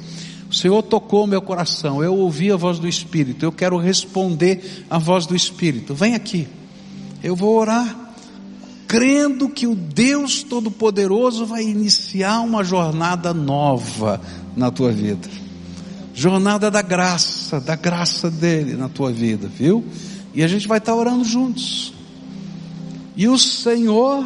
O 0.47 0.53
Senhor 0.53 0.83
tocou 0.83 1.25
meu 1.25 1.41
coração, 1.41 2.03
eu 2.03 2.15
ouvi 2.15 2.51
a 2.51 2.55
voz 2.55 2.77
do 2.77 2.87
Espírito, 2.87 3.43
eu 3.43 3.51
quero 3.51 3.79
responder 3.79 4.85
à 4.87 4.99
voz 4.99 5.25
do 5.25 5.35
Espírito. 5.35 5.95
Vem 5.95 6.13
aqui, 6.13 6.47
eu 7.23 7.35
vou 7.35 7.57
orar, 7.57 8.04
crendo 8.87 9.49
que 9.49 9.67
o 9.67 9.75
Deus 9.75 10.43
Todo-Poderoso 10.43 11.45
vai 11.45 11.63
iniciar 11.63 12.41
uma 12.41 12.63
jornada 12.63 13.33
nova 13.33 14.21
na 14.55 14.71
tua 14.71 14.91
vida. 14.91 15.27
Jornada 16.13 16.71
da 16.71 16.81
graça, 16.81 17.59
da 17.59 17.75
graça 17.75 18.31
dele 18.31 18.75
na 18.75 18.87
tua 18.87 19.11
vida, 19.11 19.47
viu? 19.47 19.83
E 20.33 20.43
a 20.43 20.47
gente 20.47 20.67
vai 20.67 20.77
estar 20.77 20.95
orando 20.95 21.23
juntos. 21.23 21.93
E 23.15 23.27
o 23.27 23.37
Senhor, 23.37 24.23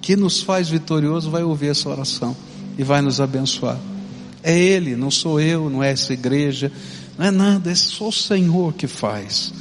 que 0.00 0.16
nos 0.16 0.42
faz 0.42 0.68
vitorioso, 0.68 1.30
vai 1.30 1.42
ouvir 1.42 1.68
essa 1.68 1.88
oração 1.88 2.36
e 2.78 2.82
vai 2.82 3.00
nos 3.02 3.20
abençoar. 3.20 3.78
É 4.42 4.58
Ele, 4.58 4.96
não 4.96 5.10
sou 5.10 5.40
eu, 5.40 5.68
não 5.68 5.82
é 5.82 5.92
essa 5.92 6.12
igreja, 6.12 6.70
não 7.18 7.26
é 7.26 7.30
nada, 7.30 7.70
é 7.70 7.74
só 7.74 8.08
o 8.08 8.12
Senhor 8.12 8.72
que 8.74 8.86
faz. 8.86 9.52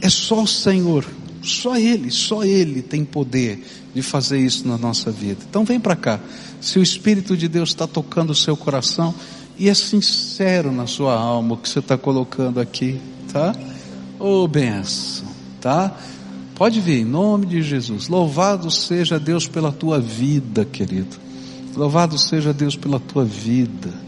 É 0.00 0.08
só 0.08 0.42
o 0.42 0.48
Senhor, 0.48 1.04
só 1.42 1.76
Ele, 1.76 2.10
só 2.10 2.44
Ele 2.44 2.80
tem 2.82 3.04
poder 3.04 3.62
de 3.94 4.02
fazer 4.02 4.38
isso 4.38 4.66
na 4.66 4.78
nossa 4.78 5.10
vida. 5.10 5.40
Então 5.48 5.64
vem 5.64 5.80
para 5.80 5.96
cá. 5.96 6.20
Se 6.60 6.78
o 6.78 6.82
Espírito 6.82 7.36
de 7.36 7.48
Deus 7.48 7.70
está 7.70 7.86
tocando 7.86 8.30
o 8.30 8.34
seu 8.34 8.56
coração 8.56 9.14
e 9.58 9.68
é 9.68 9.74
sincero 9.74 10.72
na 10.72 10.86
sua 10.86 11.14
alma 11.14 11.54
o 11.54 11.56
que 11.56 11.68
você 11.68 11.80
está 11.80 11.98
colocando 11.98 12.60
aqui, 12.60 13.00
tá? 13.32 13.54
Ô 14.18 14.44
oh, 14.44 14.48
benção, 14.48 15.28
tá? 15.60 15.96
Pode 16.54 16.80
vir, 16.80 17.00
em 17.00 17.04
nome 17.04 17.46
de 17.46 17.62
Jesus. 17.62 18.08
Louvado 18.08 18.70
seja 18.70 19.18
Deus 19.18 19.48
pela 19.48 19.72
tua 19.72 19.98
vida, 19.98 20.64
querido. 20.64 21.16
Louvado 21.76 22.16
seja 22.18 22.52
Deus 22.52 22.76
pela 22.76 23.00
tua 23.00 23.24
vida 23.24 24.01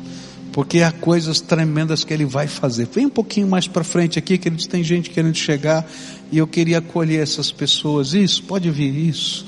porque 0.55 0.83
há 0.83 0.93
coisas 0.93 1.41
tremendas 1.41 2.05
que 2.05 2.15
Ele 2.15 2.25
vai 2.25 2.47
fazer. 2.47 2.87
Vem 2.87 3.07
um 3.07 3.11
pouquinho 3.11 3.49
mais 3.49 3.67
para 3.67 3.83
frente 3.83 4.21
aqui, 4.21 4.39
que 4.39 4.49
eles 4.49 4.69
tem 4.69 4.85
gente 4.85 5.11
querendo 5.11 5.35
chegar 5.35 5.85
e 6.31 6.39
eu 6.39 6.47
queria 6.47 6.79
acolher 6.79 7.21
essas 7.21 7.51
pessoas. 7.51 8.15
Isso, 8.15 8.41
pode 8.45 8.71
vir 8.71 8.95
isso. 8.95 9.45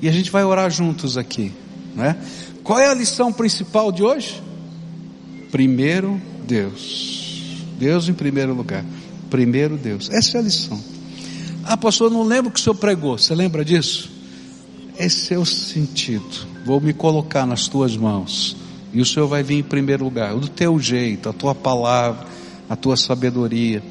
E 0.00 0.08
a 0.08 0.12
gente 0.12 0.30
vai 0.30 0.44
orar 0.44 0.70
juntos 0.70 1.18
aqui, 1.18 1.50
né? 1.96 2.16
Qual 2.62 2.78
é 2.78 2.86
a 2.86 2.94
lição 2.94 3.32
principal 3.32 3.90
de 3.90 4.04
hoje? 4.04 4.40
Primeiro 5.50 6.20
Deus. 6.46 7.42
Deus 7.76 8.08
em 8.08 8.14
primeiro 8.14 8.54
lugar. 8.54 8.84
Primeiro 9.28 9.76
Deus. 9.76 10.08
Essa 10.10 10.36
é 10.36 10.40
a 10.40 10.44
lição. 10.44 10.80
Ah, 11.64 11.76
pastor, 11.76 12.08
não 12.08 12.22
lembro 12.22 12.52
que 12.52 12.60
o 12.60 12.62
senhor 12.62 12.76
pregou. 12.76 13.18
Você 13.18 13.34
lembra 13.34 13.64
disso? 13.64 14.08
Esse 14.96 15.34
é 15.34 15.38
o 15.38 15.44
sentido. 15.44 16.46
Vou 16.64 16.80
me 16.80 16.92
colocar 16.92 17.44
nas 17.46 17.66
tuas 17.66 17.96
mãos 17.96 18.64
e 18.96 19.00
o 19.02 19.04
Senhor 19.04 19.26
vai 19.26 19.42
vir 19.42 19.58
em 19.58 19.62
primeiro 19.62 20.04
lugar, 20.04 20.34
do 20.34 20.48
teu 20.48 20.80
jeito, 20.80 21.28
a 21.28 21.32
tua 21.34 21.54
palavra, 21.54 22.26
a 22.66 22.74
tua 22.74 22.96
sabedoria. 22.96 23.82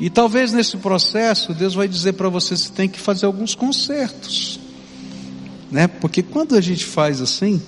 E 0.00 0.08
talvez 0.08 0.54
nesse 0.54 0.78
processo 0.78 1.52
Deus 1.52 1.74
vai 1.74 1.86
dizer 1.86 2.14
para 2.14 2.30
você 2.30 2.56
se 2.56 2.72
tem 2.72 2.88
que 2.88 2.98
fazer 2.98 3.26
alguns 3.26 3.54
consertos. 3.54 4.58
Né? 5.70 5.86
Porque 5.86 6.22
quando 6.22 6.56
a 6.56 6.62
gente 6.62 6.86
faz 6.86 7.20
assim, 7.20 7.60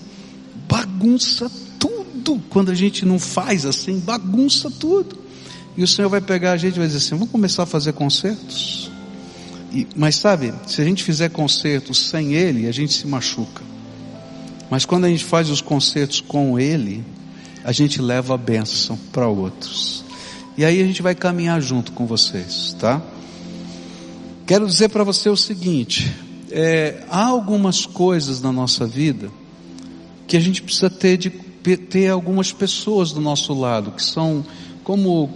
bagunça 0.66 1.50
tudo. 1.78 2.42
Quando 2.48 2.70
a 2.70 2.74
gente 2.74 3.04
não 3.04 3.18
faz 3.18 3.66
assim, 3.66 3.98
bagunça 3.98 4.70
tudo. 4.70 5.18
E 5.76 5.82
o 5.82 5.86
Senhor 5.86 6.08
vai 6.08 6.22
pegar 6.22 6.52
a 6.52 6.56
gente 6.56 6.76
e 6.76 6.78
vai 6.78 6.86
dizer 6.86 6.96
assim: 6.96 7.10
vamos 7.10 7.30
começar 7.30 7.64
a 7.64 7.66
fazer 7.66 7.92
concertos. 7.92 8.90
E, 9.70 9.86
mas 9.94 10.16
sabe, 10.16 10.54
se 10.66 10.80
a 10.80 10.84
gente 10.84 11.04
fizer 11.04 11.28
concertos 11.28 12.08
sem 12.08 12.32
Ele, 12.32 12.66
a 12.66 12.72
gente 12.72 12.94
se 12.94 13.06
machuca. 13.06 13.69
Mas 14.70 14.84
quando 14.84 15.04
a 15.04 15.08
gente 15.08 15.24
faz 15.24 15.50
os 15.50 15.60
concertos 15.60 16.20
com 16.20 16.58
Ele, 16.58 17.04
a 17.64 17.72
gente 17.72 18.00
leva 18.00 18.34
a 18.34 18.38
bênção 18.38 18.96
para 19.12 19.26
outros. 19.26 20.04
E 20.56 20.64
aí 20.64 20.80
a 20.80 20.84
gente 20.84 21.02
vai 21.02 21.14
caminhar 21.14 21.60
junto 21.60 21.90
com 21.92 22.06
vocês, 22.06 22.74
tá? 22.78 23.02
Quero 24.46 24.66
dizer 24.66 24.88
para 24.88 25.02
você 25.02 25.28
o 25.28 25.36
seguinte: 25.36 26.12
é, 26.50 27.02
há 27.10 27.26
algumas 27.26 27.84
coisas 27.84 28.40
na 28.40 28.52
nossa 28.52 28.86
vida 28.86 29.30
que 30.26 30.36
a 30.36 30.40
gente 30.40 30.62
precisa 30.62 30.88
ter 30.88 31.16
de 31.16 31.30
ter 31.76 32.08
algumas 32.08 32.52
pessoas 32.52 33.10
do 33.12 33.20
nosso 33.20 33.52
lado 33.52 33.90
que 33.90 34.02
são 34.02 34.44
como 34.84 35.28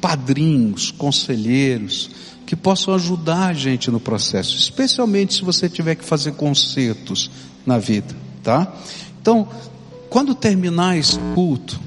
padrinhos, 0.00 0.90
conselheiros, 0.90 2.10
que 2.44 2.56
possam 2.56 2.94
ajudar 2.94 3.46
a 3.46 3.52
gente 3.52 3.90
no 3.90 4.00
processo, 4.00 4.56
especialmente 4.56 5.34
se 5.34 5.42
você 5.42 5.68
tiver 5.68 5.94
que 5.94 6.04
fazer 6.04 6.32
concertos 6.32 7.30
na 7.64 7.78
vida 7.78 8.19
tá? 8.42 8.72
Então, 9.20 9.48
quando 10.08 10.34
terminar 10.34 10.98
esse 10.98 11.18
culto, 11.34 11.80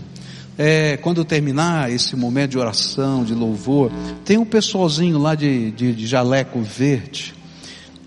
é, 0.58 0.98
quando 0.98 1.26
terminar 1.26 1.92
esse 1.92 2.16
momento 2.16 2.52
de 2.52 2.58
oração, 2.58 3.24
de 3.24 3.34
louvor, 3.34 3.92
tem 4.24 4.38
um 4.38 4.46
pessoalzinho 4.46 5.18
lá 5.18 5.36
de, 5.36 5.72
de, 5.72 5.94
de 5.94 6.08
jaleco 6.08 6.62
verde, 6.62 7.34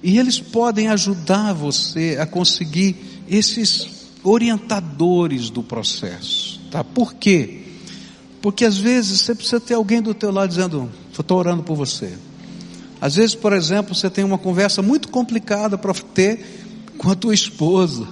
e 0.02 0.18
eles 0.18 0.38
podem 0.38 0.88
ajudar 0.88 1.52
você 1.52 2.16
a 2.20 2.26
conseguir 2.26 2.96
esses 3.28 4.06
orientadores 4.22 5.50
do 5.50 5.62
processo, 5.62 6.60
tá? 6.70 6.84
Por 6.84 7.14
quê? 7.14 7.62
Porque 8.40 8.64
às 8.64 8.76
vezes 8.76 9.20
você 9.20 9.34
precisa 9.34 9.60
ter 9.60 9.74
alguém 9.74 10.00
do 10.00 10.14
teu 10.14 10.30
lado 10.30 10.48
dizendo, 10.48 10.90
estou 11.10 11.38
orando 11.38 11.62
por 11.62 11.74
você. 11.74 12.12
Às 13.00 13.16
vezes, 13.16 13.34
por 13.34 13.52
exemplo, 13.52 13.94
você 13.94 14.08
tem 14.08 14.24
uma 14.24 14.38
conversa 14.38 14.82
muito 14.82 15.08
complicada 15.08 15.76
para 15.76 15.92
ter 15.92 16.92
com 16.96 17.10
a 17.10 17.14
tua 17.14 17.34
esposa. 17.34 18.06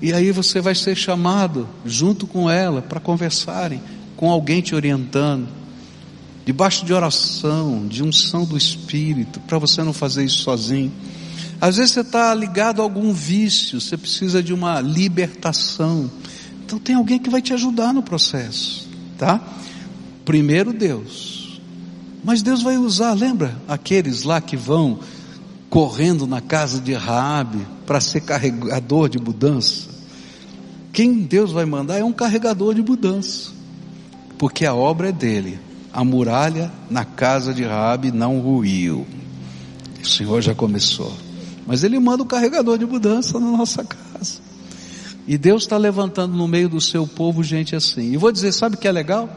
E 0.00 0.12
aí 0.12 0.30
você 0.30 0.60
vai 0.60 0.74
ser 0.74 0.94
chamado 0.94 1.68
junto 1.84 2.26
com 2.26 2.50
ela 2.50 2.82
para 2.82 3.00
conversarem, 3.00 3.82
com 4.16 4.30
alguém 4.30 4.60
te 4.60 4.74
orientando, 4.74 5.48
debaixo 6.44 6.84
de 6.84 6.92
oração, 6.92 7.86
de 7.86 8.02
unção 8.02 8.44
do 8.44 8.56
Espírito, 8.56 9.40
para 9.40 9.58
você 9.58 9.82
não 9.82 9.92
fazer 9.92 10.24
isso 10.24 10.38
sozinho. 10.38 10.92
Às 11.60 11.76
vezes 11.76 11.92
você 11.92 12.00
está 12.00 12.34
ligado 12.34 12.80
a 12.80 12.84
algum 12.84 13.12
vício, 13.12 13.80
você 13.80 13.96
precisa 13.96 14.42
de 14.42 14.52
uma 14.52 14.80
libertação. 14.80 16.10
Então 16.64 16.78
tem 16.78 16.94
alguém 16.94 17.18
que 17.18 17.30
vai 17.30 17.40
te 17.40 17.54
ajudar 17.54 17.92
no 17.94 18.02
processo, 18.02 18.86
tá? 19.16 19.40
Primeiro 20.24 20.72
Deus. 20.72 21.60
Mas 22.22 22.42
Deus 22.42 22.62
vai 22.62 22.76
usar, 22.76 23.12
lembra 23.14 23.56
aqueles 23.68 24.24
lá 24.24 24.40
que 24.40 24.56
vão 24.56 24.98
correndo 25.76 26.26
na 26.26 26.40
casa 26.40 26.80
de 26.80 26.94
Raabe 26.94 27.66
para 27.84 28.00
ser 28.00 28.22
carregador 28.22 29.10
de 29.10 29.18
mudança. 29.18 29.90
Quem 30.90 31.18
Deus 31.18 31.52
vai 31.52 31.66
mandar 31.66 31.98
é 31.98 32.02
um 32.02 32.14
carregador 32.14 32.72
de 32.72 32.80
mudança, 32.80 33.50
porque 34.38 34.64
a 34.64 34.74
obra 34.74 35.10
é 35.10 35.12
dele. 35.12 35.58
A 35.92 36.02
muralha 36.02 36.72
na 36.88 37.04
casa 37.04 37.52
de 37.52 37.62
Raabe 37.62 38.10
não 38.10 38.40
ruiu. 38.40 39.06
O 40.02 40.06
Senhor 40.06 40.40
já 40.40 40.54
começou, 40.54 41.12
mas 41.66 41.84
Ele 41.84 41.98
manda 41.98 42.22
o 42.22 42.26
carregador 42.26 42.78
de 42.78 42.86
mudança 42.86 43.38
na 43.38 43.50
nossa 43.50 43.84
casa. 43.84 44.40
E 45.28 45.36
Deus 45.36 45.64
está 45.64 45.76
levantando 45.76 46.34
no 46.34 46.48
meio 46.48 46.70
do 46.70 46.80
seu 46.80 47.06
povo 47.06 47.44
gente 47.44 47.76
assim. 47.76 48.14
E 48.14 48.16
vou 48.16 48.32
dizer, 48.32 48.52
sabe 48.52 48.76
o 48.76 48.78
que 48.78 48.88
é 48.88 48.92
legal? 48.92 49.28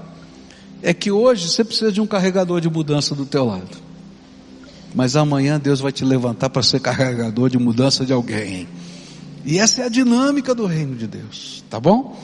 É 0.82 0.94
que 0.94 1.12
hoje 1.12 1.50
você 1.50 1.66
precisa 1.66 1.92
de 1.92 2.00
um 2.00 2.08
carregador 2.08 2.62
de 2.62 2.70
mudança 2.70 3.14
do 3.14 3.26
teu 3.26 3.44
lado. 3.44 3.89
Mas 4.94 5.16
amanhã 5.16 5.60
Deus 5.60 5.80
vai 5.80 5.92
te 5.92 6.04
levantar 6.04 6.50
para 6.50 6.64
ser 6.64 6.80
carregador 6.80 7.50
de 7.50 7.58
mudança 7.58 8.06
de 8.06 8.14
alguém. 8.14 8.68
E 9.46 9.58
essa 9.58 9.82
é 9.82 9.86
a 9.86 9.90
dinâmica 9.90 10.54
do 10.54 10.66
reino 10.66 10.96
de 10.96 11.08
Deus, 11.08 11.64
tá 11.70 11.80
bom? 11.80 12.18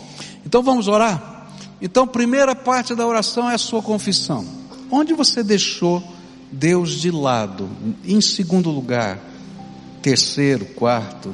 Então 0.45 0.61
vamos 0.61 0.87
orar? 0.87 1.47
Então, 1.81 2.07
primeira 2.07 2.55
parte 2.55 2.95
da 2.95 3.05
oração 3.05 3.49
é 3.49 3.55
a 3.55 3.59
sua 3.59 3.81
confissão. 3.81 4.45
Onde 4.89 5.13
você 5.13 5.43
deixou 5.43 6.03
Deus 6.51 6.91
de 6.91 7.11
lado? 7.11 7.69
Em 8.03 8.21
segundo 8.21 8.69
lugar, 8.71 9.19
terceiro, 10.01 10.65
quarto. 10.65 11.33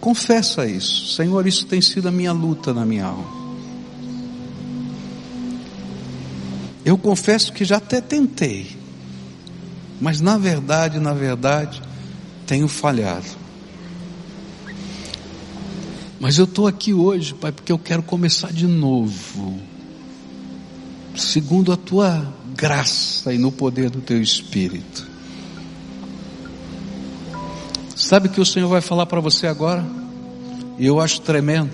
Confessa 0.00 0.66
isso. 0.66 1.14
Senhor, 1.14 1.46
isso 1.46 1.66
tem 1.66 1.80
sido 1.80 2.08
a 2.08 2.12
minha 2.12 2.32
luta 2.32 2.72
na 2.72 2.86
minha 2.86 3.06
alma. 3.06 3.46
Eu 6.84 6.96
confesso 6.96 7.52
que 7.52 7.64
já 7.64 7.78
até 7.78 8.00
tentei, 8.00 8.76
mas 10.00 10.20
na 10.20 10.36
verdade, 10.36 10.98
na 10.98 11.12
verdade, 11.12 11.82
tenho 12.46 12.68
falhado. 12.68 13.26
Mas 16.18 16.38
eu 16.38 16.44
estou 16.44 16.66
aqui 16.66 16.94
hoje, 16.94 17.34
Pai, 17.34 17.52
porque 17.52 17.70
eu 17.70 17.78
quero 17.78 18.02
começar 18.02 18.52
de 18.52 18.66
novo, 18.66 19.60
segundo 21.14 21.72
a 21.72 21.76
tua 21.76 22.32
graça 22.56 23.32
e 23.34 23.38
no 23.38 23.52
poder 23.52 23.90
do 23.90 24.00
teu 24.00 24.20
Espírito. 24.20 25.06
Sabe 27.94 28.28
o 28.28 28.30
que 28.30 28.40
o 28.40 28.46
Senhor 28.46 28.68
vai 28.68 28.80
falar 28.80 29.06
para 29.06 29.20
você 29.20 29.46
agora? 29.46 29.84
E 30.78 30.86
eu 30.86 31.00
acho 31.00 31.20
tremendo. 31.20 31.70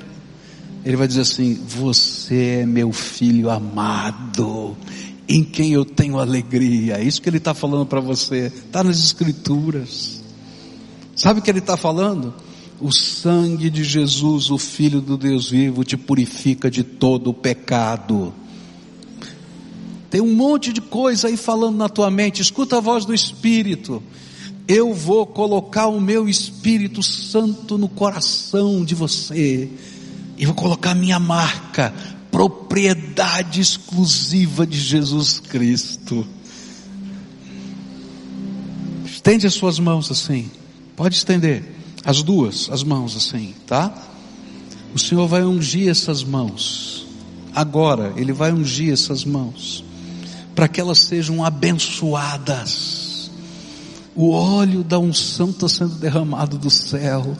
Ele 0.84 0.96
vai 0.96 1.06
dizer 1.06 1.22
assim: 1.22 1.54
Você 1.54 2.60
é 2.62 2.66
meu 2.66 2.92
filho 2.92 3.50
amado, 3.50 4.76
em 5.28 5.42
quem 5.44 5.72
eu 5.72 5.84
tenho 5.84 6.18
alegria. 6.18 6.98
É 6.98 7.04
isso 7.04 7.20
que 7.22 7.28
ele 7.28 7.38
está 7.38 7.54
falando 7.54 7.86
para 7.86 8.00
você. 8.00 8.46
Está 8.46 8.82
nas 8.82 8.98
Escrituras. 8.98 10.22
Sabe 11.14 11.40
o 11.40 11.42
que 11.42 11.50
ele 11.50 11.58
está 11.58 11.76
falando? 11.76 12.34
O 12.80 12.90
sangue 12.90 13.70
de 13.70 13.84
Jesus, 13.84 14.50
o 14.50 14.58
Filho 14.58 15.00
do 15.00 15.16
Deus 15.16 15.50
vivo, 15.50 15.84
te 15.84 15.96
purifica 15.96 16.70
de 16.70 16.82
todo 16.82 17.30
o 17.30 17.34
pecado. 17.34 18.34
Tem 20.10 20.20
um 20.20 20.34
monte 20.34 20.72
de 20.72 20.80
coisa 20.80 21.28
aí 21.28 21.36
falando 21.36 21.76
na 21.76 21.88
tua 21.88 22.10
mente. 22.10 22.42
Escuta 22.42 22.78
a 22.78 22.80
voz 22.80 23.04
do 23.04 23.14
Espírito. 23.14 24.02
Eu 24.68 24.92
vou 24.92 25.26
colocar 25.26 25.86
o 25.86 26.00
meu 26.00 26.28
Espírito 26.28 27.02
Santo 27.02 27.78
no 27.78 27.88
coração 27.88 28.84
de 28.84 28.94
você. 28.94 29.70
E 30.36 30.44
vou 30.44 30.54
colocar 30.54 30.90
a 30.90 30.94
minha 30.94 31.18
marca, 31.18 31.94
propriedade 32.32 33.60
exclusiva 33.60 34.66
de 34.66 34.80
Jesus 34.80 35.38
Cristo. 35.38 36.26
Estende 39.04 39.46
as 39.46 39.54
suas 39.54 39.78
mãos 39.78 40.10
assim. 40.10 40.50
Pode 40.96 41.14
estender 41.14 41.62
as 42.04 42.22
duas, 42.22 42.68
as 42.70 42.82
mãos 42.82 43.14
assim, 43.16 43.54
tá? 43.66 43.94
O 44.94 44.98
Senhor 44.98 45.28
vai 45.28 45.44
ungir 45.44 45.88
essas 45.88 46.24
mãos. 46.24 47.06
Agora, 47.54 48.14
Ele 48.16 48.32
vai 48.32 48.50
ungir 48.50 48.92
essas 48.92 49.24
mãos. 49.24 49.84
Para 50.54 50.68
que 50.68 50.80
elas 50.80 50.98
sejam 50.98 51.44
abençoadas. 51.44 53.30
O 54.14 54.30
óleo 54.30 54.82
da 54.82 54.98
unção 54.98 55.50
está 55.50 55.68
sendo 55.68 55.94
derramado 55.94 56.58
do 56.58 56.70
céu. 56.70 57.36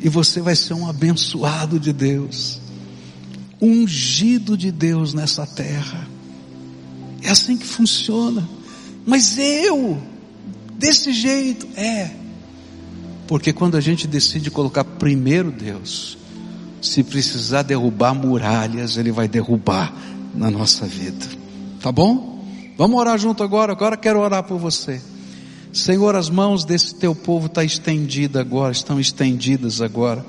E 0.00 0.08
você 0.08 0.40
vai 0.40 0.54
ser 0.54 0.74
um 0.74 0.88
abençoado 0.88 1.78
de 1.78 1.92
Deus. 1.92 2.60
Ungido 3.60 4.56
de 4.56 4.70
Deus 4.70 5.14
nessa 5.14 5.46
terra. 5.46 6.06
É 7.22 7.30
assim 7.30 7.56
que 7.56 7.66
funciona. 7.66 8.46
Mas 9.06 9.38
eu, 9.38 9.98
desse 10.78 11.12
jeito, 11.12 11.66
é. 11.76 12.10
Porque 13.26 13.52
quando 13.52 13.76
a 13.76 13.80
gente 13.80 14.06
decide 14.06 14.50
colocar 14.50 14.84
primeiro 14.84 15.50
Deus, 15.50 16.18
se 16.82 17.02
precisar 17.02 17.62
derrubar 17.62 18.14
muralhas, 18.14 18.96
Ele 18.96 19.10
vai 19.10 19.26
derrubar 19.26 19.94
na 20.34 20.50
nossa 20.50 20.86
vida. 20.86 21.26
Tá 21.80 21.90
bom? 21.90 22.44
Vamos 22.76 22.98
orar 22.98 23.18
junto 23.18 23.42
agora. 23.42 23.72
Agora 23.72 23.96
quero 23.96 24.20
orar 24.20 24.42
por 24.42 24.58
você. 24.58 25.00
Senhor, 25.72 26.14
as 26.14 26.30
mãos 26.30 26.64
desse 26.64 26.94
teu 26.94 27.14
povo 27.14 27.46
estão 27.46 27.62
tá 27.62 27.64
estendidas 27.64 28.40
agora, 28.40 28.72
estão 28.72 29.00
estendidas 29.00 29.80
agora 29.80 30.24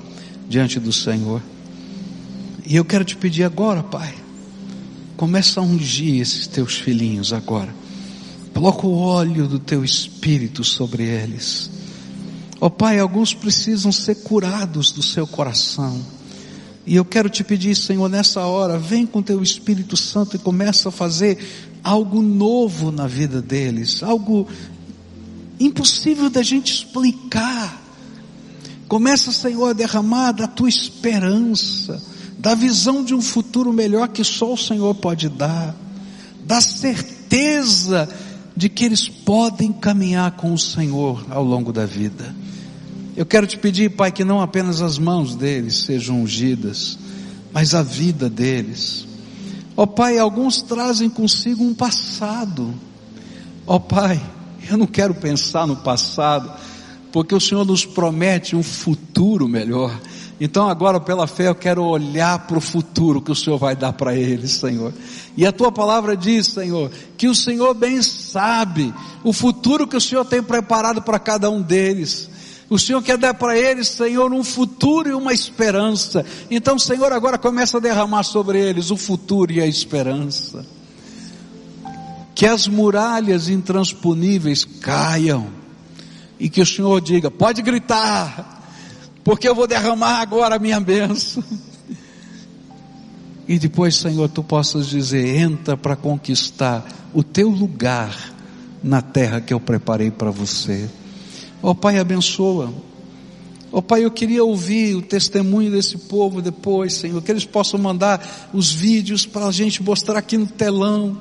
diante 0.48 0.80
do 0.80 0.92
Senhor. 0.92 1.40
E 2.66 2.74
eu 2.74 2.84
quero 2.84 3.04
te 3.04 3.16
pedir 3.16 3.44
agora, 3.44 3.80
Pai, 3.80 4.12
começa 5.16 5.60
a 5.60 5.62
ungir 5.62 6.20
esses 6.20 6.48
teus 6.48 6.74
filhinhos 6.74 7.32
agora. 7.32 7.72
Coloca 8.52 8.86
o 8.86 8.98
óleo 8.98 9.46
do 9.46 9.60
teu 9.60 9.84
espírito 9.84 10.64
sobre 10.64 11.04
eles. 11.04 11.70
Ó 12.60 12.66
oh, 12.66 12.70
Pai, 12.70 12.98
alguns 12.98 13.32
precisam 13.32 13.92
ser 13.92 14.16
curados 14.16 14.90
do 14.90 15.00
seu 15.00 15.28
coração. 15.28 16.04
E 16.84 16.96
eu 16.96 17.04
quero 17.04 17.30
te 17.30 17.44
pedir, 17.44 17.76
Senhor, 17.76 18.08
nessa 18.08 18.44
hora, 18.44 18.78
vem 18.78 19.06
com 19.06 19.22
teu 19.22 19.42
Espírito 19.42 19.96
Santo 19.96 20.34
e 20.34 20.38
começa 20.38 20.88
a 20.88 20.92
fazer 20.92 21.38
algo 21.84 22.20
novo 22.20 22.90
na 22.90 23.06
vida 23.06 23.40
deles, 23.40 24.02
algo 24.02 24.48
impossível 25.60 26.28
da 26.28 26.42
gente 26.42 26.72
explicar. 26.72 27.80
Começa, 28.88 29.30
Senhor, 29.30 29.70
a 29.70 29.72
derramar 29.72 30.32
da 30.32 30.48
tua 30.48 30.68
esperança, 30.68 32.02
da 32.38 32.54
visão 32.54 33.04
de 33.04 33.14
um 33.14 33.22
futuro 33.22 33.72
melhor 33.72 34.08
que 34.08 34.22
só 34.22 34.52
o 34.52 34.58
Senhor 34.58 34.94
pode 34.94 35.28
dar, 35.28 35.74
da 36.44 36.60
certeza 36.60 38.08
de 38.56 38.68
que 38.68 38.84
eles 38.84 39.08
podem 39.08 39.72
caminhar 39.72 40.32
com 40.32 40.52
o 40.52 40.58
Senhor 40.58 41.26
ao 41.30 41.44
longo 41.44 41.72
da 41.72 41.84
vida. 41.84 42.34
Eu 43.16 43.24
quero 43.24 43.46
te 43.46 43.58
pedir, 43.58 43.90
Pai, 43.90 44.12
que 44.12 44.24
não 44.24 44.40
apenas 44.40 44.80
as 44.82 44.98
mãos 44.98 45.34
deles 45.34 45.84
sejam 45.84 46.22
ungidas, 46.22 46.98
mas 47.52 47.74
a 47.74 47.82
vida 47.82 48.28
deles. 48.28 49.06
Ó 49.76 49.82
oh, 49.82 49.86
Pai, 49.86 50.18
alguns 50.18 50.62
trazem 50.62 51.08
consigo 51.08 51.64
um 51.64 51.74
passado. 51.74 52.74
Ó 53.66 53.76
oh, 53.76 53.80
Pai, 53.80 54.20
eu 54.70 54.76
não 54.76 54.86
quero 54.86 55.14
pensar 55.14 55.66
no 55.66 55.76
passado, 55.76 56.50
porque 57.12 57.34
o 57.34 57.40
Senhor 57.40 57.64
nos 57.64 57.84
promete 57.84 58.54
um 58.54 58.62
futuro 58.62 59.48
melhor. 59.48 59.98
Então 60.40 60.68
agora 60.68 61.00
pela 61.00 61.26
fé 61.26 61.48
eu 61.48 61.54
quero 61.54 61.82
olhar 61.82 62.46
para 62.46 62.58
o 62.58 62.60
futuro 62.60 63.22
que 63.22 63.32
o 63.32 63.34
Senhor 63.34 63.58
vai 63.58 63.74
dar 63.74 63.94
para 63.94 64.14
eles, 64.14 64.52
Senhor. 64.52 64.92
E 65.36 65.46
a 65.46 65.52
tua 65.52 65.72
palavra 65.72 66.16
diz, 66.16 66.48
Senhor, 66.48 66.90
que 67.16 67.26
o 67.26 67.34
Senhor 67.34 67.72
bem 67.72 68.02
sabe 68.02 68.92
o 69.24 69.32
futuro 69.32 69.86
que 69.86 69.96
o 69.96 70.00
Senhor 70.00 70.24
tem 70.24 70.42
preparado 70.42 71.00
para 71.00 71.18
cada 71.18 71.50
um 71.50 71.62
deles. 71.62 72.28
O 72.68 72.78
Senhor 72.78 73.00
quer 73.00 73.16
dar 73.16 73.32
para 73.34 73.56
eles, 73.56 73.88
Senhor, 73.88 74.32
um 74.32 74.42
futuro 74.42 75.08
e 75.08 75.14
uma 75.14 75.32
esperança. 75.32 76.24
Então, 76.50 76.78
Senhor, 76.78 77.12
agora 77.12 77.38
começa 77.38 77.78
a 77.78 77.80
derramar 77.80 78.24
sobre 78.24 78.60
eles 78.60 78.90
o 78.90 78.96
futuro 78.96 79.52
e 79.52 79.60
a 79.60 79.66
esperança. 79.66 80.66
Que 82.34 82.44
as 82.44 82.66
muralhas 82.66 83.48
intransponíveis 83.48 84.64
caiam. 84.64 85.46
E 86.40 86.50
que 86.50 86.60
o 86.60 86.66
Senhor 86.66 87.00
diga: 87.00 87.30
pode 87.30 87.62
gritar, 87.62 88.55
porque 89.26 89.48
eu 89.48 89.56
vou 89.56 89.66
derramar 89.66 90.20
agora 90.20 90.54
a 90.54 90.58
minha 90.60 90.78
bênção. 90.78 91.42
E 93.48 93.58
depois, 93.58 93.96
Senhor, 93.96 94.28
tu 94.28 94.40
possas 94.40 94.86
dizer: 94.86 95.36
entra 95.36 95.76
para 95.76 95.96
conquistar 95.96 96.86
o 97.12 97.24
teu 97.24 97.48
lugar 97.48 98.32
na 98.84 99.02
terra 99.02 99.40
que 99.40 99.52
eu 99.52 99.58
preparei 99.58 100.12
para 100.12 100.30
você. 100.30 100.88
Ó 101.60 101.70
oh, 101.70 101.74
Pai, 101.74 101.98
abençoa. 101.98 102.72
Ó 103.72 103.78
oh, 103.78 103.82
Pai, 103.82 104.04
eu 104.04 104.12
queria 104.12 104.44
ouvir 104.44 104.94
o 104.94 105.02
testemunho 105.02 105.72
desse 105.72 105.98
povo 105.98 106.40
depois, 106.40 106.94
Senhor, 106.94 107.20
que 107.20 107.32
eles 107.32 107.44
possam 107.44 107.80
mandar 107.80 108.48
os 108.52 108.72
vídeos 108.72 109.26
para 109.26 109.46
a 109.46 109.52
gente 109.52 109.82
mostrar 109.82 110.18
aqui 110.18 110.38
no 110.38 110.46
telão, 110.46 111.18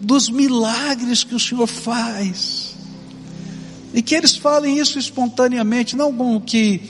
dos 0.00 0.30
milagres 0.30 1.22
que 1.22 1.34
o 1.34 1.40
Senhor 1.40 1.66
faz. 1.66 2.73
E 3.94 4.02
que 4.02 4.16
eles 4.16 4.36
falem 4.36 4.76
isso 4.76 4.98
espontaneamente, 4.98 5.94
não 5.94 6.12
com 6.12 6.40
que, 6.40 6.82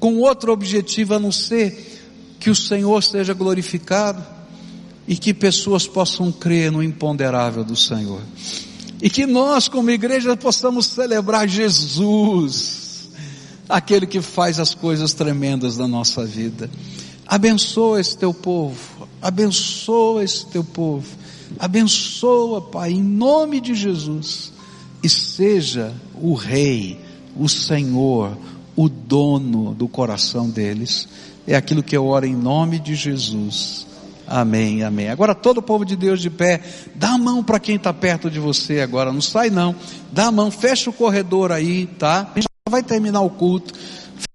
com 0.00 0.16
outro 0.16 0.50
objetivo 0.50 1.14
a 1.14 1.18
não 1.18 1.30
ser 1.30 2.00
que 2.40 2.48
o 2.48 2.54
Senhor 2.54 3.02
seja 3.02 3.34
glorificado 3.34 4.24
e 5.06 5.16
que 5.16 5.34
pessoas 5.34 5.86
possam 5.86 6.32
crer 6.32 6.72
no 6.72 6.82
imponderável 6.82 7.62
do 7.62 7.76
Senhor. 7.76 8.22
E 9.02 9.10
que 9.10 9.26
nós, 9.26 9.68
como 9.68 9.90
igreja, 9.90 10.34
possamos 10.34 10.86
celebrar 10.86 11.46
Jesus, 11.46 13.10
aquele 13.68 14.06
que 14.06 14.22
faz 14.22 14.58
as 14.58 14.72
coisas 14.72 15.12
tremendas 15.12 15.76
da 15.76 15.86
nossa 15.86 16.24
vida. 16.24 16.70
Abençoa 17.26 18.00
esse 18.00 18.16
teu 18.16 18.32
povo, 18.32 19.06
abençoa 19.20 20.24
esse 20.24 20.46
teu 20.46 20.64
povo, 20.64 21.06
abençoa, 21.58 22.62
Pai, 22.62 22.92
em 22.92 23.02
nome 23.02 23.60
de 23.60 23.74
Jesus, 23.74 24.49
e 25.02 25.08
seja 25.08 25.92
o 26.14 26.34
Rei, 26.34 27.00
o 27.36 27.48
Senhor, 27.48 28.36
o 28.76 28.88
dono 28.88 29.74
do 29.74 29.88
coração 29.88 30.48
deles. 30.48 31.08
É 31.46 31.56
aquilo 31.56 31.82
que 31.82 31.96
eu 31.96 32.06
oro 32.06 32.26
em 32.26 32.34
nome 32.34 32.78
de 32.78 32.94
Jesus. 32.94 33.86
Amém, 34.26 34.84
amém. 34.84 35.08
Agora 35.08 35.34
todo 35.34 35.58
o 35.58 35.62
povo 35.62 35.84
de 35.84 35.96
Deus 35.96 36.20
de 36.20 36.30
pé, 36.30 36.60
dá 36.94 37.14
a 37.14 37.18
mão 37.18 37.42
para 37.42 37.58
quem 37.58 37.76
está 37.76 37.92
perto 37.92 38.30
de 38.30 38.38
você 38.38 38.80
agora, 38.80 39.12
não 39.12 39.20
sai 39.20 39.50
não. 39.50 39.74
Dá 40.12 40.26
a 40.26 40.32
mão, 40.32 40.50
fecha 40.50 40.88
o 40.88 40.92
corredor 40.92 41.50
aí, 41.50 41.86
tá? 41.86 42.30
A 42.34 42.38
gente 42.38 42.48
vai 42.70 42.82
terminar 42.82 43.22
o 43.22 43.30
culto. 43.30 43.74